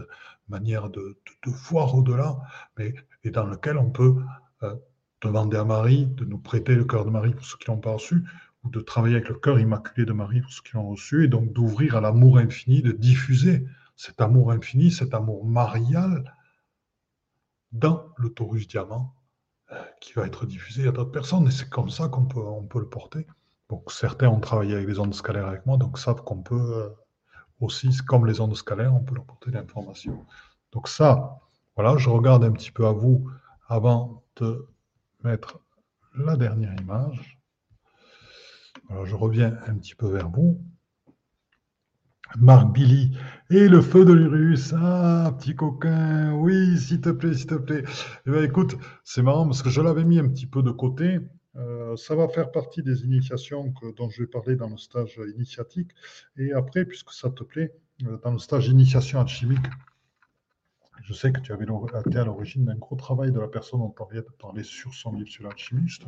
manière 0.49 0.89
de, 0.91 1.17
voir 1.47 1.95
au-delà, 1.95 2.41
mais 2.79 2.95
et 3.23 3.31
dans 3.31 3.47
lequel 3.47 3.79
on 3.79 3.91
peut 3.91 4.17
euh, 4.63 4.75
demander 5.21 5.57
à 5.57 5.65
Marie 5.65 6.07
de 6.07 6.25
nous 6.25 6.39
prêter 6.39 6.75
le 6.75 6.85
cœur 6.85 7.05
de 7.05 7.11
Marie 7.11 7.35
pour 7.35 7.45
ceux 7.45 7.57
qui 7.59 7.67
l'ont 7.69 7.79
pas 7.79 7.93
reçu, 7.93 8.25
ou 8.63 8.71
de 8.71 8.81
travailler 8.81 9.17
avec 9.17 9.29
le 9.29 9.35
cœur 9.35 9.59
immaculé 9.59 10.07
de 10.07 10.13
Marie 10.13 10.41
pour 10.41 10.53
ceux 10.53 10.63
qui 10.63 10.75
l'ont 10.75 10.89
reçu, 10.89 11.25
et 11.25 11.29
donc 11.29 11.53
d'ouvrir 11.53 11.97
à 11.97 12.01
l'amour 12.01 12.39
infini, 12.39 12.83
de 12.83 12.93
diffuser 12.93 13.67
cet 13.97 14.21
amour 14.21 14.51
infini, 14.51 14.91
cet 14.91 15.15
amour 15.15 15.45
marial 15.45 16.35
dans 17.73 18.13
le 18.17 18.31
Taurus 18.31 18.67
diamant 18.69 19.15
euh, 19.73 19.83
qui 20.01 20.13
va 20.15 20.27
être 20.27 20.47
diffusé 20.47 20.89
à 20.89 20.93
d'autres 20.93 21.11
personnes, 21.11 21.47
et 21.47 21.51
c'est 21.51 21.69
comme 21.69 21.91
ça 21.91 22.09
qu'on 22.09 22.27
peut, 22.27 22.41
on 22.41 22.65
peut 22.65 22.81
le 22.81 22.89
porter. 22.89 23.27
Donc 23.71 23.91
certains 23.91 24.29
ont 24.29 24.41
travaillé 24.41 24.75
avec 24.75 24.89
les 24.89 24.99
ondes 24.99 25.15
scalaires 25.15 25.47
avec 25.47 25.65
moi, 25.67 25.77
donc 25.77 25.99
savent 25.99 26.23
qu'on 26.23 26.43
peut 26.43 26.55
euh, 26.55 26.89
aussi, 27.65 27.91
comme 28.07 28.27
les 28.27 28.41
ondes 28.41 28.57
scalaires, 28.57 28.95
on 28.95 29.01
peut 29.01 29.15
leur 29.15 29.25
porter 29.25 29.51
l'information. 29.51 30.25
Donc 30.73 30.89
ça, 30.89 31.41
voilà, 31.77 31.97
je 31.97 32.09
regarde 32.09 32.45
un 32.45 32.53
petit 32.53 32.71
peu 32.71 32.87
à 32.87 32.93
vous 32.93 33.29
avant 33.69 34.23
de 34.37 34.67
mettre 35.23 35.61
la 36.17 36.37
dernière 36.37 36.75
image. 36.81 37.39
Alors, 38.91 39.07
je 39.07 39.17
reviens 39.17 39.57
un 39.67 39.75
petit 39.75 39.95
peu 39.95 40.07
vers 40.09 40.29
vous. 40.29 40.61
Marc 42.37 42.73
Billy 42.73 43.17
et 43.51 43.69
le 43.69 43.81
feu 43.81 44.05
de 44.05 44.13
l'Urus. 44.13 44.75
Ah, 44.77 45.33
petit 45.39 45.55
coquin, 45.55 46.33
oui, 46.35 46.79
s'il 46.79 47.01
te 47.01 47.11
plaît, 47.11 47.35
s'il 47.35 47.47
te 47.47 47.55
plaît. 47.55 47.85
Eh 48.27 48.31
bien, 48.31 48.43
écoute, 48.43 48.77
c'est 49.05 49.23
marrant 49.23 49.47
parce 49.47 49.63
que 49.63 49.71
je 49.71 49.81
l'avais 49.81 50.05
mis 50.05 50.19
un 50.19 50.29
petit 50.29 50.47
peu 50.47 50.63
de 50.63 50.71
côté 50.71 51.21
euh, 51.57 51.97
ça 51.97 52.15
va 52.15 52.29
faire 52.29 52.51
partie 52.51 52.83
des 52.83 53.05
initiations 53.05 53.73
dont 53.97 54.09
je 54.09 54.23
vais 54.23 54.27
parler 54.27 54.57
dans 54.57 54.69
le 54.69 54.77
stage 54.77 55.21
initiatique. 55.35 55.91
Et 56.37 56.53
après, 56.53 56.85
puisque 56.85 57.13
ça 57.13 57.31
te 57.31 57.45
plaît, 57.45 57.73
euh, 58.05 58.19
dans 58.25 58.33
le 58.33 58.39
stage 58.39 58.69
initiation 58.69 59.21
alchimique, 59.21 59.67
je 61.03 61.13
sais 61.13 61.33
que 61.33 61.41
tu 61.41 61.53
avais 61.53 61.67
été 62.07 62.19
à 62.19 62.25
l'origine 62.25 62.65
d'un 62.65 62.77
gros 62.77 62.97
travail 62.97 63.31
de 63.31 63.39
la 63.39 63.49
personne 63.49 63.81
dont 63.81 63.95
on 63.99 64.05
vient 64.07 64.23
de 64.23 64.33
parler 64.39 64.65
sur 64.65 64.95
son 64.95 65.13
livre 65.13 65.29
sur 65.29 65.45
l'alchimiste. 65.45 66.03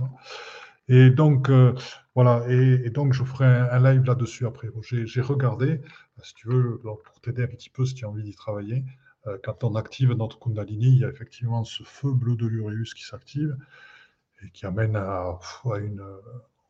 Et 0.88 1.10
donc, 1.10 1.50
euh, 1.50 1.74
voilà, 2.14 2.44
et, 2.48 2.90
donc 2.90 3.12
je 3.12 3.24
ferai 3.24 3.44
un, 3.44 3.82
live 3.82 4.04
là-dessus 4.04 4.46
après. 4.46 4.68
J'ai 4.82 5.20
regardé, 5.20 5.80
si 6.22 6.34
tu 6.34 6.48
veux, 6.48 6.78
pour 6.78 7.20
t'aider 7.20 7.42
un 7.44 7.48
petit 7.48 7.70
peu 7.70 7.84
si 7.84 7.94
tu 7.94 8.04
as 8.04 8.08
envie 8.08 8.22
d'y 8.22 8.34
travailler, 8.34 8.84
quand 9.42 9.64
on 9.64 9.74
active 9.74 10.12
notre 10.12 10.38
Kundalini, 10.38 10.86
il 10.86 10.98
y 10.98 11.04
a 11.04 11.08
effectivement 11.08 11.64
ce 11.64 11.82
feu 11.82 12.12
bleu 12.12 12.36
de 12.36 12.46
l'Urius 12.46 12.94
qui 12.94 13.02
s'active 13.02 13.56
et 14.44 14.50
qui 14.50 14.66
amène 14.66 14.96
à, 14.96 15.38
une, 15.78 16.04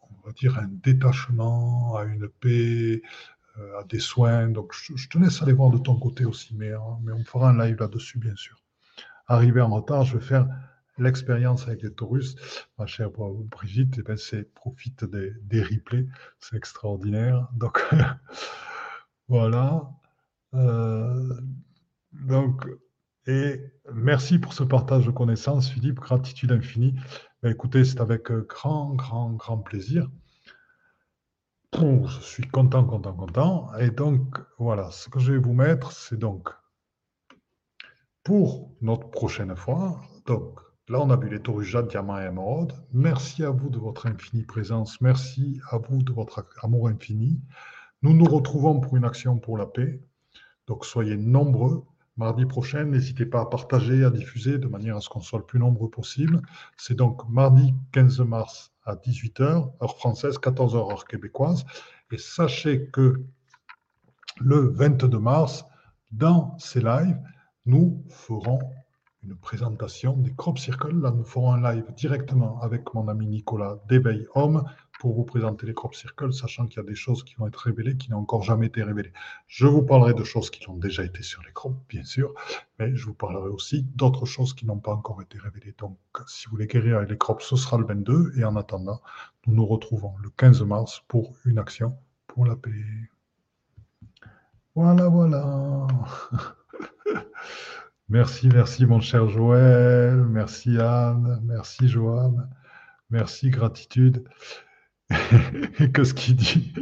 on 0.03 0.27
va 0.27 0.33
dire, 0.33 0.59
un 0.59 0.69
détachement, 0.69 1.97
à 1.97 2.05
une 2.05 2.29
paix, 2.29 3.03
euh, 3.59 3.79
à 3.79 3.85
des 3.85 4.01
soins. 4.01 4.49
Donc, 4.49 4.73
je, 4.73 5.09
te 5.09 5.19
laisse 5.19 5.43
aller 5.43 5.53
voir 5.53 5.71
de 5.71 5.79
ton 5.79 5.99
côté 5.99 6.25
aussi, 6.25 6.55
mais, 6.55 6.73
hein, 6.73 6.99
mais 7.03 7.13
on 7.13 7.25
fera 7.25 7.51
un 7.51 7.65
live 7.65 7.77
là-dessus, 7.79 8.19
bien 8.19 8.37
sûr. 8.37 8.63
Arrivé 9.29 9.61
en 9.61 9.71
retard, 9.71 10.05
je 10.05 10.19
vais 10.19 10.25
faire 10.25 10.47
l'expérience 10.99 11.67
avec 11.67 11.83
les 11.83 11.93
taurus. 11.93 12.37
Ma 12.79 12.87
chère 12.87 13.11
Brigitte, 13.11 13.97
eh 13.99 14.03
ben, 14.03 14.17
c'est 14.17 14.53
profite 14.55 15.05
des, 15.05 15.33
des 15.43 15.63
replays, 15.63 16.07
c'est 16.39 16.57
extraordinaire. 16.57 17.49
Donc, 17.55 17.83
voilà. 19.29 19.91
Euh, 20.55 21.41
donc, 22.13 22.67
et 23.27 23.61
merci 23.93 24.39
pour 24.39 24.53
ce 24.53 24.63
partage 24.63 25.07
de 25.07 25.11
connaissances, 25.11 25.69
Philippe. 25.71 25.99
Gratitude 25.99 26.53
infinie. 26.53 26.95
Ben, 27.43 27.51
écoutez, 27.51 27.85
c'est 27.85 28.01
avec 28.01 28.31
euh, 28.31 28.47
grand, 28.49 28.95
grand, 28.95 29.33
grand 29.33 29.59
plaisir. 29.59 30.09
je 31.75 32.21
suis 32.21 32.47
content, 32.47 32.85
content, 32.85 33.15
content. 33.15 33.75
Et 33.79 33.91
donc, 33.91 34.39
voilà, 34.59 34.91
ce 34.93 35.09
que 35.09 35.19
je 35.19 35.33
vais 35.33 35.39
vous 35.39 35.55
mettre, 35.55 35.93
c'est 35.93 36.19
donc 36.19 36.51
pour 38.23 38.71
notre 38.81 39.11
prochaine 39.11 39.55
fois. 39.57 40.01
Donc, 40.27 40.61
là, 40.89 41.01
on 41.01 41.11
a 41.11 41.17
vu 41.17 41.29
les 41.29 41.41
taurus 41.41 41.67
jade, 41.67 41.89
diamant 41.89 42.21
et 42.21 42.27
émeraude. 42.27 42.75
Merci 42.93 43.45
à 43.45 43.51
vous 43.51 43.71
de 43.71 43.79
votre 43.79 44.07
infinie 44.07 44.45
présence. 44.45 45.01
Merci 45.01 45.61
à 45.71 45.79
vous 45.79 46.03
de 46.03 46.13
votre 46.13 46.47
amour 46.63 46.89
infini. 46.89 47.41
Nous 48.03 48.15
nous 48.15 48.25
retrouvons 48.25 48.79
pour 48.79 48.97
une 48.97 49.05
action 49.05 49.37
pour 49.39 49.59
la 49.59 49.67
paix. 49.67 50.01
Donc, 50.69 50.85
soyez 50.85 51.17
nombreux 51.17 51.85
mardi 52.17 52.47
prochain. 52.47 52.85
N'hésitez 52.85 53.27
pas 53.27 53.41
à 53.41 53.47
partager, 53.47 54.05
à 54.05 54.11
diffuser 54.11 54.59
de 54.59 54.67
manière 54.67 54.97
à 54.97 55.01
ce 55.01 55.09
qu'on 55.09 55.21
soit 55.21 55.39
le 55.39 55.45
plus 55.45 55.59
nombreux 55.59 55.91
possible. 55.91 56.43
C'est 56.77 56.95
donc 56.95 57.29
mardi 57.29 57.75
15 57.93 58.21
mars 58.21 58.73
à 58.85 58.95
18h, 58.95 59.73
heure 59.83 59.97
française, 59.97 60.37
14h, 60.39 60.93
heure 60.93 61.05
québécoise. 61.05 61.65
Et 62.11 62.19
sachez 62.19 62.89
que 62.91 63.23
le 64.39 64.71
22 64.71 65.19
mars, 65.19 65.65
dans 66.13 66.57
ces 66.59 66.81
lives, 66.81 67.19
nous 67.65 68.05
ferons 68.09 68.61
une 69.23 69.37
présentation 69.37 70.17
des 70.17 70.33
crop 70.33 70.59
circles. 70.59 71.01
Là, 71.01 71.11
nous 71.11 71.25
ferons 71.25 71.53
un 71.53 71.73
live 71.73 71.85
directement 71.97 72.61
avec 72.61 72.95
mon 72.95 73.09
ami 73.09 73.27
Nicolas 73.27 73.79
d'Éveil 73.89 74.27
Homme 74.35 74.65
pour 74.99 75.15
vous 75.15 75.25
présenter 75.25 75.67
les 75.67 75.75
crop 75.75 75.95
circles, 75.95 76.33
sachant 76.33 76.67
qu'il 76.67 76.79
y 76.79 76.81
a 76.81 76.89
des 76.89 76.95
choses 76.95 77.23
qui 77.23 77.35
vont 77.35 77.47
être 77.47 77.57
révélées 77.57 77.97
qui 77.97 78.11
n'ont 78.11 78.19
encore 78.19 78.43
jamais 78.43 78.67
été 78.67 78.83
révélées. 78.83 79.13
Je 79.47 79.67
vous 79.67 79.83
parlerai 79.83 80.15
de 80.15 80.25
choses 80.25 80.51
qui 80.51 80.69
ont 80.69 80.77
déjà 80.77 81.05
été 81.05 81.23
sur 81.23 81.43
les 81.43 81.53
crops, 81.53 81.77
bien 81.89 82.05
sûr, 82.05 82.35
mais 82.79 82.95
je 82.95 83.07
vous 83.07 83.15
parlerai 83.15 83.49
aussi 83.49 83.83
d'autres 83.95 84.27
choses 84.27 84.55
qui 84.55 84.67
n'ont 84.67 84.79
pas 84.79 84.93
encore 84.93 85.21
été 85.23 85.39
révélées. 85.39 85.75
Donc, 85.79 85.99
si 86.27 86.47
vous 86.47 86.53
voulez 86.53 86.67
guérir 86.67 86.99
avec 86.99 87.11
les 87.11 87.19
crops, 87.19 87.45
ce 87.45 87.57
sera 87.57 87.79
le 87.79 87.85
22, 87.85 88.33
et 88.37 88.45
en 88.45 88.57
attendant, 88.57 89.01
nous 89.47 89.55
nous 89.55 89.67
retrouvons 89.67 90.15
le 90.23 90.31
15 90.31 90.63
mars 90.63 91.03
pour 91.09 91.35
une 91.45 91.59
action 91.59 91.97
pour 92.27 92.47
la 92.47 92.57
paix. 92.57 92.71
Voilà, 94.75 95.09
voilà. 95.09 95.87
merci, 98.09 98.49
merci 98.49 98.85
mon 98.85 99.01
cher 99.01 99.29
Joël, 99.29 100.17
merci 100.17 100.79
Anne, 100.79 101.41
merci 101.45 101.89
Joanne, 101.89 102.49
merci 103.09 103.49
gratitude. 103.51 104.25
Qu'est-ce 105.95 106.15
qu'il 106.15 106.37
dit? 106.37 106.73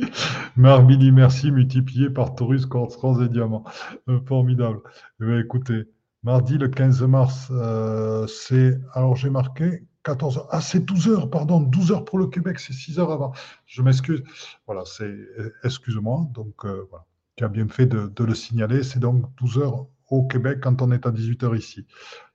Marbili, 0.57 1.13
merci, 1.13 1.51
multiplié 1.51 2.09
par 2.09 2.35
Taurus, 2.35 2.67
Quartz, 2.67 2.97
et 3.23 3.29
Diamant. 3.29 3.65
Euh, 4.09 4.21
formidable. 4.27 4.81
Eh 5.21 5.25
ben, 5.25 5.41
écoutez, 5.41 5.85
mardi 6.23 6.57
le 6.57 6.69
15 6.69 7.03
mars, 7.03 7.49
euh, 7.51 8.27
c'est. 8.27 8.79
Alors 8.95 9.17
j'ai 9.17 9.31
marqué 9.31 9.85
14 10.05 10.39
heures. 10.39 10.49
Ah, 10.51 10.61
c'est 10.61 10.85
12 10.85 11.09
heures, 11.09 11.31
pardon, 11.31 11.61
12 11.61 11.93
heures 11.93 12.05
pour 12.05 12.19
le 12.19 12.27
Québec, 12.29 12.59
c'est 12.61 12.73
6 12.73 12.99
heures 12.99 13.11
avant. 13.11 13.33
Je 13.67 13.83
m'excuse. 13.83 14.23
Voilà, 14.67 14.83
c'est. 14.87 15.05
Euh, 15.05 15.53
excuse-moi. 15.63 16.27
Donc, 16.33 16.65
voilà. 16.65 17.05
Tu 17.37 17.45
as 17.45 17.49
bien 17.49 17.69
fait 17.69 17.87
de, 17.87 18.07
de 18.15 18.25
le 18.25 18.35
signaler. 18.35 18.83
C'est 18.85 19.01
donc 19.01 19.25
12 19.37 19.59
heures 19.59 19.87
au 20.09 20.27
Québec 20.27 20.61
quand 20.63 20.81
on 20.83 20.93
est 20.93 21.07
à 21.07 21.11
18 21.11 21.43
heures 21.43 21.57
ici. 21.57 21.87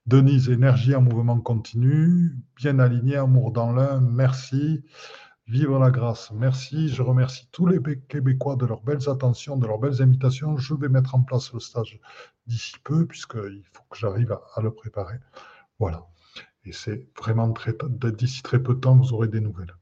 Denise, 0.06 0.50
énergie 0.50 0.96
en 0.96 1.02
mouvement 1.02 1.40
continu, 1.40 2.36
bien 2.56 2.80
aligné, 2.80 3.16
amour 3.16 3.52
dans 3.52 3.72
l'un, 3.72 4.02
merci. 4.02 4.84
Vive 5.50 5.80
la 5.80 5.90
grâce. 5.90 6.32
Merci. 6.32 6.90
Je 6.90 7.02
remercie 7.02 7.48
tous 7.52 7.66
les 7.66 7.80
Québécois 8.08 8.56
de 8.56 8.68
leurs 8.68 8.84
belles 8.84 9.10
attentions, 9.10 9.58
de 9.58 9.66
leurs 9.66 9.80
belles 9.80 10.00
invitations. 10.00 10.58
Je 10.58 10.76
vais 10.76 10.90
mettre 10.90 11.16
en 11.16 11.24
place 11.24 11.52
le 11.54 11.60
stage 11.60 12.00
d'ici 12.46 12.76
peu, 12.84 13.08
puisqu'il 13.08 13.64
faut 13.74 13.82
que 13.90 13.98
j'arrive 13.98 14.32
à, 14.32 14.62
le 14.62 14.70
préparer. 14.70 15.18
Voilà. 15.80 16.06
Et 16.66 16.72
c'est 16.72 17.08
vraiment 17.18 17.52
très, 17.52 17.74
d'ici 18.12 18.44
très 18.44 18.62
peu 18.62 18.76
de 18.76 18.80
temps, 18.80 18.96
vous 18.96 19.12
aurez 19.12 19.28
des 19.28 19.42
nouvelles. 19.42 19.76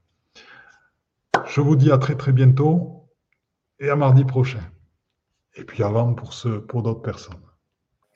Je 1.46 1.60
vous 1.60 1.76
dis 1.76 1.92
à 1.92 1.98
très 1.98 2.16
très 2.16 2.32
bientôt 2.32 3.06
et 3.78 3.90
à 3.90 3.96
mardi 3.96 4.24
prochain. 4.24 4.62
Et 5.54 5.64
puis 5.64 5.82
avant 5.82 6.14
pour, 6.14 6.34
pour 6.66 6.82
d'autres 6.82 7.02
personnes. 7.02 7.42